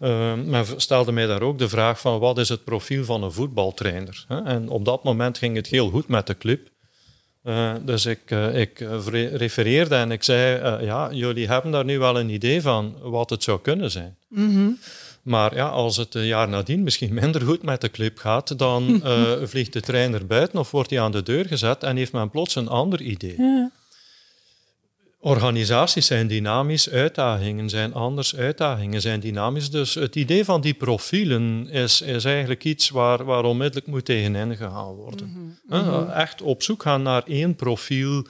uh, 0.00 0.34
men 0.34 0.64
stelde 0.76 1.12
mij 1.12 1.26
daar 1.26 1.42
ook 1.42 1.58
de 1.58 1.68
vraag 1.68 2.00
van 2.00 2.18
wat 2.18 2.38
is 2.38 2.48
het 2.48 2.64
profiel 2.64 3.04
van 3.04 3.22
een 3.22 3.32
voetbaltrainer? 3.32 4.24
En 4.44 4.68
op 4.68 4.84
dat 4.84 5.04
moment 5.04 5.38
ging 5.38 5.56
het 5.56 5.66
heel 5.66 5.90
goed 5.90 6.08
met 6.08 6.26
de 6.26 6.38
club. 6.38 6.70
Uh, 7.44 7.74
dus 7.82 8.06
ik, 8.06 8.30
uh, 8.30 8.60
ik 8.60 8.78
refereerde 9.32 9.94
en 9.94 10.10
ik 10.10 10.22
zei, 10.22 10.84
ja, 10.84 11.12
jullie 11.12 11.48
hebben 11.48 11.70
daar 11.70 11.84
nu 11.84 11.98
wel 11.98 12.20
een 12.20 12.28
idee 12.28 12.62
van 12.62 12.96
wat 13.00 13.30
het 13.30 13.42
zou 13.42 13.60
kunnen 13.60 13.90
zijn. 13.90 14.16
Mm 14.28 14.78
maar 15.22 15.54
ja, 15.54 15.68
als 15.68 15.96
het 15.96 16.14
een 16.14 16.26
jaar 16.26 16.48
nadien 16.48 16.82
misschien 16.82 17.14
minder 17.14 17.42
goed 17.42 17.62
met 17.62 17.80
de 17.80 17.90
club 17.90 18.18
gaat, 18.18 18.58
dan 18.58 19.00
uh, 19.04 19.32
vliegt 19.42 19.72
de 19.72 19.80
trainer 19.80 20.26
buiten 20.26 20.58
of 20.58 20.70
wordt 20.70 20.90
hij 20.90 21.00
aan 21.00 21.12
de 21.12 21.22
deur 21.22 21.46
gezet 21.46 21.82
en 21.82 21.96
heeft 21.96 22.12
men 22.12 22.30
plots 22.30 22.54
een 22.54 22.68
ander 22.68 23.00
idee. 23.00 23.34
Ja. 23.38 23.70
Organisaties 25.24 26.06
zijn 26.06 26.26
dynamisch, 26.26 26.90
uitdagingen 26.90 27.70
zijn 27.70 27.94
anders, 27.94 28.36
uitdagingen 28.36 29.00
zijn 29.00 29.20
dynamisch. 29.20 29.70
Dus 29.70 29.94
het 29.94 30.16
idee 30.16 30.44
van 30.44 30.60
die 30.60 30.74
profielen 30.74 31.68
is, 31.68 32.00
is 32.00 32.24
eigenlijk 32.24 32.64
iets 32.64 32.90
waar, 32.90 33.24
waar 33.24 33.44
onmiddellijk 33.44 33.86
moet 33.86 34.04
tegenin 34.04 34.56
gegaan 34.56 34.94
worden. 34.94 35.54
Mhm, 35.66 35.84
mhm. 35.84 36.10
Echt 36.10 36.42
op 36.42 36.62
zoek 36.62 36.82
gaan 36.82 37.02
naar 37.02 37.22
één 37.26 37.54
profiel 37.54 38.26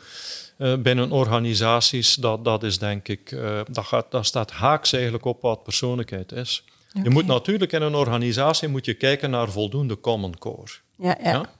uh, 0.58 0.76
binnen 0.76 1.10
organisaties, 1.10 2.14
dat, 2.14 2.44
dat 2.44 2.62
is 2.62 2.78
denk 2.78 3.08
ik, 3.08 3.30
uh, 3.30 3.60
dat, 3.70 3.84
gaat, 3.84 4.10
dat 4.10 4.26
staat 4.26 4.50
haaks 4.50 4.92
eigenlijk 4.92 5.24
op 5.24 5.42
wat 5.42 5.62
persoonlijkheid 5.62 6.32
is. 6.32 6.64
Je 7.02 7.10
moet 7.10 7.26
natuurlijk 7.26 7.72
in 7.72 7.82
een 7.82 7.94
organisatie 7.94 8.68
moet 8.68 8.84
je 8.84 8.94
kijken 8.94 9.30
naar 9.30 9.50
voldoende 9.50 10.00
common 10.00 10.38
core. 10.38 10.72
Ja, 10.96 11.18
ja. 11.22 11.50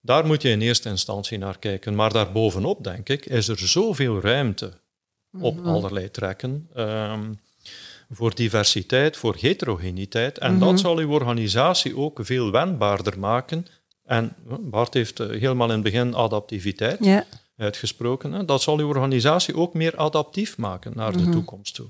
Daar 0.00 0.26
moet 0.26 0.42
je 0.42 0.48
in 0.48 0.60
eerste 0.60 0.88
instantie 0.88 1.38
naar 1.38 1.58
kijken. 1.58 1.94
Maar 1.94 2.12
daarbovenop, 2.12 2.84
denk 2.84 3.08
ik, 3.08 3.26
is 3.26 3.48
er 3.48 3.58
zoveel 3.58 4.20
ruimte 4.20 4.72
op 5.40 5.56
mhm. 5.56 5.68
allerlei 5.68 6.10
trekken. 6.10 6.68
Ehm, 6.74 7.32
voor 8.10 8.34
diversiteit, 8.34 9.16
voor 9.16 9.36
heterogeniteit. 9.38 10.38
En 10.38 10.58
dat 10.58 10.68
mhm. 10.68 10.78
zal 10.78 10.98
uw 10.98 11.10
organisatie 11.10 11.96
ook 11.96 12.18
veel 12.22 12.50
wendbaarder 12.50 13.18
maken. 13.18 13.66
En 14.04 14.36
Bart 14.60 14.94
heeft 14.94 15.20
eh, 15.20 15.28
helemaal 15.28 15.66
in 15.66 15.74
het 15.74 15.82
begin 15.82 16.14
adaptiviteit 16.14 17.24
uitgesproken. 17.56 18.32
Hè. 18.32 18.44
Dat 18.44 18.62
zal 18.62 18.78
uw 18.78 18.88
organisatie 18.88 19.56
ook 19.56 19.74
meer 19.74 19.96
adaptief 19.96 20.56
maken 20.56 20.92
naar 20.94 21.12
de 21.12 21.22
mhm. 21.22 21.30
toekomst 21.30 21.74
toe. 21.74 21.88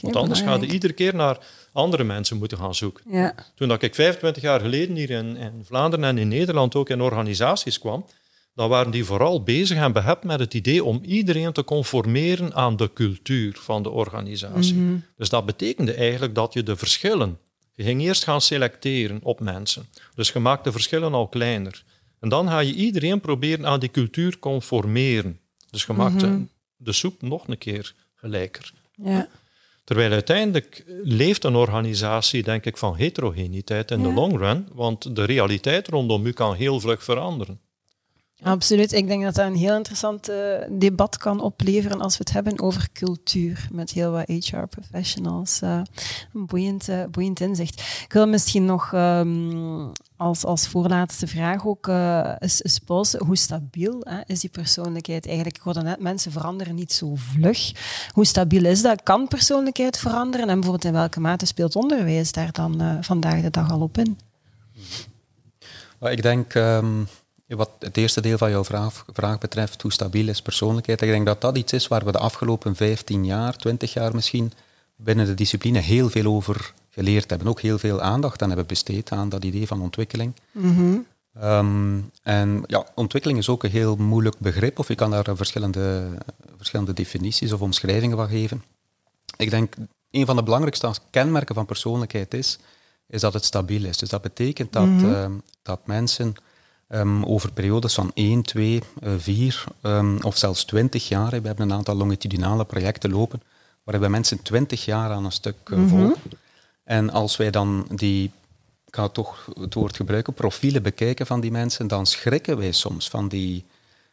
Want 0.00 0.16
anders 0.16 0.40
ga 0.40 0.54
je 0.54 0.66
iedere 0.66 0.92
keer 0.92 1.14
naar 1.14 1.38
andere 1.72 2.04
mensen 2.04 2.36
moeten 2.36 2.58
gaan 2.58 2.74
zoeken. 2.74 3.04
Ja. 3.10 3.34
Toen 3.54 3.68
dat 3.68 3.82
ik 3.82 3.94
25 3.94 4.42
jaar 4.42 4.60
geleden 4.60 4.96
hier 4.96 5.10
in, 5.10 5.36
in, 5.36 5.62
Vlaanderen 5.64 6.04
en 6.04 6.18
in 6.18 6.28
Nederland 6.28 6.74
ook 6.74 6.88
in 6.88 7.00
organisaties 7.00 7.78
kwam, 7.78 8.06
dan 8.54 8.68
waren 8.68 8.92
die 8.92 9.04
vooral 9.04 9.42
bezig 9.42 9.78
en 9.78 9.92
behept 9.92 10.24
met 10.24 10.38
het 10.38 10.54
idee 10.54 10.84
om 10.84 11.00
iedereen 11.04 11.52
te 11.52 11.64
conformeren 11.64 12.54
aan 12.54 12.76
de 12.76 12.92
cultuur 12.92 13.56
van 13.60 13.82
de 13.82 13.90
organisatie. 13.90 14.74
Mhm. 14.74 14.96
Dus 15.16 15.28
dat 15.28 15.46
betekende 15.46 15.94
eigenlijk 15.94 16.34
dat 16.34 16.52
je 16.52 16.62
de 16.62 16.76
verschillen, 16.76 17.38
je 17.74 17.82
ging 17.82 18.02
eerst 18.02 18.24
gaan 18.24 18.40
selecteren 18.40 19.20
op 19.22 19.40
mensen. 19.40 19.86
Dus 20.14 20.30
je 20.30 20.38
maakt 20.38 20.64
de 20.64 20.72
verschillen 20.72 21.14
al 21.14 21.28
kleiner. 21.28 21.84
En 22.20 22.28
dan 22.28 22.48
ga 22.48 22.58
je 22.58 22.74
iedereen 22.74 23.20
proberen 23.20 23.66
aan 23.66 23.80
die 23.80 23.90
cultuur 23.90 24.38
conformeren. 24.38 25.40
Dus 25.70 25.84
je 25.84 25.92
maakt 25.92 26.22
mhm. 26.22 26.40
de 26.76 26.92
soep 26.92 27.22
nog 27.22 27.48
een 27.48 27.58
keer 27.58 27.94
gelijker. 28.14 28.72
Ja. 28.94 29.28
Terwijl 29.84 30.12
uiteindelijk 30.12 30.84
leeft 31.02 31.44
een 31.44 31.56
organisatie, 31.56 32.42
denk 32.42 32.64
ik, 32.64 32.76
van 32.76 32.96
heterogeniteit 32.96 33.90
in 33.90 34.02
de 34.02 34.12
long 34.12 34.38
run, 34.38 34.68
want 34.72 35.16
de 35.16 35.24
realiteit 35.24 35.88
rondom 35.88 36.26
u 36.26 36.32
kan 36.32 36.54
heel 36.54 36.80
vlug 36.80 37.04
veranderen. 37.04 37.60
Absoluut. 38.42 38.92
Ik 38.92 39.06
denk 39.06 39.22
dat 39.22 39.34
dat 39.34 39.46
een 39.46 39.56
heel 39.56 39.76
interessant 39.76 40.30
uh, 40.30 40.36
debat 40.70 41.16
kan 41.16 41.40
opleveren 41.40 42.00
als 42.00 42.18
we 42.18 42.24
het 42.24 42.32
hebben 42.32 42.60
over 42.60 42.88
cultuur 42.92 43.68
met 43.72 43.90
heel 43.90 44.10
wat 44.10 44.28
HR-professionals. 44.28 45.60
Uh, 45.62 45.80
een 46.34 46.46
boeiend, 46.46 46.88
uh, 46.88 47.04
boeiend 47.10 47.40
inzicht. 47.40 47.80
Ik 47.80 48.12
wil 48.12 48.28
misschien 48.28 48.64
nog 48.64 48.92
um, 48.94 49.92
als, 50.16 50.44
als 50.44 50.68
voorlaatste 50.68 51.26
vraag 51.26 51.66
ook 51.66 51.86
uh, 51.86 52.34
eens, 52.38 52.78
polsen. 52.84 53.24
Hoe 53.24 53.36
stabiel 53.36 54.00
hè, 54.04 54.20
is 54.26 54.40
die 54.40 54.50
persoonlijkheid 54.50 55.26
eigenlijk? 55.26 55.56
Ik 55.56 55.62
hoorde 55.62 55.82
net, 55.82 56.00
mensen 56.00 56.32
veranderen 56.32 56.74
niet 56.74 56.92
zo 56.92 57.14
vlug. 57.14 57.72
Hoe 58.12 58.24
stabiel 58.26 58.64
is 58.64 58.82
dat? 58.82 59.02
Kan 59.02 59.28
persoonlijkheid 59.28 59.98
veranderen? 59.98 60.48
En 60.48 60.54
bijvoorbeeld 60.54 60.84
in 60.84 60.92
welke 60.92 61.20
mate 61.20 61.46
speelt 61.46 61.76
onderwijs 61.76 62.32
daar 62.32 62.52
dan 62.52 62.98
vandaag 63.00 63.40
de 63.40 63.50
dag 63.50 63.70
al 63.70 63.80
op 63.80 63.98
in? 63.98 64.18
Ik 66.00 66.22
denk... 66.22 66.54
Um 66.54 67.08
wat 67.56 67.70
het 67.78 67.96
eerste 67.96 68.20
deel 68.20 68.38
van 68.38 68.50
jouw 68.50 68.64
vraag, 68.64 69.04
vraag, 69.12 69.38
betreft, 69.38 69.82
hoe 69.82 69.92
stabiel 69.92 70.28
is 70.28 70.42
persoonlijkheid, 70.42 71.02
ik 71.02 71.08
denk 71.08 71.26
dat 71.26 71.40
dat 71.40 71.56
iets 71.56 71.72
is 71.72 71.88
waar 71.88 72.04
we 72.04 72.12
de 72.12 72.18
afgelopen 72.18 72.76
15 72.76 73.24
jaar, 73.24 73.56
20 73.56 73.92
jaar 73.92 74.14
misschien, 74.14 74.52
binnen 74.96 75.26
de 75.26 75.34
discipline 75.34 75.78
heel 75.78 76.10
veel 76.10 76.34
over 76.34 76.72
geleerd 76.90 77.30
hebben. 77.30 77.48
Ook 77.48 77.60
heel 77.60 77.78
veel 77.78 78.00
aandacht 78.00 78.42
aan 78.42 78.48
hebben 78.48 78.66
besteed 78.66 79.12
aan 79.12 79.28
dat 79.28 79.44
idee 79.44 79.66
van 79.66 79.82
ontwikkeling. 79.82 80.32
Mhm. 80.50 80.98
Ehm, 81.34 81.98
en 82.22 82.64
ja, 82.66 82.86
ontwikkeling 82.94 83.38
is 83.38 83.48
ook 83.48 83.64
een 83.64 83.70
heel 83.70 83.96
moeilijk 83.96 84.38
begrip, 84.38 84.78
of 84.78 84.88
je 84.88 84.94
kan 84.94 85.10
daar 85.10 85.36
verschillende, 85.36 86.08
verschillende 86.56 86.92
definities 86.92 87.52
of 87.52 87.60
omschrijvingen 87.60 88.16
van 88.16 88.28
geven. 88.28 88.62
Ik 89.36 89.50
denk, 89.50 89.74
een 90.10 90.26
van 90.26 90.36
de 90.36 90.42
belangrijkste 90.42 90.92
kenmerken 91.10 91.54
van 91.54 91.66
persoonlijkheid 91.66 92.34
is, 92.34 92.58
is 93.06 93.20
dat 93.20 93.32
het 93.32 93.44
stabiel 93.44 93.84
is. 93.84 93.96
Dus 93.96 94.08
dat 94.08 94.22
betekent 94.22 94.72
dat, 94.72 94.86
mhm. 94.86 95.14
ehm, 95.14 95.32
dat 95.62 95.86
mensen 95.86 96.34
Um, 96.94 97.24
over 97.24 97.52
periodes 97.52 97.94
van 97.94 98.10
1, 98.14 98.42
2, 98.42 98.82
4 99.18 99.64
um, 99.82 100.18
of 100.22 100.36
zelfs 100.36 100.64
20 100.64 101.08
jaar. 101.08 101.30
We 101.30 101.46
hebben 101.46 101.70
een 101.70 101.72
aantal 101.72 101.94
longitudinale 101.94 102.64
projecten 102.64 103.10
lopen, 103.10 103.42
waarbij 103.84 104.08
mensen 104.08 104.42
20 104.42 104.84
jaar 104.84 105.10
aan 105.10 105.24
een 105.24 105.32
stuk 105.32 105.56
uh, 105.64 105.88
volgen. 105.88 106.20
En 106.84 107.10
als 107.10 107.36
wij 107.36 107.50
dan 107.50 107.86
die, 107.94 108.24
ik 108.86 108.94
ga 108.94 109.08
toch 109.08 109.48
het 109.60 109.74
woord 109.74 109.96
gebruiken, 109.96 110.34
profielen 110.34 110.82
bekijken 110.82 111.26
van 111.26 111.40
die 111.40 111.50
mensen, 111.50 111.86
dan 111.86 112.06
schrikken 112.06 112.56
wij 112.58 112.72
soms 112.72 113.08
van 113.08 113.28
die, 113.28 113.64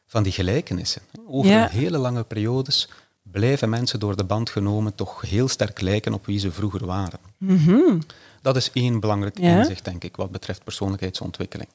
van 0.06 0.24
die 0.24 0.32
gelijkenissen. 0.32 1.02
Over 1.28 1.70
hele 1.70 1.98
lange 1.98 2.24
periodes 2.24 2.90
blijven 3.22 3.70
mensen 3.70 4.00
door 4.00 4.16
de 4.16 4.24
band 4.24 4.50
genomen 4.50 4.96
toch 4.96 5.22
heel 5.22 5.48
sterk 5.48 5.82
lijken 5.82 6.14
op 6.14 6.26
wie 6.26 6.40
ze 6.40 6.52
vroeger 6.52 6.86
waren. 6.86 7.20
Mhm. 7.38 8.00
Dat 8.42 8.56
is 8.56 8.72
één 8.74 9.00
belangrijk 9.00 9.40
Ja. 9.40 9.58
inzicht, 9.58 9.86
denk 9.86 10.04
ik, 10.04 10.16
wat 10.16 10.32
betreft 10.32 10.64
persoonlijkheidsontwikkeling. 10.64 11.70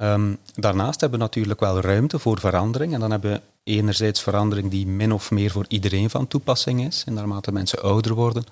Ehm, 0.00 0.34
daarnaast 0.54 1.00
hebben 1.00 1.18
we 1.18 1.24
natuurlijk 1.24 1.60
wel 1.60 1.80
ruimte 1.80 2.18
voor 2.18 2.40
verandering. 2.40 2.94
En 2.94 3.00
dan 3.00 3.10
hebben 3.10 3.32
we 3.32 3.40
enerzijds 3.62 4.22
verandering 4.22 4.70
die 4.70 4.86
min 4.86 5.12
of 5.12 5.30
meer 5.30 5.50
voor 5.50 5.64
iedereen 5.68 6.10
van 6.10 6.26
toepassing 6.26 6.86
is. 6.86 7.02
En 7.06 7.14
naarmate 7.14 7.52
mensen 7.52 7.82
ouder 7.82 8.14
worden, 8.14 8.44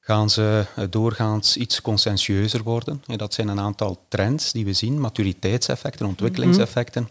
gaan 0.00 0.30
ze 0.30 0.66
eh, 0.76 0.84
doorgaans 0.90 1.56
iets 1.56 1.80
conscientieuzer 1.80 2.62
worden. 2.62 3.02
En 3.06 3.18
dat 3.18 3.34
zijn 3.34 3.48
een 3.48 3.60
aantal 3.60 4.04
trends 4.08 4.52
die 4.52 4.64
we 4.64 4.72
zien, 4.72 5.00
maturiteitseffecten, 5.00 6.06
ontwikkelingseffecten, 6.06 7.08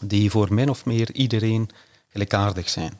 die 0.00 0.30
voor 0.30 0.54
min 0.54 0.70
of 0.70 0.84
meer 0.84 1.12
iedereen 1.12 1.68
gelijkaardig 2.08 2.68
zijn. 2.68 2.92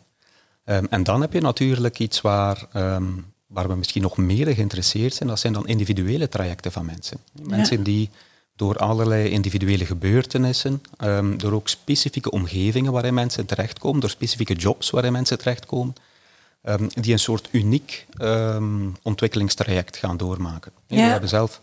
Ehm, 0.64 0.84
en 0.90 1.02
dan 1.02 1.20
heb 1.20 1.32
je 1.32 1.40
natuurlijk 1.40 1.98
iets 1.98 2.20
waar, 2.20 2.66
ehm, 2.72 3.06
waar 3.46 3.68
we 3.68 3.74
misschien 3.74 4.02
nog 4.02 4.16
meer 4.16 4.54
geïnteresseerd 4.54 5.14
zijn, 5.14 5.28
dat 5.28 5.40
zijn 5.40 5.52
dan 5.52 5.66
individuele 5.66 6.28
trajecten 6.28 6.72
van 6.72 6.84
mensen. 6.84 7.18
Mensen 7.42 7.82
die 7.82 8.10
door 8.62 8.76
allerlei 8.76 9.28
individuele 9.28 9.86
gebeurtenissen, 9.86 10.82
ehm, 10.96 11.36
door 11.36 11.52
ook 11.52 11.68
specifieke 11.68 12.30
omgevingen 12.30 12.92
waarin 12.92 13.14
mensen 13.14 13.46
terechtkomen, 13.46 14.00
door 14.00 14.10
specifieke 14.10 14.54
jobs 14.54 14.90
waarin 14.90 15.12
mensen 15.12 15.38
terechtkomen, 15.38 15.94
ehm, 16.62 16.88
die 16.88 17.12
een 17.12 17.18
soort 17.18 17.48
uniek 17.52 18.06
ehm, 18.16 18.88
ontwikkelingstraject 19.02 19.96
gaan 19.96 20.16
doormaken. 20.16 20.72
Ja. 20.86 20.96
We 20.96 21.02
hebben 21.02 21.28
zelf 21.28 21.60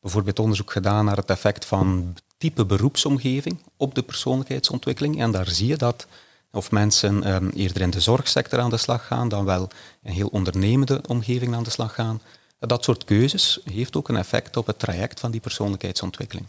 bijvoorbeeld 0.00 0.38
onderzoek 0.38 0.72
gedaan 0.72 1.04
naar 1.04 1.16
het 1.16 1.30
effect 1.30 1.64
van 1.64 2.14
type 2.38 2.64
beroepsomgeving 2.64 3.58
op 3.76 3.94
de 3.94 4.02
persoonlijkheidsontwikkeling. 4.02 5.20
En 5.20 5.30
daar 5.30 5.48
zie 5.48 5.66
je 5.66 5.76
dat 5.76 6.06
of 6.52 6.70
mensen 6.70 7.14
eerder 7.52 7.82
in 7.82 7.90
de 7.90 8.00
zorgsector 8.00 8.60
aan 8.60 8.70
de 8.70 8.76
slag 8.76 9.06
gaan, 9.06 9.28
dan 9.28 9.44
wel 9.44 9.62
in 9.62 9.68
een 10.02 10.12
heel 10.12 10.28
ondernemende 10.32 11.00
omgeving 11.06 11.54
aan 11.54 11.62
de 11.62 11.70
slag 11.70 11.94
gaan. 11.94 12.20
Dat 12.58 12.84
soort 12.84 13.04
keuzes 13.04 13.60
heeft 13.64 13.96
ook 13.96 14.08
een 14.08 14.16
effect 14.16 14.56
op 14.56 14.66
het 14.66 14.78
traject 14.78 15.20
van 15.20 15.30
die 15.30 15.40
persoonlijkheidsontwikkeling. 15.40 16.46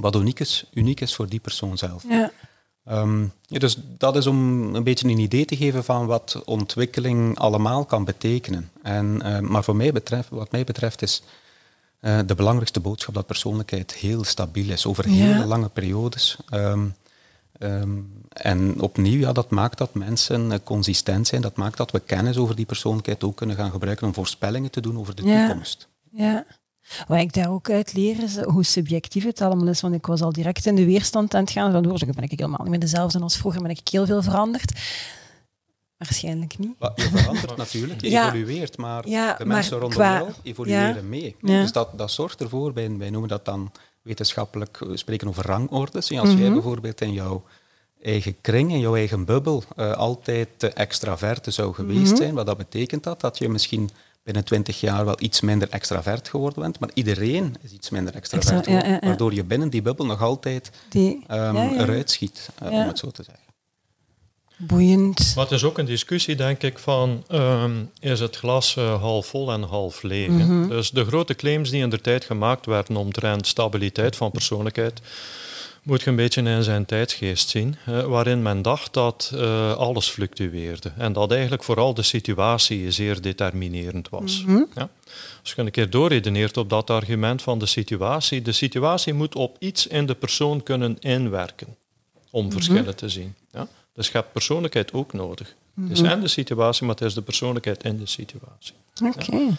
Wat 0.00 0.14
uniek 0.16 0.40
is, 0.40 0.64
uniek 0.74 1.00
is 1.00 1.14
voor 1.14 1.28
die 1.28 1.40
persoon 1.40 1.78
zelf. 1.78 2.04
Ja. 2.08 2.30
Ehm, 2.84 3.22
ja, 3.46 3.58
dus 3.58 3.76
dat 3.98 4.16
is 4.16 4.26
om 4.26 4.74
een 4.74 4.84
beetje 4.84 5.08
een 5.08 5.18
idee 5.18 5.44
te 5.44 5.56
geven 5.56 5.84
van 5.84 6.06
wat 6.06 6.42
ontwikkeling 6.44 7.38
allemaal 7.38 7.84
kan 7.84 8.04
betekenen. 8.04 8.70
En, 8.82 9.22
eh, 9.22 9.38
maar 9.38 9.64
voor 9.64 9.76
mij 9.76 9.92
betreft, 9.92 10.28
wat 10.28 10.52
mij 10.52 10.64
betreft 10.64 11.02
is 11.02 11.22
eh, 12.00 12.18
de 12.26 12.34
belangrijkste 12.34 12.80
boodschap 12.80 13.14
dat 13.14 13.26
persoonlijkheid 13.26 13.94
heel 13.94 14.24
stabiel 14.24 14.70
is 14.70 14.86
over 14.86 15.08
Ja. 15.08 15.14
hele 15.14 15.44
lange 15.46 15.68
periodes. 15.68 16.36
Ehm, 16.48 16.86
ehm, 17.58 17.98
en 18.28 18.80
opnieuw, 18.80 19.18
ja, 19.18 19.32
dat 19.32 19.50
maakt 19.50 19.78
dat 19.78 19.94
mensen 19.94 20.52
eh, 20.52 20.58
consistent 20.64 21.26
zijn, 21.26 21.42
dat 21.42 21.56
maakt 21.56 21.76
dat 21.76 21.90
we 21.90 22.00
kennis 22.00 22.36
over 22.36 22.56
die 22.56 22.66
persoonlijkheid 22.66 23.24
ook 23.24 23.36
kunnen 23.36 23.56
gaan 23.56 23.70
gebruiken 23.70 24.06
om 24.06 24.14
voorspellingen 24.14 24.70
te 24.70 24.80
doen 24.80 24.98
over 24.98 25.14
de 25.14 25.22
Ja. 25.22 25.46
toekomst. 25.46 25.88
Ja. 26.10 26.46
Wat 27.08 27.18
ik 27.18 27.32
daar 27.32 27.50
ook 27.50 27.70
uit 27.70 27.92
leer 27.92 28.22
is 28.22 28.36
hoe 28.42 28.64
subjectief 28.64 29.24
het 29.24 29.40
allemaal 29.40 29.68
is. 29.68 29.80
Want 29.80 29.94
ik 29.94 30.06
was 30.06 30.20
al 30.22 30.32
direct 30.32 30.66
in 30.66 30.74
de 30.74 30.84
weerstand 30.84 31.34
aan 31.34 31.40
het 31.40 31.50
gaan. 31.50 31.72
Van, 31.72 31.84
hoor, 31.84 31.98
ben 32.14 32.24
ik 32.24 32.30
helemaal 32.38 32.58
niet 32.60 32.70
meer 32.70 32.78
dezelfde 32.80 33.18
als 33.20 33.36
vroeger. 33.36 33.62
Ben 33.62 33.70
ik 33.70 33.88
heel 33.88 34.06
veel 34.06 34.22
veranderd. 34.22 34.72
Waarschijnlijk 35.96 36.58
niet. 36.58 36.74
Wat- 36.78 36.92
Je 36.96 37.02
verandert 37.08 37.56
natuurlijk, 37.64 38.00
je 38.00 38.10
Ja. 38.10 38.26
evolueert, 38.34 38.76
maar 38.76 39.08
Ja, 39.08 39.32
de 39.34 39.44
maar 39.44 39.54
mensen 39.56 39.72
rondom 39.78 39.98
qua- 39.98 40.14
jou 40.18 40.30
evolueren 40.42 40.94
ja. 40.94 41.02
mee. 41.02 41.36
Dus 41.40 41.72
dat, 41.72 41.98
dat 41.98 42.10
zorgt 42.10 42.40
ervoor, 42.40 42.72
wij, 42.72 42.96
wij 42.96 43.10
noemen 43.10 43.28
dat 43.28 43.44
dan 43.44 43.72
wetenschappelijk, 44.08 44.78
we 44.78 44.96
spreken 44.96 45.28
over 45.28 45.46
rangordes. 45.46 46.10
En 46.10 46.18
als 46.18 46.28
jij 46.32 46.38
Mhm. 46.44 46.52
bijvoorbeeld 46.52 47.00
in 47.00 47.12
jouw 47.12 47.42
eigen 48.02 48.40
kring, 48.40 48.70
in 48.72 48.78
jouw 48.80 48.94
eigen 48.96 49.24
bubbel, 49.24 49.62
eh, 49.76 49.92
altijd 49.92 50.48
te 50.56 50.68
extraverte 50.68 51.50
zou 51.50 51.74
geweest 51.74 52.06
Mhm. 52.12 52.16
zijn, 52.16 52.34
wat 52.34 52.46
dat 52.46 52.56
betekent 52.56 53.02
dat? 53.04 53.20
Dat 53.20 53.38
je 53.38 53.48
misschien 53.48 53.90
binnen 54.22 54.44
twintig 54.44 54.80
jaar 54.80 55.04
wel 55.04 55.16
iets 55.18 55.40
minder 55.40 55.68
extravert 55.70 56.28
geworden 56.28 56.62
bent, 56.62 56.78
maar 56.78 56.90
iedereen 56.94 57.54
is 57.60 57.72
iets 57.72 57.90
minder 57.90 58.14
extravert 58.14 58.50
Extra- 58.52 58.72
ja, 58.72 58.78
geworden, 58.78 58.94
ja, 59.00 59.00
ja. 59.02 59.08
waardoor 59.08 59.34
je 59.34 59.44
binnen 59.44 59.70
die 59.70 59.82
bubbel 59.82 60.06
nog 60.06 60.22
altijd 60.22 60.70
Die, 60.88 61.24
ehm, 61.26 61.56
eruit 61.56 62.10
schiet, 62.10 62.48
eh, 62.58 62.70
om 62.70 62.86
het 62.86 62.98
zo 62.98 63.10
te 63.10 63.22
zeggen. 63.22 63.44
Boeiend. 64.60 65.32
Maar 65.34 65.44
het 65.44 65.52
is 65.52 65.64
ook 65.64 65.78
een 65.78 65.84
discussie, 65.84 66.36
denk 66.36 66.62
ik, 66.62 66.78
van 66.78 67.24
ehm, 67.28 67.72
is 68.00 68.20
het 68.20 68.36
glas 68.36 68.76
eh, 68.76 69.00
half 69.00 69.26
vol 69.26 69.52
en 69.52 69.62
half 69.62 70.02
leeg. 70.02 70.28
Mhm. 70.28 70.68
Dus 70.68 70.90
de 70.90 71.04
grote 71.04 71.34
claims 71.34 71.70
die 71.70 71.82
in 71.82 71.90
de 71.90 72.00
tijd 72.00 72.24
gemaakt 72.24 72.66
werden 72.66 72.96
omtrent 72.96 73.46
stabiliteit 73.46 74.16
van 74.16 74.30
persoonlijkheid, 74.30 75.00
moet 75.82 76.02
je 76.02 76.10
een 76.10 76.16
beetje 76.16 76.42
in 76.42 76.62
zijn 76.62 76.84
tijdsgeest 76.86 77.48
zien, 77.48 77.76
eh, 77.86 78.02
waarin 78.02 78.42
men 78.42 78.62
dacht 78.62 78.92
dat 78.92 79.32
eh, 79.34 79.72
alles 79.76 80.08
fluctueerde 80.08 80.92
en 80.96 81.12
dat 81.12 81.32
eigenlijk 81.32 81.64
vooral 81.64 81.94
de 81.94 82.02
situatie 82.02 82.90
zeer 82.90 83.20
determinerend 83.20 84.08
was. 84.08 84.42
Mhm. 84.46 84.62
Ja? 84.74 84.88
Als 85.42 85.52
je 85.52 85.62
een 85.62 85.70
keer 85.70 85.90
doorredeneert 85.90 86.56
op 86.56 86.70
dat 86.70 86.90
argument 86.90 87.42
van 87.42 87.58
de 87.58 87.66
situatie, 87.66 88.42
de 88.42 88.52
situatie 88.52 89.12
moet 89.12 89.34
op 89.34 89.56
iets 89.58 89.86
in 89.86 90.06
de 90.06 90.14
persoon 90.14 90.62
kunnen 90.62 90.96
inwerken 91.00 91.76
om 92.30 92.52
verschillen 92.52 92.96
te 92.96 93.08
zien. 93.08 93.34
Ja? 93.52 93.68
Dus 93.98 94.06
je 94.06 94.12
hebt 94.12 94.32
persoonlijkheid 94.32 94.92
ook 94.92 95.12
nodig. 95.12 95.54
Het 95.80 95.90
is 95.90 96.00
en 96.00 96.20
de 96.20 96.28
situatie, 96.28 96.86
maar 96.86 96.94
het 96.94 97.04
is 97.04 97.14
de 97.14 97.22
persoonlijkheid 97.22 97.84
in 97.84 97.98
de 97.98 98.06
situatie. 98.06 98.74
Oké. 99.04 99.56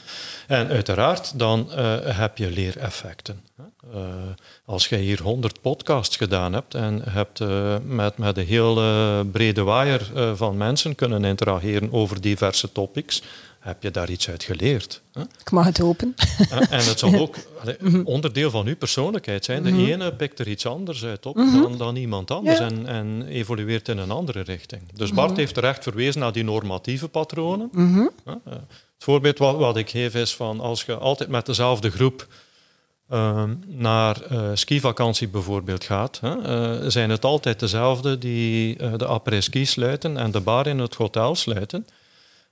En 0.47 0.67
uiteraard, 0.67 1.39
dan 1.39 1.71
eh, 1.71 1.95
heb 2.01 2.37
je 2.37 2.51
leereffecten. 2.51 3.43
Eh, 3.93 3.99
als 4.65 4.87
je 4.87 4.95
hier 4.95 5.21
100 5.21 5.61
podcasts 5.61 6.17
gedaan 6.17 6.53
hebt 6.53 6.73
en 6.73 7.01
hebt 7.09 7.39
eh, 7.39 7.75
met, 7.85 8.17
met 8.17 8.37
een 8.37 8.45
heel 8.45 8.75
brede 9.31 9.63
waaier 9.63 10.35
van 10.35 10.57
mensen 10.57 10.95
kunnen 10.95 11.23
interageren 11.23 11.93
over 11.93 12.21
diverse 12.21 12.71
topics, 12.71 13.21
heb 13.59 13.83
je 13.83 13.91
daar 13.91 14.09
iets 14.09 14.29
uit 14.29 14.43
geleerd. 14.43 15.01
hè. 15.13 15.21
Ik 15.21 15.51
mag 15.51 15.65
het 15.65 15.77
hopen. 15.77 16.15
En 16.49 16.83
het 16.85 16.99
zal 16.99 17.13
ook 17.19 17.35
allee, 17.61 18.05
onderdeel 18.05 18.49
van 18.51 18.67
uw 18.67 18.75
persoonlijkheid 18.75 19.45
zijn. 19.45 19.63
De 19.63 19.69
ene 19.91 20.13
pikt 20.15 20.39
er 20.39 20.47
iets 20.47 20.65
anders 20.65 21.03
uit 21.05 21.25
op 21.25 21.35
dan, 21.35 21.77
dan 21.77 21.95
iemand 21.95 22.31
anders 22.31 22.57
Ja. 22.59 22.65
en, 22.65 22.87
en 22.87 23.25
evolueert 23.27 23.87
in 23.87 23.97
een 23.97 24.11
andere 24.11 24.41
richting. 24.41 24.81
Dus 24.93 25.11
Bart 25.13 25.37
heeft 25.37 25.53
terecht 25.53 25.83
verwezen 25.83 26.21
naar 26.21 26.31
die 26.31 26.43
normatieve 26.43 27.07
patronen. 27.07 27.69
Mhm. 27.71 28.07
Hè, 28.25 28.31
eh, 28.31 28.37
Het 28.45 29.03
voorbeeld 29.07 29.37
wat, 29.37 29.55
wat 29.57 29.77
ik 29.77 29.89
geef 29.89 30.15
is 30.15 30.35
van 30.35 30.59
als 30.59 30.83
je 30.83 30.95
altijd 30.97 31.29
met 31.29 31.45
dezelfde 31.45 31.89
groep 31.91 32.27
ehm, 33.09 33.55
naar 33.67 34.21
eh 34.21 34.49
skivakantie 34.53 35.27
bijvoorbeeld 35.27 35.83
gaat, 35.83 36.19
hè, 36.21 36.41
eh, 36.41 36.89
zijn 36.89 37.09
het 37.09 37.25
altijd 37.25 37.59
dezelfde 37.59 38.17
die 38.17 38.75
de 38.97 39.05
après-ski 39.05 39.65
sluiten 39.65 40.17
en 40.17 40.31
de 40.31 40.39
bar 40.39 40.67
in 40.67 40.79
het 40.79 40.95
hotel 40.95 41.35
sluiten. 41.35 41.85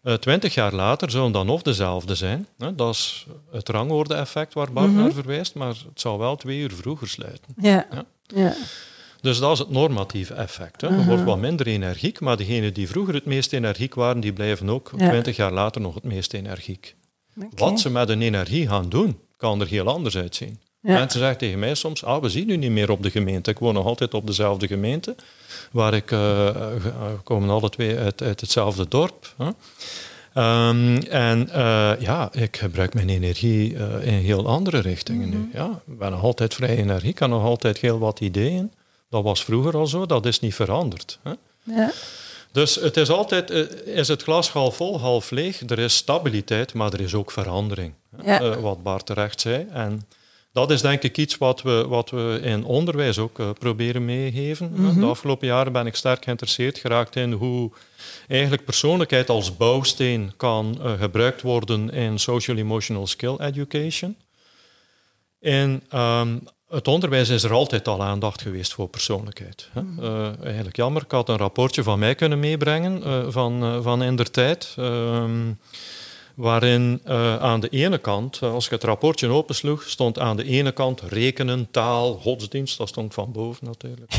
Eh, 0.07 0.13
Twintig 0.13 0.53
jaar 0.53 0.73
later 0.73 1.11
zullen 1.11 1.31
dan 1.31 1.45
nog 1.45 1.61
dezelfde 1.61 2.15
zijn. 2.15 2.47
Dat 2.75 2.93
is 2.95 3.25
het 3.51 3.69
rangorde-effect 3.69 4.53
waar 4.53 4.71
Bart 4.73 4.87
Mhm. 4.91 4.95
naar 4.97 5.11
verwijst, 5.11 5.55
maar 5.55 5.67
het 5.67 5.99
zal 6.01 6.17
wel 6.19 6.35
twee 6.35 6.59
uur 6.59 6.71
vroeger 6.73 7.07
sluiten. 7.07 7.53
Ja. 7.61 7.87
Ja. 7.91 8.05
ja. 8.27 8.55
Dus 9.21 9.39
dat 9.39 9.51
is 9.51 9.59
het 9.59 9.69
normatieve 9.69 10.33
effect. 10.33 10.81
Hè. 10.81 10.89
Mhm. 10.89 11.07
wordt 11.07 11.23
wat 11.23 11.37
minder 11.39 11.67
energiek, 11.67 12.19
maar 12.19 12.37
degenen 12.37 12.73
die 12.73 12.87
vroeger 12.87 13.13
het 13.13 13.25
meest 13.25 13.53
energiek 13.53 13.93
waren, 13.93 14.21
die 14.21 14.33
blijven 14.33 14.69
ook 14.69 14.91
Ja. 14.97 15.09
twintig 15.09 15.35
jaar 15.35 15.51
later 15.51 15.81
nog 15.81 15.93
het 15.95 16.03
meest 16.03 16.33
energiek. 16.33 16.95
Wat 17.55 17.79
ze 17.79 17.89
met 17.89 18.07
hun 18.07 18.21
energie 18.21 18.67
gaan 18.67 18.89
doen, 18.89 19.19
kan 19.37 19.61
er 19.61 19.67
heel 19.67 19.87
anders 19.87 20.17
uitzien. 20.17 20.59
Ja. 20.87 20.93
Mensen 20.93 21.19
zeggen 21.19 21.37
tegen 21.37 21.59
mij 21.59 21.75
soms, 21.75 22.03
ah, 22.03 22.21
we 22.21 22.29
zien 22.29 22.49
u 22.49 22.57
niet 22.57 22.71
meer 22.71 22.91
op 22.91 23.03
de 23.03 23.09
gemeente. 23.11 23.51
Ik 23.51 23.59
woon 23.59 23.73
nog 23.73 23.85
altijd 23.85 24.13
op 24.13 24.27
dezelfde 24.27 24.67
gemeente, 24.67 25.15
waar 25.71 25.93
ik, 25.93 26.11
eh, 26.11 26.19
ge- 26.19 26.89
eh, 26.89 27.11
we 27.15 27.21
komen 27.23 27.49
alle 27.49 27.69
twee 27.69 27.97
uit, 27.97 28.21
uit 28.21 28.41
hetzelfde 28.41 28.87
dorp. 28.87 29.33
Ehm, 30.33 30.97
en 31.09 31.49
eh, 31.49 31.91
ja, 31.99 32.29
ik 32.33 32.57
gebruik 32.57 32.93
mijn 32.93 33.09
energie 33.09 33.75
eh, 33.77 34.07
in 34.07 34.13
heel 34.13 34.47
andere 34.47 34.79
richtingen 34.79 35.29
nu. 35.29 35.49
Ja, 35.53 35.81
ik 35.87 35.97
ben 35.97 36.11
nog 36.11 36.23
altijd 36.23 36.53
vrij 36.53 36.77
energiek, 36.77 37.09
ik 37.11 37.19
heb 37.19 37.29
nog 37.29 37.43
altijd 37.43 37.77
heel 37.77 37.99
wat 37.99 38.19
ideeën. 38.19 38.71
Dat 39.09 39.23
was 39.23 39.43
vroeger 39.43 39.77
al 39.77 39.87
zo, 39.87 40.05
dat 40.05 40.25
is 40.25 40.39
niet 40.39 40.55
veranderd. 40.55 41.19
Hè. 41.23 41.31
Ja. 41.63 41.91
Dus 42.51 42.75
het 42.75 42.97
is 42.97 43.09
altijd, 43.09 43.51
eh, 43.51 43.59
is 43.95 44.07
het 44.07 44.23
glas 44.23 44.49
half 44.49 44.75
vol, 44.75 44.99
half 44.99 45.31
leeg. 45.31 45.61
Er 45.69 45.79
is 45.79 45.95
stabiliteit, 45.95 46.73
maar 46.73 46.93
er 46.93 47.01
is 47.01 47.13
ook 47.13 47.31
verandering. 47.31 47.93
Ja. 48.23 48.41
Eh, 48.41 48.55
wat 48.55 48.83
Bart 48.83 49.05
terecht 49.05 49.41
zei. 49.41 49.65
En 49.73 50.01
dat 50.51 50.71
is 50.71 50.81
denk 50.81 51.01
ik 51.03 51.17
iets 51.17 51.37
wat 51.37 51.61
we, 51.61 51.85
wat 51.87 52.09
we 52.09 52.39
in 52.43 52.63
onderwijs 52.63 53.17
ook 53.17 53.39
eh, 53.39 53.49
proberen 53.59 54.05
meegeven. 54.05 54.71
Mhm. 54.73 54.99
De 54.99 55.05
afgelopen 55.05 55.47
jaren 55.47 55.71
ben 55.71 55.85
ik 55.85 55.95
sterk 55.95 56.23
geïnteresseerd 56.23 56.77
geraakt 56.77 57.15
in 57.15 57.31
hoe 57.31 57.71
eigenlijk 58.27 58.65
persoonlijkheid 58.65 59.29
als 59.29 59.57
bouwsteen 59.57 60.33
kan 60.37 60.79
eh, 60.81 60.93
gebruikt 60.99 61.41
worden 61.41 61.91
in 61.91 62.19
social 62.19 62.57
emotional 62.57 63.07
skill 63.07 63.35
education. 63.39 64.15
In 65.39 65.83
ehm, 65.89 66.37
het 66.69 66.87
onderwijs 66.87 67.29
is 67.29 67.43
er 67.43 67.53
altijd 67.53 67.87
al 67.87 68.03
aandacht 68.03 68.41
geweest 68.41 68.73
voor 68.73 68.87
persoonlijkheid. 68.87 69.69
Hè. 69.71 69.81
Eh, 69.99 70.43
eigenlijk 70.43 70.75
jammer, 70.75 71.01
ik 71.01 71.11
had 71.11 71.29
een 71.29 71.37
rapportje 71.37 71.83
van 71.83 71.99
mij 71.99 72.15
kunnen 72.15 72.39
meebrengen 72.39 73.31
van, 73.31 73.83
van 73.83 74.03
in 74.03 74.15
der 74.15 74.31
tijd. 74.31 74.73
ehm, 74.77 75.51
waarin 76.37 77.01
uh, 77.07 77.37
aan 77.37 77.59
de 77.59 77.69
ene 77.69 77.97
kant, 77.97 78.41
als 78.41 78.65
ik 78.65 78.71
het 78.71 78.83
rapportje 78.83 79.27
opensloeg, 79.27 79.83
stond 79.83 80.19
aan 80.19 80.37
de 80.37 80.43
ene 80.43 80.71
kant 80.71 81.01
rekenen, 81.01 81.67
taal, 81.71 82.13
godsdienst, 82.13 82.77
dat 82.77 82.87
stond 82.87 83.13
van 83.13 83.31
boven 83.31 83.65
natuurlijk. 83.65 84.13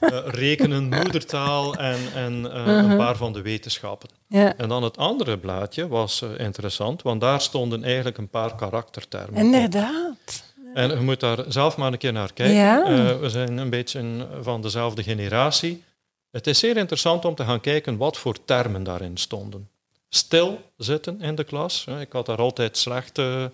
uh, 0.00 0.18
rekenen, 0.42 0.88
moedertaal 0.88 1.74
en, 1.74 1.98
en 2.14 2.32
uh, 2.32 2.64
-huh. 2.64 2.90
een 2.90 2.96
paar 2.96 3.16
van 3.16 3.32
de 3.32 3.42
wetenschappen. 3.42 4.08
Ja. 4.26 4.56
En 4.56 4.68
dan 4.68 4.82
het 4.82 4.96
andere 4.96 5.38
blaadje 5.38 5.88
was 5.88 6.24
interessant, 6.36 7.02
want 7.02 7.20
daar 7.20 7.40
stonden 7.40 7.84
eigenlijk 7.84 8.18
een 8.18 8.30
paar 8.30 8.54
karaktertermen. 8.54 9.44
Inderdaad. 9.44 10.44
En 10.74 10.90
je 10.90 11.00
moet 11.04 11.20
daar 11.20 11.44
zelf 11.48 11.76
maar 11.76 11.92
een 11.92 11.98
keer 11.98 12.12
naar 12.12 12.32
kijken. 12.32 12.56
Ja. 12.56 13.18
We 13.18 13.30
zijn 13.30 13.56
een 13.56 13.70
beetje 13.70 14.26
van 14.40 14.62
dezelfde 14.62 15.02
generatie. 15.02 15.82
Het 16.30 16.46
is 16.46 16.58
zeer 16.58 16.76
interessant 16.76 17.24
om 17.24 17.34
te 17.34 17.44
gaan 17.44 17.60
kijken 17.60 17.96
wat 17.96 18.18
voor 18.18 18.44
termen 18.44 18.82
daarin 18.82 19.16
stonden. 19.16 19.70
Stil 20.14 20.60
zitten 20.76 21.20
in 21.20 21.34
de 21.34 21.44
klas. 21.44 21.86
Ik 22.00 22.12
had 22.12 22.26
daar 22.26 22.38
altijd 22.38 22.76
slechte, 22.76 23.50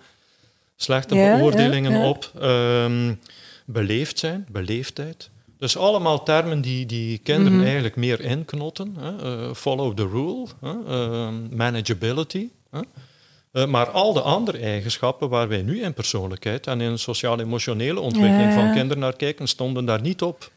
slechte 0.77 1.15
Ja, 1.15 1.37
beoordelingen 1.37 1.93
ja, 1.93 1.99
ja. 1.99 2.09
op. 2.09 2.31
Um, 2.43 3.21
beleefd 3.67 4.19
zijn, 4.19 4.47
beleefdheid. 4.51 5.31
Dus 5.59 5.77
allemaal 5.77 6.23
termen 6.23 6.61
die, 6.61 6.87
die 6.87 7.19
kinderen 7.19 7.53
Mhm. 7.57 7.65
eigenlijk 7.65 7.97
meer 7.97 8.21
inknotten. 8.21 8.97
Uh, 9.01 9.55
follow 9.55 9.97
the 9.97 10.09
rule. 10.09 10.47
Um, 10.89 11.49
manageability. 11.57 12.49
Uh, 13.53 13.67
maar 13.67 13.91
al 13.91 14.13
de 14.13 14.21
andere 14.21 14.59
eigenschappen 14.59 15.29
waar 15.29 15.49
wij 15.49 15.63
nu 15.63 15.83
in 15.83 15.95
persoonlijkheid 15.95 16.67
en 16.67 16.81
in 16.81 16.99
sociaal-emotionele 16.99 18.01
ontwikkeling 18.01 18.53
van 18.53 18.73
kinderen 18.73 18.99
naar 18.99 19.17
kijken, 19.17 19.47
stonden 19.47 19.85
daar 19.85 20.01
niet 20.01 20.23
op. 20.23 20.51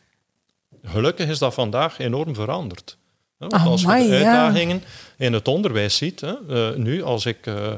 Gelukkig 0.83 1.29
is 1.29 1.39
dat 1.39 1.53
vandaag 1.53 1.99
enorm 1.99 2.35
veranderd. 2.35 2.97
Hè, 3.41 3.47
Want 3.47 3.65
als 3.67 3.81
je 3.81 3.87
de 3.87 3.93
ja. 3.93 4.13
uitdagingen 4.15 4.83
in 5.17 5.33
het 5.33 5.47
onderwijs 5.47 5.95
ziet, 5.97 6.21
hè, 6.21 6.33
eh, 6.49 6.75
nu 6.77 7.03
als 7.03 7.25
ik, 7.25 7.45
eh, 7.47 7.73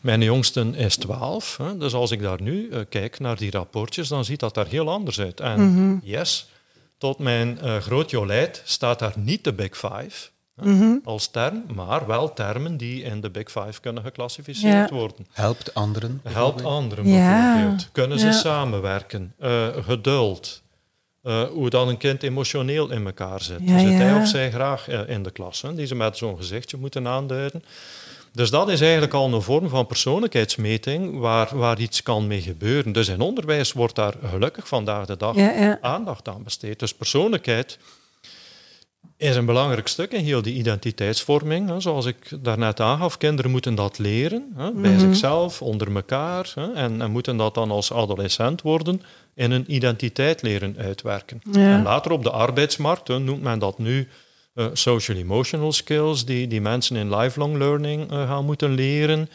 mijn 0.00 0.22
jongste 0.22 0.70
is 0.76 0.96
12, 0.96 1.56
hè, 1.56 1.78
dus 1.78 1.94
als 1.94 2.10
ik 2.10 2.22
daar 2.22 2.42
nu 2.42 2.68
eh, 2.70 2.80
kijk 2.88 3.18
naar 3.20 3.36
die 3.36 3.50
rapportjes, 3.50 4.08
dan 4.08 4.24
ziet 4.24 4.40
dat 4.40 4.54
daar 4.54 4.66
heel 4.66 4.90
anders 4.90 5.20
uit. 5.20 5.40
En 5.40 5.60
Mhm. 5.72 5.96
yes, 6.02 6.48
tot 6.98 7.18
mijn 7.18 7.58
eh, 7.60 7.76
groot 7.76 8.10
jolijt 8.10 8.62
staat 8.64 8.98
daar 8.98 9.14
niet 9.16 9.44
de 9.44 9.52
Big 9.52 9.76
Five 9.76 10.28
Mhm. 10.62 10.96
als 11.04 11.26
term, 11.30 11.64
maar 11.74 12.06
wel 12.06 12.32
termen 12.32 12.76
die 12.76 13.02
in 13.02 13.20
de 13.20 13.30
Big 13.30 13.50
Five 13.50 13.80
kunnen 13.80 14.02
geclassificeerd 14.02 14.88
Ja. 14.90 14.96
worden. 14.96 15.26
Helpt 15.32 15.74
anderen. 15.74 16.10
Helpt 16.22 16.34
bijvoorbeeld. 16.56 16.66
anderen 16.66 17.08
Ja. 17.08 17.52
bijvoorbeeld. 17.54 17.88
Kunnen 17.92 18.18
ze 18.18 18.26
Ja. 18.26 18.32
samenwerken? 18.32 19.34
Eh, 19.38 19.66
geduld. 19.86 20.62
Eh, 21.24 21.42
hoe 21.42 21.70
dan 21.70 21.88
een 21.88 21.96
kind 21.96 22.22
emotioneel 22.22 22.90
in 22.90 23.06
elkaar 23.06 23.42
zit. 23.42 23.58
Ja, 23.62 23.78
zit 23.78 23.92
hij 23.92 24.14
of 24.14 24.28
zij 24.28 24.50
graag 24.50 24.88
eh, 24.88 25.00
in 25.08 25.22
de 25.22 25.30
klas? 25.30 25.62
Hè, 25.62 25.74
die 25.74 25.86
ze 25.86 25.94
met 25.94 26.16
zo'n 26.16 26.36
gezichtje 26.36 26.76
moeten 26.76 27.08
aanduiden. 27.08 27.64
Dus 28.32 28.50
dat 28.50 28.68
is 28.68 28.80
eigenlijk 28.80 29.12
al 29.12 29.32
een 29.32 29.42
vorm 29.42 29.68
van 29.68 29.86
persoonlijkheidsmeting 29.86 31.18
waar, 31.18 31.58
waar 31.58 31.80
iets 31.80 32.02
kan 32.02 32.26
mee 32.26 32.40
gebeuren. 32.40 32.92
Dus 32.92 33.08
in 33.08 33.20
onderwijs 33.20 33.72
wordt 33.72 33.94
daar 33.94 34.14
gelukkig 34.30 34.68
vandaag 34.68 35.06
de 35.06 35.16
dag 35.16 35.36
Ja, 35.36 35.50
ja. 35.50 35.78
aandacht 35.80 36.28
aan 36.28 36.42
besteed. 36.42 36.78
Dus 36.78 36.94
persoonlijkheid 36.94 37.78
is 39.30 39.36
een 39.36 39.46
belangrijk 39.46 39.88
stuk 39.88 40.12
in 40.12 40.24
heel 40.24 40.42
die 40.42 40.54
identiteitsvorming. 40.54 41.68
Hè. 41.68 41.80
Zoals 41.80 42.06
ik 42.06 42.16
daarnet 42.42 42.80
aangaf, 42.80 43.16
kinderen 43.16 43.50
moeten 43.50 43.74
dat 43.74 43.98
leren, 43.98 44.52
hè, 44.56 44.72
bij 44.72 44.90
Mhm. 44.90 45.00
zichzelf, 45.00 45.62
onder 45.62 45.94
elkaar. 45.94 46.52
Hè, 46.54 46.72
en, 46.72 47.00
en 47.02 47.10
moeten 47.10 47.36
dat 47.36 47.54
dan 47.54 47.70
als 47.70 47.92
adolescent 47.92 48.62
worden 48.62 49.02
in 49.34 49.50
een 49.50 49.64
identiteit 49.74 50.42
leren 50.42 50.76
uitwerken. 50.78 51.40
Ja. 51.52 51.72
En 51.76 51.82
later 51.82 52.10
op 52.12 52.22
de 52.22 52.30
arbeidsmarkt 52.30 53.08
noemt 53.08 53.42
men 53.42 53.58
dat 53.58 53.78
nu 53.78 54.08
eh, 54.54 54.66
social 54.72 55.16
emotional 55.16 55.72
skills, 55.72 56.24
die, 56.24 56.46
die 56.46 56.60
mensen 56.60 56.96
in 56.96 57.16
lifelong 57.16 57.56
learning 57.58 58.10
eh, 58.10 58.28
gaan 58.28 58.44
moeten 58.44 58.74
leren. 58.74 59.28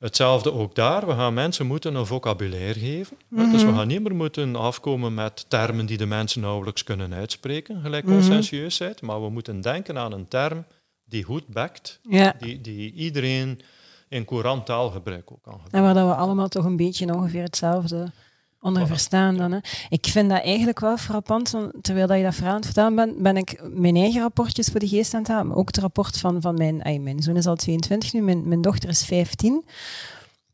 Hetzelfde 0.00 0.52
ook 0.52 0.74
daar. 0.74 1.06
We 1.06 1.12
gaan 1.12 1.34
mensen 1.34 1.66
moeten 1.66 1.94
een 1.94 2.06
vocabulaire 2.06 2.78
geven. 2.80 3.16
Dus 3.28 3.62
we 3.64 3.72
gaan 3.72 3.86
niet 3.86 4.02
meer 4.02 4.14
moeten 4.14 4.56
afkomen 4.56 5.14
met 5.14 5.44
termen 5.48 5.86
die 5.86 5.96
de 5.96 6.06
mensen 6.06 6.40
nauwelijks 6.40 6.84
kunnen 6.84 7.14
uitspreken, 7.14 7.80
gelijk 7.80 8.04
Mhm. 8.04 8.12
conscientieusheid. 8.14 9.02
Maar 9.02 9.22
we 9.22 9.30
moeten 9.30 9.60
denken 9.60 9.98
aan 9.98 10.12
een 10.12 10.28
term 10.28 10.64
die 11.04 11.22
goed 11.24 11.46
bekt, 11.46 12.00
ja. 12.08 12.34
die, 12.38 12.60
die 12.60 12.92
iedereen 12.92 13.60
in 14.08 14.24
courant 14.24 14.66
taalgebruik 14.66 15.32
ook 15.32 15.42
kan 15.42 15.52
En 15.52 15.60
gebruiken. 15.60 15.94
waar 15.94 16.04
dat 16.04 16.14
we 16.16 16.22
allemaal 16.22 16.48
toch 16.48 16.64
een 16.64 16.76
beetje 16.76 17.14
ongeveer 17.14 17.42
hetzelfde 17.42 18.12
onder 18.60 18.86
verstaan 18.86 19.36
dan. 19.36 19.52
Hè. 19.52 19.58
Ik 19.88 20.06
vind 20.06 20.30
dat 20.30 20.42
eigenlijk 20.42 20.80
wel 20.80 20.96
frappant, 20.96 21.54
terwijl 21.80 22.06
dat 22.06 22.16
je 22.16 22.22
dat 22.22 22.34
verhaal 22.34 22.52
aan 22.52 22.56
het 22.56 22.66
vertellen 22.66 22.94
bent, 22.94 23.22
ben 23.22 23.36
ik 23.36 23.60
mijn 23.62 23.96
eigen 23.96 24.20
rapportjes 24.20 24.66
voor 24.66 24.80
de 24.80 24.88
geest 24.88 25.14
aan 25.14 25.20
het 25.20 25.30
halen. 25.30 25.46
Maar 25.46 25.56
ook 25.56 25.66
het 25.66 25.78
rapport 25.78 26.18
van, 26.18 26.40
van 26.40 26.54
mijn, 26.54 26.82
ay, 26.82 26.98
mijn 26.98 27.22
zoon 27.22 27.36
is 27.36 27.46
al 27.46 27.56
22 27.56 28.12
nu, 28.12 28.20
mijn, 28.20 28.48
mijn 28.48 28.60
dochter 28.60 28.88
is 28.88 29.04
15. 29.04 29.64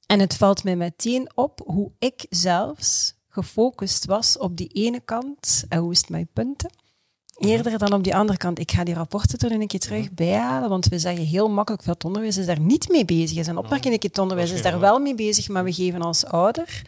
En 0.06 0.20
het 0.20 0.36
valt 0.36 0.64
mij 0.64 0.76
meteen 0.76 1.30
op 1.34 1.60
hoe 1.64 1.90
ik 1.98 2.26
zelfs 2.30 3.14
gefocust 3.28 4.04
was 4.04 4.38
op 4.38 4.56
die 4.56 4.68
ene 4.68 5.00
kant, 5.00 5.64
en 5.68 5.78
hoe 5.78 5.92
is 5.92 6.00
het 6.00 6.08
met 6.08 6.32
punten, 6.32 6.70
eerder 7.38 7.78
dan 7.78 7.92
op 7.92 8.04
die 8.04 8.16
andere 8.16 8.38
kant. 8.38 8.58
Ik 8.58 8.72
ga 8.72 8.84
die 8.84 8.94
rapporten 8.94 9.38
er 9.38 9.60
een 9.60 9.66
keer 9.66 9.80
terug 9.80 10.12
bijhalen, 10.12 10.68
want 10.68 10.86
we 10.86 10.98
zeggen 10.98 11.24
heel 11.24 11.48
makkelijk 11.48 11.84
dat 11.84 11.94
het 11.94 12.04
onderwijs 12.04 12.36
is 12.36 12.46
daar 12.46 12.60
niet 12.60 12.88
mee 12.88 13.04
bezig 13.04 13.38
is. 13.38 13.48
En 13.48 13.56
opmerking, 13.56 14.02
het 14.02 14.18
onderwijs 14.18 14.50
is 14.50 14.62
daar 14.62 14.80
wel 14.80 14.98
mee 14.98 15.14
bezig, 15.14 15.48
maar 15.48 15.64
we 15.64 15.72
geven 15.72 16.02
als 16.02 16.24
ouder, 16.24 16.82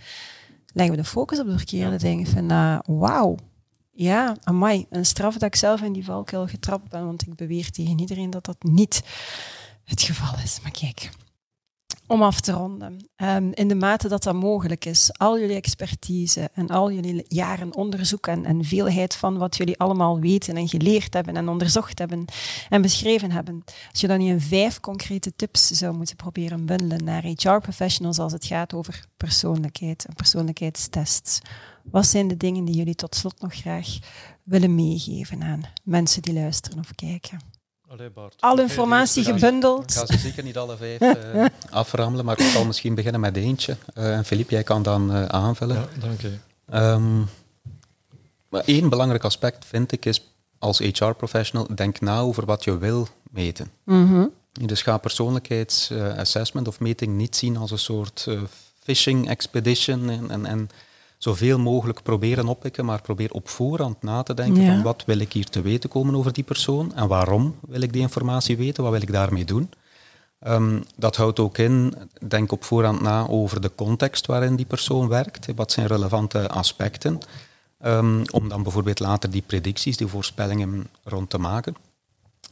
leggen 0.73 0.97
we 0.97 1.03
de 1.03 1.09
focus 1.09 1.41
op 1.41 1.47
de 1.47 1.57
verkeerde 1.57 1.97
dingen. 1.97 2.27
Vind 2.27 2.49
dat, 2.49 2.87
wauw. 2.87 3.37
Ja, 3.93 4.37
amai, 4.43 4.87
een 4.91 5.07
straf 5.07 5.33
dat 5.33 5.43
ik 5.43 5.57
zelf 5.57 5.83
in 5.83 5.93
die 5.93 6.05
valkuil 6.05 6.47
getrapt 6.47 6.89
ben, 6.89 7.05
want 7.05 7.27
ik 7.27 7.35
beweer 7.35 7.71
tegen 7.71 7.99
iedereen 7.99 8.31
dat 8.31 8.45
dat 8.45 8.63
niet 8.63 9.03
het 9.85 10.03
geval 10.03 10.39
is. 10.45 10.61
Maar 10.63 10.71
kijk, 10.71 11.11
om 12.09 12.23
af 12.23 12.41
te 12.41 12.53
ronden, 12.53 13.09
ehm, 13.17 13.51
in 13.55 13.69
de 13.69 13.75
mate 13.75 14.09
dat 14.09 14.23
dat 14.23 14.35
mogelijk 14.35 14.85
is, 14.85 15.11
al 15.19 15.39
jullie 15.39 15.57
expertise 15.57 16.51
en 16.53 16.69
al 16.69 16.93
jullie 16.93 17.25
jaren 17.29 17.75
onderzoek 17.75 18.27
en, 18.27 18.45
en 18.45 18.65
veelheid 18.65 19.15
van 19.15 19.39
wat 19.39 19.57
jullie 19.57 19.79
allemaal 19.79 20.21
weten 20.21 20.57
en 20.57 20.69
geleerd 20.69 21.15
hebben 21.15 21.37
en 21.37 21.49
onderzocht 21.49 21.99
hebben 21.99 22.25
en 22.69 22.83
beschreven 22.83 23.31
hebben, 23.31 23.65
als 23.91 24.01
je 24.01 24.07
dan 24.07 24.19
niet 24.19 24.29
in 24.29 24.41
vijf 24.41 24.81
concrete 24.81 25.33
tips 25.37 25.67
zou 25.67 25.97
moeten 25.97 26.17
proberen 26.17 26.67
bundelen 26.67 27.05
naar 27.05 27.23
HR-professionals 27.23 28.19
als 28.19 28.33
het 28.33 28.45
gaat 28.45 28.75
over 28.75 29.05
persoonlijkheid 29.17 30.05
en 30.05 30.15
persoonlijkheidstests, 30.15 31.41
wat 31.83 32.07
zijn 32.07 32.29
de 32.29 32.37
dingen 32.37 32.65
die 32.65 32.75
jullie 32.75 32.95
tot 32.95 33.15
slot 33.15 33.41
nog 33.41 33.55
graag 33.55 33.99
willen 34.43 34.75
meegeven 34.75 35.43
aan 35.43 35.63
mensen 35.85 36.23
die 36.23 36.35
luisteren 36.35 36.79
of 36.79 36.95
kijken? 36.95 37.58
Allee, 37.89 38.11
Bart. 38.11 38.35
Alle 38.41 38.53
Oké, 38.53 38.63
informatie 38.63 39.21
is- 39.23 39.29
Ik 39.29 39.35
gebundeld. 39.35 39.93
ga 39.93 40.07
ze 40.07 40.19
zeker 40.19 40.43
niet 40.43 40.57
alle 40.57 40.77
vijf 40.77 41.01
eh, 41.01 41.45
aframmelen, 41.71 42.25
maar 42.25 42.39
ik 42.41 42.47
zal 42.47 42.65
misschien 42.65 42.95
beginnen 42.95 43.21
met 43.21 43.37
eentje. 43.37 43.77
Eh, 43.95 44.17
en 44.17 44.25
Filip, 44.25 44.51
jij 44.51 44.63
kan 44.63 44.83
dan 44.83 45.13
eh, 45.13 45.25
aanvullen. 45.25 45.77
Ja, 45.77 45.87
dank 46.01 46.21
je. 46.21 46.33
Ehm, 46.71 47.19
maar 48.49 48.63
één 48.65 48.89
belangrijk 48.89 49.25
aspect 49.25 49.65
vind 49.65 49.93
ik 49.93 50.05
is 50.05 50.33
als 50.59 50.79
HR-professional, 50.79 51.67
denk 51.75 52.01
na 52.01 52.19
over 52.21 52.45
wat 52.45 52.65
je 52.65 52.79
wil 52.79 53.09
meten. 53.31 53.71
Mhm. 53.85 54.27
Dus 54.53 54.83
ga 54.83 54.99
persoonlijkheidsassessment 54.99 56.69
of 56.69 56.81
meting 56.81 57.17
niet 57.17 57.37
zien 57.37 57.57
als 57.57 57.71
een 57.71 57.79
soort 57.79 58.27
fishing 58.83 59.29
expedition 59.29 60.11
en, 60.11 60.31
en, 60.31 60.47
en 60.47 60.69
zoveel 61.19 61.59
mogelijk 61.59 62.03
proberen 62.03 62.47
oppikken, 62.49 62.85
maar 62.85 63.03
probeer 63.03 63.33
op 63.33 63.49
voorhand 63.49 64.03
na 64.03 64.23
te 64.23 64.35
denken 64.35 64.63
Ja. 64.63 64.73
van 64.73 64.83
wat 64.83 65.03
wil 65.07 65.19
ik 65.19 65.33
hier 65.33 65.49
te 65.49 65.61
weten 65.61 65.91
komen 65.91 66.15
over 66.15 66.33
die 66.33 66.45
persoon 66.45 66.95
en 66.95 67.09
waarom 67.09 67.55
wil 67.69 67.81
ik 67.81 67.93
die 67.93 68.03
informatie 68.03 68.57
weten, 68.57 68.83
wat 68.83 68.93
wil 68.93 69.03
ik 69.03 69.13
daarmee 69.13 69.45
doen. 69.45 69.71
Ehm, 70.41 70.81
dat 70.97 71.17
houdt 71.17 71.39
ook 71.39 71.59
in, 71.59 71.95
denk 72.29 72.53
op 72.53 72.65
voorhand 72.65 73.01
na 73.01 73.27
over 73.29 73.61
de 73.61 73.71
context 73.75 74.27
waarin 74.27 74.57
die 74.57 74.67
persoon 74.67 75.09
werkt. 75.09 75.47
Wat 75.55 75.73
zijn 75.73 75.87
relevante 75.87 76.49
aspecten? 76.49 77.19
Ehm, 77.81 78.25
om 78.31 78.49
dan 78.49 78.63
bijvoorbeeld 78.63 79.01
later 79.01 79.31
die 79.31 79.43
predicties, 79.47 79.97
die 79.97 80.07
voorspellingen 80.07 80.87
rond 81.05 81.31
te 81.31 81.39
maken. 81.39 81.75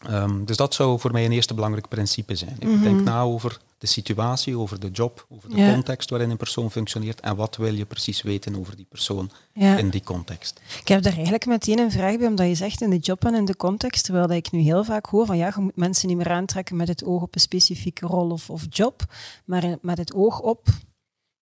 Ehm, 0.07 0.45
dus 0.45 0.57
dat 0.57 0.74
zou 0.74 1.01
voor 1.01 1.12
mij 1.12 1.24
een 1.24 1.32
eerste 1.32 1.55
belangrijk 1.55 1.89
principe 1.89 2.34
zijn. 2.34 2.57
Ik 2.59 2.82
denk 2.82 3.01
na 3.03 3.20
over 3.22 3.59
de 3.78 3.87
situatie, 3.87 4.59
over 4.59 4.80
de 4.80 4.91
job, 4.91 5.26
over 5.28 5.49
de 5.51 5.57
Ja. 5.57 5.72
context 5.72 6.11
waarin 6.11 6.30
een 6.30 6.37
persoon 6.37 6.70
functioneert 6.70 7.20
en 7.20 7.37
wat 7.37 7.57
wil 7.57 7.74
je 7.74 7.84
precies 7.84 8.22
weten 8.22 8.57
over 8.59 8.76
die 8.76 8.87
persoon 8.89 9.30
Ja. 9.53 9.76
in 9.76 9.91
die 9.91 10.03
context. 10.03 10.61
Ik 10.80 10.89
heb 10.89 11.03
daar 11.03 11.12
eigenlijk 11.12 11.47
meteen 11.47 11.78
een 11.78 11.91
vraag 11.91 12.18
bij, 12.18 12.26
omdat 12.26 12.47
je 12.47 12.55
zegt 12.55 12.80
in 12.82 12.91
de 12.91 12.99
job 12.99 13.24
en 13.24 13.34
in 13.34 13.45
de 13.45 13.57
context, 13.57 14.05
terwijl 14.05 14.26
dat 14.26 14.37
ik 14.37 14.51
nu 14.51 14.61
heel 14.61 14.84
vaak 14.84 15.07
hoor 15.07 15.26
van 15.26 15.37
ja, 15.37 15.47
je 15.55 15.61
moet 15.62 15.76
mensen 15.76 16.09
niet 16.09 16.16
meer 16.16 16.30
aantrekken 16.30 16.76
met 16.76 16.89
het 16.89 17.05
oog 17.05 17.22
op 17.22 17.34
een 17.34 17.41
specifieke 17.41 18.07
rol 18.07 18.30
of, 18.30 18.51
of 18.51 18.66
job, 18.70 19.03
maar 19.45 19.64
in- 19.64 19.78
met 19.82 19.99
het 19.99 20.14
oog 20.14 20.41
op 20.41 20.66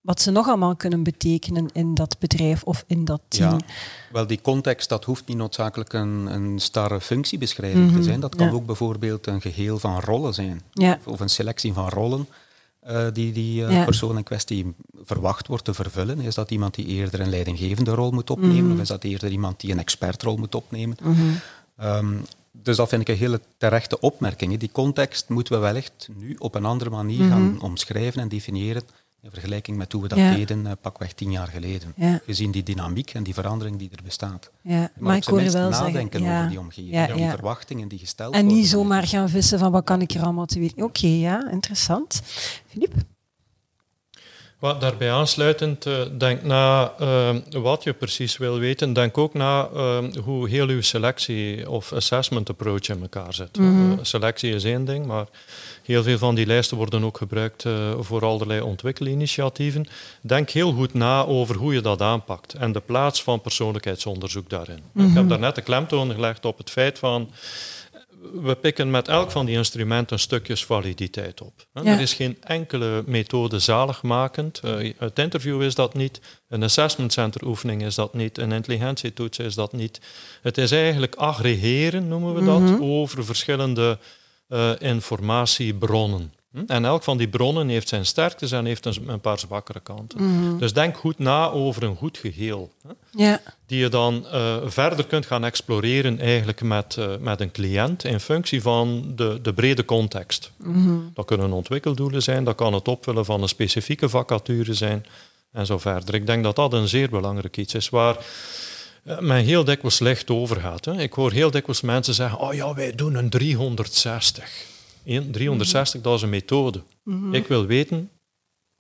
wat 0.05 0.21
ze 0.21 0.31
nog 0.31 0.47
allemaal 0.49 0.77
kunnen 0.77 1.03
betekenen 1.03 1.69
in 1.73 1.95
dat 1.95 2.17
bedrijf 2.19 2.63
of 2.63 2.85
in 2.87 3.05
dat 3.05 3.21
team. 3.29 3.51
Ja, 3.51 3.59
wel 4.13 4.27
die 4.27 4.41
context, 4.41 4.89
dat 4.89 5.05
hoeft 5.05 5.27
niet 5.27 5.37
noodzakelijk 5.37 5.93
een, 5.93 6.27
een 6.27 6.59
starre 6.59 7.01
functiebeschrijving 7.01 7.89
te 7.89 7.95
Mhm, 7.95 8.03
zijn. 8.03 8.21
Dat 8.21 8.35
kan 8.37 8.47
ja. 8.47 8.53
ook 8.53 8.67
bijvoorbeeld 8.67 9.27
een 9.27 9.41
geheel 9.41 9.79
van 9.79 10.01
rollen 10.01 10.35
zijn. 10.35 10.61
Ja. 10.73 10.99
Of 11.05 11.21
een 11.21 11.29
selectie 11.29 11.73
van 11.73 11.89
rollen 11.89 12.27
eh, 12.81 13.07
die 13.13 13.33
die 13.33 13.67
eh, 13.67 13.85
persoon 13.85 14.17
in 14.17 14.23
kwestie 14.23 14.75
verwacht 15.05 15.47
wordt 15.47 15.65
te 15.65 15.75
vervullen. 15.75 16.21
Is 16.21 16.35
dat 16.35 16.51
iemand 16.51 16.75
die 16.75 16.87
eerder 16.87 17.21
een 17.21 17.31
leidinggevende 17.31 17.91
rol 17.91 18.11
moet 18.11 18.31
opnemen? 18.31 18.65
Mhm. 18.65 18.73
Of 18.73 18.81
is 18.81 18.89
dat 18.89 19.05
eerder 19.05 19.31
iemand 19.31 19.61
die 19.61 19.73
een 19.73 19.79
expertrol 19.79 20.37
moet 20.37 20.55
opnemen? 20.55 20.97
Mhm. 21.03 21.21
Ehm, 21.77 22.17
dus 22.53 22.77
dat 22.77 22.89
vind 22.89 23.01
ik 23.01 23.09
een 23.09 23.17
hele 23.17 23.41
terechte 23.59 24.01
opmerking. 24.01 24.59
Die 24.59 24.71
context 24.73 25.29
moeten 25.29 25.55
we 25.55 25.61
wellicht 25.61 26.09
nu 26.17 26.37
op 26.39 26.55
een 26.55 26.65
andere 26.65 26.91
manier 26.91 27.29
gaan 27.29 27.61
omschrijven 27.61 28.21
en 28.21 28.29
definiëren 28.29 28.83
in 29.25 29.31
vergelijking 29.31 29.77
met 29.77 29.93
hoe 29.93 30.03
we 30.03 30.09
dat 30.09 30.19
Ja. 30.19 30.35
deden 30.35 30.65
uh, 30.67 30.73
pakweg 30.81 31.13
tien 31.13 31.31
jaar 31.31 31.47
geleden. 31.49 31.93
Ja. 31.97 32.21
Gezien 32.27 32.51
die 32.51 32.63
dynamiek 32.63 33.11
en 33.15 33.23
die 33.23 33.35
verandering 33.35 33.79
die 33.79 33.91
er 33.97 34.03
bestaat. 34.05 34.51
Ja, 34.63 34.91
Maar, 34.99 35.17
ik 35.17 35.25
hoor 35.25 35.37
je 35.37 35.41
minst 35.43 35.59
wel 35.59 35.71
nadenken 35.71 36.19
zeggen. 36.21 36.39
over 36.39 36.51
die 36.51 36.59
omgeving, 36.59 37.15
die 37.15 37.29
verwachtingen 37.29 37.89
die 37.89 37.99
gesteld 37.99 38.35
En 38.35 38.41
worden. 38.41 38.59
niet 38.59 38.69
zomaar 38.69 39.07
gaan 39.07 39.29
vissen 39.29 39.59
van 39.59 39.73
wat 39.73 39.85
kan 39.85 40.01
ik 40.01 40.11
er 40.11 40.23
allemaal 40.23 40.47
te 40.47 40.59
weten. 40.59 40.83
Oké, 40.83 41.07
ja, 41.07 41.51
interessant. 41.51 42.23
Filip? 42.67 42.95
Wat 44.59 44.81
daarbij 44.81 45.13
aansluitend, 45.13 45.87
eh, 45.87 46.01
denk 46.19 46.43
na 46.43 46.93
eh, 46.99 47.31
wat 47.51 47.83
je 47.83 47.93
precies 47.93 48.37
wil 48.37 48.59
weten. 48.59 48.93
Denk 48.93 49.19
ook 49.19 49.35
na 49.35 49.69
eh, 49.75 49.99
hoe 50.25 50.49
heel 50.49 50.69
uw 50.69 50.81
selectie 50.83 51.71
of 51.71 51.93
assessment 51.93 52.51
approach 52.51 52.89
in 52.89 53.01
elkaar 53.01 53.35
zit. 53.35 53.59
Mhm. 53.59 53.95
Selectie 54.03 54.55
is 54.55 54.65
één 54.65 54.85
ding, 54.85 55.07
maar 55.07 55.27
heel 55.83 56.03
veel 56.03 56.19
van 56.19 56.35
die 56.35 56.47
lijsten 56.47 56.77
worden 56.77 57.05
ook 57.05 57.17
gebruikt 57.17 57.65
voor 58.01 58.25
allerlei 58.25 58.61
ontwikkelinitiatieven. 58.61 59.87
Denk 60.21 60.51
heel 60.51 60.73
goed 60.73 60.95
na 60.95 61.25
over 61.25 61.57
hoe 61.57 61.75
je 61.75 61.81
dat 61.81 62.01
aanpakt 62.01 62.55
en 62.55 62.73
de 62.73 62.81
plaats 62.81 63.23
van 63.23 63.41
persoonlijkheidsonderzoek 63.41 64.51
daarin. 64.51 64.77
Ik 64.77 64.83
Mhm. 64.93 65.17
heb 65.17 65.29
daarnet 65.29 65.55
de 65.55 65.63
klemtoon 65.63 66.13
gelegd 66.13 66.45
op 66.45 66.59
het 66.59 66.71
feit 66.71 66.99
van 66.99 67.31
we 68.33 68.55
pikken 68.55 68.91
met 68.91 69.09
elk 69.09 69.31
van 69.31 69.47
die 69.47 69.57
instrumenten 69.57 70.19
stukjes 70.19 70.65
validiteit 70.65 71.41
op. 71.41 71.67
Ja. 71.73 71.85
Er 71.85 72.01
is 72.01 72.13
geen 72.13 72.37
enkele 72.43 73.03
methode 73.07 73.59
zaligmakend. 73.59 74.61
Uh, 74.65 74.93
het 74.99 75.19
interview 75.19 75.63
is 75.63 75.75
dat 75.75 75.95
niet, 75.95 76.21
een 76.49 76.63
assessment 76.63 77.13
center 77.13 77.47
oefening 77.47 77.83
is 77.83 77.95
dat 77.95 78.15
niet, 78.15 78.39
een 78.39 78.53
intelligentietoets 78.53 79.39
is 79.39 79.55
dat 79.55 79.73
niet. 79.73 80.01
Het 80.43 80.59
is 80.59 80.71
eigenlijk 80.71 81.15
aggregeren, 81.15 82.09
noemen 82.09 82.35
we 82.35 82.45
dat, 82.45 82.61
Mhm. 82.61 82.83
over 82.83 83.25
verschillende 83.25 83.99
uh, 84.49 84.71
informatiebronnen. 84.79 86.33
Hm? 86.55 86.63
En 86.67 86.85
elk 86.85 87.03
van 87.03 87.17
die 87.17 87.29
bronnen 87.29 87.69
heeft 87.69 87.89
zijn 87.89 88.07
sterktes 88.07 88.53
en 88.53 88.65
heeft 88.65 88.87
een, 88.87 88.97
een 89.07 89.21
paar 89.21 89.39
zwakkere 89.39 89.81
kanten. 89.81 90.23
Mhm. 90.25 90.59
Dus 90.59 90.73
denk 90.73 90.97
goed 90.97 91.19
na 91.19 91.51
over 91.51 91.83
een 91.83 91.97
goed 91.97 92.19
geheel. 92.19 92.73
Hè? 92.87 92.93
Ja. 93.11 93.41
die 93.67 93.79
je 93.79 93.89
dan 93.89 94.27
uh, 94.33 94.57
verder 94.65 95.07
kunt 95.07 95.27
gaan 95.27 95.45
exploreren 95.45 96.21
eigenlijk 96.21 96.63
met, 96.63 96.97
uh, 96.99 97.07
met 97.21 97.41
een 97.41 97.51
cliënt 97.51 98.05
in 98.05 98.21
functie 98.21 98.63
van 98.63 99.13
de, 99.17 99.39
de 99.43 99.53
brede 99.53 99.85
context. 99.85 100.51
Mm-hmm. 100.57 101.11
Dat 101.15 101.25
kunnen 101.25 101.53
ontwikkeldoelen 101.53 102.23
zijn, 102.23 102.45
dat 102.45 102.55
kan 102.55 102.75
het 102.75 102.89
opvullen 102.89 103.25
van 103.25 103.43
een 103.43 103.49
specifieke 103.49 104.09
vacature 104.09 104.75
zijn 104.75 105.07
en 105.53 105.67
zo 105.67 105.79
verder. 105.79 106.15
Ik 106.15 106.27
denk 106.27 106.45
dat 106.45 106.57
dat 106.57 106.73
een 106.73 106.89
zeer 106.89 107.09
belangrijk 107.09 107.57
iets 107.57 107.75
is 107.75 107.89
waar 107.89 108.17
uh, 109.05 109.19
men 109.19 109.45
heel 109.45 109.65
dikwijls 109.65 109.99
licht 109.99 110.31
over 110.31 110.61
gaat. 110.61 110.85
Hè. 110.85 111.01
Ik 111.01 111.13
hoor 111.13 111.33
heel 111.33 111.51
dikwijls 111.51 111.81
mensen 111.81 112.15
zeggen, 112.15 112.39
oh 112.39 112.55
ja, 112.55 112.75
wij 112.75 112.95
doen 112.95 113.15
een 113.15 113.31
360. 113.31 114.73
Een 115.05 115.31
360, 115.31 116.01
dat 116.01 116.15
is 116.17 116.23
een 116.23 116.29
methode. 116.29 116.83
Mm-hmm. 117.03 117.35
Ik 117.35 117.47
wil 117.47 117.67
weten, 117.67 118.11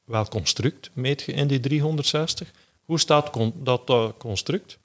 welk 0.04 0.30
construct 0.30 0.90
meet 0.92 1.22
je 1.22 1.32
in 1.32 1.46
die 1.46 1.60
360? 1.60 2.50
Hoe 2.84 3.00
staat 3.00 3.30
con 3.30 3.52
dat 3.56 3.90
uh, 3.90 4.08
construct 4.18 4.78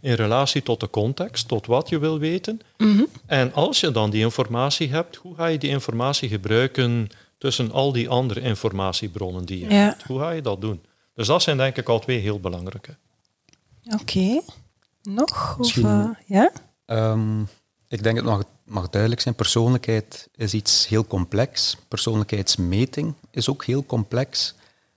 in 0.00 0.12
relatie 0.12 0.62
tot 0.62 0.80
de 0.80 0.90
context, 0.90 1.48
tot 1.48 1.66
wat 1.66 1.88
je 1.88 1.98
wil 1.98 2.18
weten? 2.18 2.60
Mm-hmm. 2.76 3.06
En 3.26 3.52
als 3.52 3.80
je 3.80 3.90
dan 3.90 4.10
die 4.10 4.22
informatie 4.22 4.88
hebt, 4.88 5.16
hoe 5.16 5.34
ga 5.34 5.46
je 5.46 5.58
die 5.58 5.70
informatie 5.70 6.28
gebruiken 6.28 7.08
tussen 7.38 7.72
al 7.72 7.92
die 7.92 8.08
andere 8.08 8.40
informatiebronnen 8.40 9.44
die 9.44 9.58
je 9.58 9.68
Ja. 9.68 9.74
hebt? 9.74 10.02
Hoe 10.02 10.18
ga 10.18 10.30
je 10.30 10.42
dat 10.42 10.60
doen? 10.60 10.84
Dus 11.14 11.26
dat 11.26 11.42
zijn 11.42 11.56
denk 11.56 11.76
ik 11.76 11.88
al 11.88 11.98
twee 11.98 12.18
heel 12.18 12.40
belangrijke. 12.40 12.96
Oké. 13.84 14.00
Okay. 14.00 14.42
Nog? 15.02 15.56
Of, 15.58 15.76
uh, 15.76 16.10
ja? 16.26 16.52
Um, 16.86 17.48
ik 17.88 18.02
denk 18.02 18.16
het 18.16 18.24
mag, 18.24 18.44
mag 18.66 18.90
duidelijk 18.90 19.20
zijn, 19.20 19.34
persoonlijkheid 19.34 20.28
is 20.34 20.54
iets 20.54 20.88
heel 20.88 21.06
complex. 21.06 21.76
Persoonlijkheidsmeting 21.88 23.14
is 23.30 23.48
ook 23.48 23.64
heel 23.64 23.86
complex. 23.86 24.54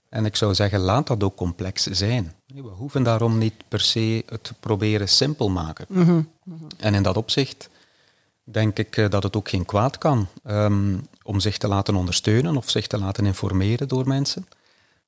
En 0.08 0.24
ik 0.24 0.36
zou 0.36 0.54
zeggen, 0.54 0.78
laat 0.78 1.06
dat 1.06 1.22
ook 1.22 1.36
complex 1.36 1.82
zijn. 1.82 2.34
We 2.46 2.60
hoeven 2.60 3.02
daarom 3.02 3.38
niet 3.38 3.54
per 3.68 3.80
se 3.80 4.22
het 4.26 4.52
proberen 4.60 5.08
simpel 5.08 5.48
maken. 5.48 5.86
Mm-hmm. 5.88 6.30
Mm-hmm. 6.44 6.68
En 6.76 6.94
in 6.94 7.02
dat 7.02 7.16
opzicht 7.16 7.68
denk 8.44 8.78
ik 8.78 8.96
uh, 8.96 9.08
dat 9.08 9.22
het 9.22 9.36
ook 9.36 9.48
geen 9.48 9.64
kwaad 9.64 9.98
kan 9.98 10.26
um, 10.46 11.06
om 11.22 11.40
zich 11.40 11.58
te 11.58 11.68
laten 11.68 11.94
ondersteunen 11.94 12.56
of 12.56 12.70
zich 12.70 12.86
te 12.86 12.98
laten 12.98 13.26
informeren 13.26 13.88
door 13.88 14.08
mensen. 14.08 14.46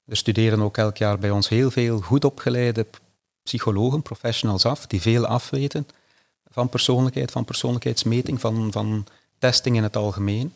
Er 0.07 0.17
studeren 0.17 0.63
ook 0.63 0.77
elk 0.77 0.97
jaar 0.97 1.19
bij 1.19 1.31
ons 1.31 1.49
heel 1.49 1.71
veel 1.71 2.01
goed 2.01 2.25
opgeleide 2.25 2.87
psychologen, 3.43 4.03
professionals 4.03 4.67
af, 4.67 4.87
die 4.87 5.01
veel 5.01 5.27
afweten 5.27 5.87
van 6.53 6.69
persoonlijkheid, 6.69 7.31
van 7.31 7.45
persoonlijkheidsmeting, 7.45 8.41
van, 8.41 8.73
van 8.73 9.07
testing 9.39 9.77
in 9.77 9.83
het 9.83 9.97
algemeen. 9.97 10.55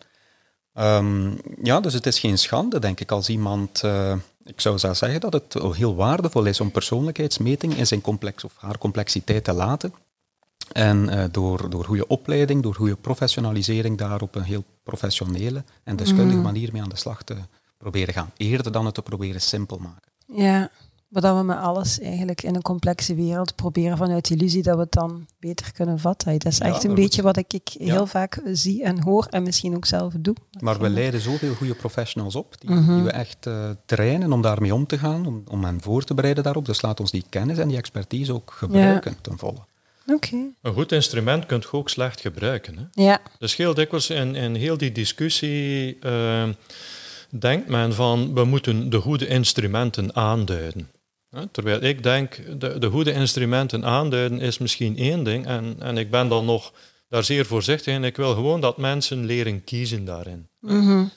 Um, 0.74 1.40
ja, 1.62 1.80
dus 1.80 1.92
het 1.92 2.06
is 2.06 2.18
geen 2.18 2.38
schande, 2.38 2.78
denk 2.78 3.00
ik, 3.00 3.10
als 3.10 3.28
iemand... 3.28 3.82
Uh, 3.84 4.14
ik 4.44 4.60
zou 4.60 4.78
zelfs 4.78 4.98
zeggen 4.98 5.20
dat 5.20 5.32
het 5.32 5.54
heel 5.76 5.94
waardevol 5.94 6.44
is 6.44 6.60
om 6.60 6.70
persoonlijkheidsmeting 6.70 7.76
in 7.76 7.86
zijn 7.86 8.00
complex 8.00 8.44
of 8.44 8.52
haar 8.56 8.78
complexiteit 8.78 9.44
te 9.44 9.52
laten. 9.52 9.94
En 10.72 11.08
uh, 11.08 11.24
door, 11.30 11.70
door 11.70 11.84
goede 11.84 12.06
opleiding, 12.06 12.62
door 12.62 12.74
goede 12.74 12.96
professionalisering 12.96 13.98
daar 13.98 14.20
op 14.20 14.34
een 14.34 14.42
heel 14.42 14.64
professionele 14.82 15.64
en 15.84 15.96
deskundige 15.96 16.36
mm. 16.36 16.42
manier 16.42 16.68
mee 16.72 16.82
aan 16.82 16.88
de 16.88 16.96
slag 16.96 17.22
te 17.22 17.36
proberen 17.78 18.14
gaan. 18.14 18.32
Eerder 18.36 18.72
dan 18.72 18.84
het 18.84 18.94
te 18.94 19.02
proberen 19.02 19.40
simpel 19.40 19.78
maken. 19.78 20.12
Ja, 20.26 20.70
maar 21.08 21.22
dat 21.22 21.36
we 21.36 21.42
met 21.42 21.58
alles 21.58 22.00
eigenlijk 22.00 22.42
in 22.42 22.54
een 22.54 22.62
complexe 22.62 23.14
wereld 23.14 23.54
proberen 23.54 23.96
vanuit 23.96 24.30
illusie 24.30 24.62
dat 24.62 24.74
we 24.74 24.80
het 24.80 24.92
dan 24.92 25.26
beter 25.38 25.72
kunnen 25.72 25.98
vatten. 25.98 26.38
Dat 26.38 26.52
is 26.52 26.58
echt 26.58 26.82
ja, 26.82 26.88
een 26.88 26.94
beetje 26.94 27.22
wat 27.22 27.36
ik, 27.36 27.52
ik 27.52 27.68
heel 27.78 27.94
ja. 27.94 28.06
vaak 28.06 28.40
zie 28.52 28.82
en 28.82 29.02
hoor 29.02 29.26
en 29.30 29.42
misschien 29.42 29.76
ook 29.76 29.86
zelf 29.86 30.14
doe. 30.18 30.34
Maar 30.60 30.80
we 30.80 30.88
leiden 30.88 31.20
zoveel 31.20 31.54
goede 31.54 31.74
professionals 31.74 32.34
op, 32.34 32.60
die, 32.60 32.70
mm 32.70 32.86
-hmm. 32.86 32.94
die 32.94 33.04
we 33.04 33.10
echt 33.10 33.46
uh, 33.46 33.70
trainen 33.86 34.32
om 34.32 34.42
daarmee 34.42 34.74
om 34.74 34.86
te 34.86 34.98
gaan, 34.98 35.26
om, 35.26 35.42
om 35.48 35.64
hen 35.64 35.80
voor 35.80 36.04
te 36.04 36.14
bereiden 36.14 36.44
daarop. 36.44 36.64
Dus 36.64 36.82
laat 36.82 37.00
ons 37.00 37.10
die 37.10 37.24
kennis 37.28 37.58
en 37.58 37.68
die 37.68 37.76
expertise 37.76 38.34
ook 38.34 38.52
gebruiken 38.56 39.10
ja. 39.10 39.16
ten 39.20 39.38
volle. 39.38 39.58
Okay. 40.06 40.50
Een 40.62 40.72
goed 40.72 40.92
instrument 40.92 41.46
kunt 41.46 41.62
je 41.62 41.72
ook 41.72 41.88
slecht 41.88 42.20
gebruiken. 42.20 42.76
Hè? 42.78 43.02
Ja. 43.02 43.20
Dus 43.38 43.56
heel 43.56 43.74
dikwijls 43.74 44.10
in, 44.10 44.34
in 44.34 44.54
heel 44.54 44.76
die 44.76 44.92
discussie 44.92 45.98
uh, 46.02 46.48
denkt 47.28 47.68
men 47.68 47.94
van 47.94 48.34
we 48.34 48.44
moeten 48.44 48.90
de 48.90 49.00
goede 49.00 49.26
instrumenten 49.26 50.14
aanduiden. 50.14 50.90
Terwijl 51.50 51.82
ik 51.82 52.02
denk, 52.02 52.60
de, 52.60 52.78
de 52.78 52.90
goede 52.90 53.12
instrumenten 53.12 53.84
aanduiden 53.84 54.40
is 54.40 54.58
misschien 54.58 54.96
één 54.96 55.24
ding. 55.24 55.46
En, 55.46 55.76
en 55.78 55.98
ik 55.98 56.10
ben 56.10 56.28
dan 56.28 56.44
nog 56.44 56.72
daar 57.08 57.24
zeer 57.24 57.46
voorzichtig 57.46 57.94
in. 57.94 58.04
Ik 58.04 58.16
wil 58.16 58.34
gewoon 58.34 58.60
dat 58.60 58.76
mensen 58.76 59.24
leren 59.24 59.64
kiezen 59.64 60.04
daarin. 60.04 60.48
Mm 60.60 60.86
-hmm. 60.86 61.10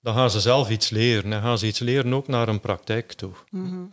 Dan 0.00 0.14
gaan 0.14 0.30
ze 0.30 0.40
zelf 0.40 0.70
iets 0.70 0.90
leren. 0.90 1.30
Dan 1.30 1.42
gaan 1.42 1.58
ze 1.58 1.66
iets 1.66 1.78
leren 1.78 2.14
ook 2.14 2.28
naar 2.28 2.48
een 2.48 2.60
praktijk 2.60 3.12
toe. 3.12 3.32
Mm 3.50 3.64
-hmm. 3.64 3.92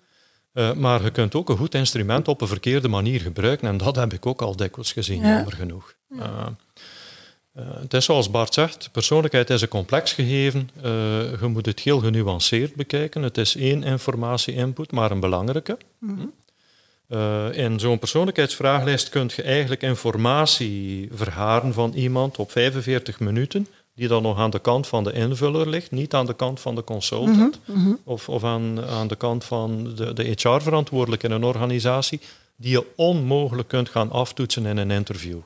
uh, 0.53 0.73
maar 0.73 1.03
je 1.03 1.11
kunt 1.11 1.35
ook 1.35 1.49
een 1.49 1.57
goed 1.57 1.75
instrument 1.75 2.27
op 2.27 2.41
een 2.41 2.47
verkeerde 2.47 2.87
manier 2.87 3.21
gebruiken. 3.21 3.67
En 3.67 3.77
dat 3.77 3.95
heb 3.95 4.13
ik 4.13 4.25
ook 4.25 4.41
al 4.41 4.55
dikwijls 4.55 4.91
gezien, 4.91 5.21
ja. 5.21 5.35
jammer 5.35 5.53
genoeg. 5.53 5.95
Ja. 6.09 6.17
Uh, 6.17 6.47
uh, 7.57 7.63
het 7.81 7.93
is 7.93 8.05
zoals 8.05 8.31
Bart 8.31 8.53
zegt, 8.53 8.89
persoonlijkheid 8.91 9.49
is 9.49 9.61
een 9.61 9.67
complex 9.67 10.13
gegeven. 10.13 10.69
Uh, 10.77 10.83
je 11.39 11.47
moet 11.47 11.65
het 11.65 11.79
heel 11.79 11.99
genuanceerd 11.99 12.75
bekijken. 12.75 13.23
Het 13.23 13.37
is 13.37 13.55
één 13.55 13.83
informatie-input, 13.83 14.91
maar 14.91 15.11
een 15.11 15.19
belangrijke. 15.19 15.77
Mm. 15.99 16.33
Uh, 17.09 17.57
in 17.57 17.79
zo'n 17.79 17.99
persoonlijkheidsvraaglijst 17.99 19.09
kun 19.09 19.29
je 19.35 19.41
eigenlijk 19.41 19.81
informatie 19.81 21.09
verharen 21.13 21.73
van 21.73 21.93
iemand 21.93 22.37
op 22.37 22.51
45 22.51 23.19
minuten, 23.19 23.67
die 23.95 24.07
dan 24.07 24.21
nog 24.21 24.37
aan 24.37 24.49
de 24.49 24.59
kant 24.59 24.87
van 24.87 25.03
de 25.03 25.13
invuller 25.13 25.69
ligt, 25.69 25.91
niet 25.91 26.13
aan 26.13 26.25
de 26.25 26.33
kant 26.33 26.59
van 26.59 26.75
de 26.75 26.83
consultant 26.83 27.59
mm 27.65 27.75
-hmm. 27.75 27.99
of, 28.03 28.29
of 28.29 28.43
aan, 28.43 28.85
aan 28.85 29.07
de 29.07 29.15
kant 29.15 29.43
van 29.43 29.95
de, 29.95 30.13
de 30.13 30.23
HR-verantwoordelijke 30.23 31.27
in 31.27 31.33
een 31.33 31.43
organisatie, 31.43 32.21
die 32.55 32.71
je 32.71 32.85
onmogelijk 32.95 33.67
kunt 33.67 33.89
gaan 33.89 34.11
aftoetsen 34.11 34.65
in 34.65 34.77
een 34.77 34.91
interview. 34.91 35.39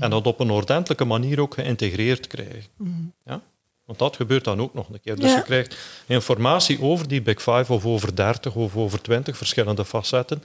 En 0.00 0.10
dat 0.10 0.26
op 0.26 0.40
een 0.40 0.50
ordentelijke 0.50 1.04
manier 1.04 1.40
ook 1.40 1.54
geïntegreerd 1.54 2.26
krijgen. 2.26 2.64
Mm. 2.76 3.12
Ja? 3.24 3.40
Want 3.84 3.98
dat 3.98 4.16
gebeurt 4.16 4.44
dan 4.44 4.60
ook 4.60 4.74
nog 4.74 4.88
een 4.88 5.00
keer. 5.00 5.16
Dus 5.16 5.30
ja. 5.30 5.36
je 5.36 5.42
krijgt 5.42 5.76
informatie 6.06 6.82
over 6.82 7.08
die 7.08 7.22
Big 7.22 7.42
Five 7.42 7.72
of 7.72 7.86
over 7.86 8.14
30 8.14 8.54
of 8.54 8.76
over 8.76 9.02
20 9.02 9.36
verschillende 9.36 9.84
facetten 9.84 10.42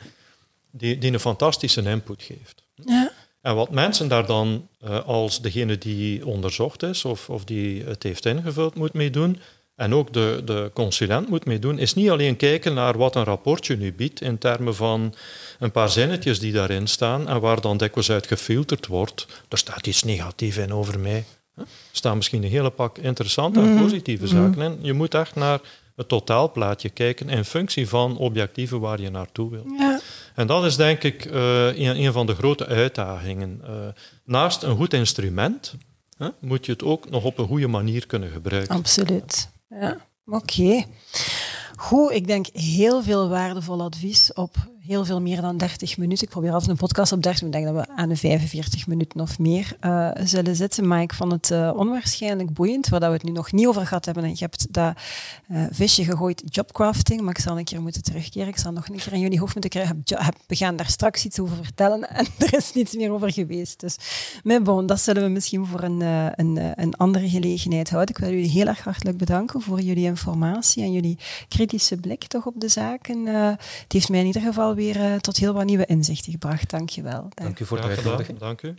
die, 0.71 0.97
die 0.97 1.13
een 1.13 1.19
fantastische 1.19 1.81
input 1.81 2.23
geeft. 2.23 2.63
Ja. 2.75 3.11
En 3.41 3.55
wat 3.55 3.69
mensen 3.69 4.07
daar 4.07 4.25
dan 4.25 4.67
uh, 4.83 5.05
als 5.05 5.41
degene 5.41 5.77
die 5.77 6.25
onderzocht 6.25 6.83
is 6.83 7.05
of, 7.05 7.29
of 7.29 7.43
die 7.43 7.83
het 7.83 8.03
heeft 8.03 8.25
ingevuld 8.25 8.75
moet 8.75 8.93
meedoen, 8.93 9.39
en 9.75 9.93
ook 9.93 10.13
de, 10.13 10.41
de 10.45 10.71
consulent 10.73 11.29
moet 11.29 11.45
meedoen, 11.45 11.79
is 11.79 11.93
niet 11.93 12.09
alleen 12.09 12.35
kijken 12.35 12.73
naar 12.73 12.97
wat 12.97 13.15
een 13.15 13.23
rapportje 13.23 13.77
nu 13.77 13.93
biedt 13.93 14.21
in 14.21 14.37
termen 14.37 14.75
van 14.75 15.13
een 15.59 15.71
paar 15.71 15.89
zinnetjes 15.89 16.39
die 16.39 16.51
daarin 16.51 16.87
staan 16.87 17.27
en 17.27 17.39
waar 17.39 17.61
dan 17.61 17.77
dikwijls 17.77 18.11
uit 18.11 18.27
gefilterd 18.27 18.87
wordt. 18.87 19.27
Er 19.49 19.57
staat 19.57 19.87
iets 19.87 20.03
negatiefs 20.03 20.57
in 20.57 20.73
over 20.73 20.99
mij. 20.99 21.23
Er 21.55 21.65
staan 21.91 22.15
misschien 22.15 22.43
een 22.43 22.49
hele 22.49 22.69
pak 22.69 22.97
interessante 22.97 23.59
en 23.59 23.77
positieve 23.77 24.27
zaken 24.27 24.61
in. 24.61 24.77
Je 24.81 24.93
moet 24.93 25.13
echt 25.13 25.35
naar 25.35 25.59
het 25.95 26.07
totaalplaatje 26.07 26.89
kijken 26.89 27.29
in 27.29 27.45
functie 27.45 27.89
van 27.89 28.17
objectieven 28.17 28.79
waar 28.79 29.01
je 29.01 29.09
naartoe 29.09 29.49
wil. 29.49 29.65
Ja. 29.77 29.99
En 30.35 30.47
dat 30.47 30.65
is 30.65 30.75
denk 30.75 31.03
ik 31.03 31.25
uh, 31.25 31.65
een, 31.65 32.03
een, 32.03 32.11
van 32.11 32.25
de 32.25 32.35
grote 32.35 32.65
uitdagingen. 32.65 33.61
Uh, 33.63 33.69
naast 34.25 34.63
een 34.63 34.75
goed 34.75 34.93
instrument 34.93 35.75
hè, 36.17 36.29
moet 36.39 36.65
je 36.65 36.71
het 36.71 36.83
ook 36.83 37.09
nog 37.09 37.23
op 37.23 37.37
een 37.37 37.47
goede 37.47 37.67
manier 37.67 38.07
kunnen 38.07 38.29
gebruiken. 38.29 38.75
Absoluut. 38.75 39.53
Ja. 39.67 39.97
Oké. 40.25 40.85
Goed, 41.75 42.11
ik 42.11 42.27
denk 42.27 42.45
heel 42.53 43.03
veel 43.03 43.29
waardevol 43.29 43.81
advies 43.81 44.33
op 44.33 44.55
heel 44.87 45.05
veel 45.05 45.21
meer 45.21 45.41
dan 45.41 45.57
30 45.57 45.97
minuten. 45.97 46.23
Ik 46.23 46.29
probeer 46.29 46.51
altijd 46.51 46.69
een 46.69 46.77
podcast 46.77 47.11
op 47.11 47.23
30 47.23 47.41
minuten. 47.41 47.61
Ik 47.61 47.67
denk 47.67 47.77
dat 47.77 47.95
we 47.95 48.01
aan 48.01 48.09
de 48.09 48.15
45 48.15 48.87
minuten 48.87 49.21
of 49.21 49.39
meer 49.39 49.75
uh, 49.81 50.11
zullen 50.23 50.55
zitten. 50.55 50.87
Maar 50.87 51.01
ik 51.01 51.13
vond 51.13 51.31
het 51.31 51.49
uh, 51.49 51.71
onwaarschijnlijk 51.75 52.53
boeiend, 52.53 52.89
waar 52.89 52.99
we 52.99 53.05
het 53.05 53.23
nu 53.23 53.31
nog 53.31 53.51
niet 53.51 53.67
over 53.67 53.87
gehad 53.87 54.05
hebben. 54.05 54.23
En 54.23 54.29
je 54.29 54.35
hebt 54.39 54.73
dat 54.73 54.93
uh, 55.51 55.63
visje 55.71 56.03
gegooid, 56.03 56.43
jobcrafting. 56.45 57.21
Maar 57.21 57.29
ik 57.29 57.39
zal 57.39 57.57
een 57.57 57.63
keer 57.63 57.81
moeten 57.81 58.03
terugkeren. 58.03 58.47
Ik 58.47 58.57
zal 58.57 58.71
nog 58.71 58.87
een 58.87 58.95
keer 58.95 59.13
in 59.13 59.19
jullie 59.19 59.39
hoofd 59.39 59.53
moeten 59.53 59.71
krijgen. 59.71 60.03
We 60.47 60.55
gaan 60.55 60.75
daar 60.75 60.89
straks 60.89 61.25
iets 61.25 61.39
over 61.39 61.55
vertellen. 61.63 62.09
En 62.15 62.25
er 62.37 62.53
is 62.53 62.73
niets 62.73 62.95
meer 62.95 63.11
over 63.11 63.31
geweest. 63.31 63.79
Dus 63.79 63.95
maar 64.43 64.61
bon, 64.61 64.85
dat 64.85 64.99
zullen 64.99 65.23
we 65.23 65.29
misschien 65.29 65.65
voor 65.65 65.83
een, 65.83 66.01
een, 66.35 66.73
een 66.75 66.95
andere 66.95 67.29
gelegenheid 67.29 67.89
houden. 67.89 68.15
Ik 68.15 68.21
wil 68.21 68.29
jullie 68.29 68.49
heel 68.49 68.67
erg 68.67 68.83
hartelijk 68.83 69.17
bedanken 69.17 69.61
voor 69.61 69.81
jullie 69.81 70.05
informatie 70.05 70.83
en 70.83 70.91
jullie 70.91 71.17
kritische 71.47 71.97
blik 71.97 72.23
toch 72.23 72.45
op 72.45 72.53
de 72.57 72.67
zaken. 72.67 73.25
het 73.25 73.59
heeft 73.87 74.09
mij 74.09 74.19
in 74.19 74.25
ieder 74.25 74.41
geval 74.41 74.74
weer 74.75 74.95
uh, 74.95 75.15
tot 75.15 75.37
heel 75.37 75.53
wat 75.53 75.65
nieuwe 75.65 75.85
inzichten 75.85 76.31
gebracht. 76.31 76.69
Dank 76.69 76.89
je 76.89 77.01
wel. 77.01 77.27
Dank 77.33 77.59
u 77.59 77.65
voor 77.65 77.81
de 77.81 77.87
uitnodiging. 77.87 78.39
Dank 78.39 78.61
u. 78.61 78.73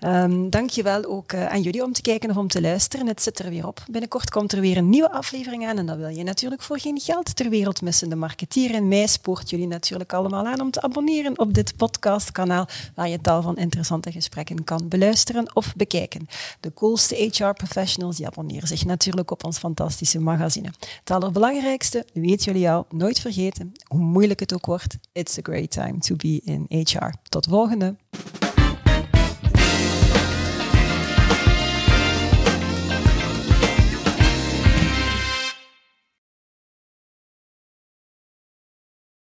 um, 0.00 0.50
dank 0.56 0.70
je 0.70 0.82
wel 0.82 1.04
ook 1.04 1.32
uh, 1.32 1.46
aan 1.46 1.62
jullie 1.62 1.84
om 1.84 1.92
te 1.92 2.02
kijken 2.02 2.30
of 2.30 2.36
om 2.36 2.48
te 2.48 2.60
luisteren. 2.60 3.06
Het 3.06 3.22
zit 3.22 3.38
er 3.38 3.50
weer 3.50 3.66
op. 3.66 3.84
Binnenkort 3.90 4.30
komt 4.30 4.52
er 4.52 4.60
weer 4.60 4.76
een 4.76 4.88
nieuwe 4.88 5.10
aflevering 5.10 5.66
aan 5.66 5.78
en 5.78 5.86
dat 5.86 5.96
wil 5.96 6.08
je 6.08 6.22
natuurlijk 6.22 6.62
voor 6.62 6.78
geen 6.78 7.00
geld 7.00 7.36
ter 7.36 7.50
wereld 7.50 7.82
missen. 7.82 8.08
De 8.08 8.16
marketeer 8.16 8.74
in 8.74 8.88
mij 8.88 9.06
spoort 9.06 9.50
jullie 9.50 9.66
natuurlijk 9.66 10.12
allemaal 10.12 10.46
aan 10.46 10.60
om 10.60 10.70
te 10.70 10.82
abonneren 10.82 11.38
op 11.38 11.54
dit 11.54 11.76
podcastkanaal 11.76 12.68
waar 12.94 13.08
je 13.08 13.20
tal 13.20 13.42
van 13.42 13.56
interessante 13.56 14.12
gesprekken 14.12 14.64
kan 14.64 14.88
beluisteren 14.88 15.56
of 15.56 15.74
bekijken. 15.76 16.28
De 16.60 16.72
coolste 16.74 17.14
HR-professionals 17.14 18.16
die 18.16 18.26
abonneren 18.26 18.68
zich 18.68 18.84
natuurlijk 18.84 19.30
op 19.30 19.44
ons 19.44 19.58
fantastische 19.58 20.20
magazine. 20.20 20.70
Het 21.00 21.10
allerbelangrijkste, 21.10 22.06
weet 22.12 22.44
jullie 22.44 22.70
al, 22.70 22.86
nooit 22.90 23.20
vergeten, 23.20 23.72
hoe 23.86 24.00
moeilijk 24.00 24.40
het 24.40 24.54
ook 24.54 24.66
wordt, 24.66 24.87
it's 25.12 25.38
a 25.38 25.42
great 25.42 25.70
time 25.70 26.00
to 26.00 26.16
be 26.16 26.40
in 26.44 26.66
HR. 26.70 27.12
Tot 27.30 27.46
volgende! 27.46 27.96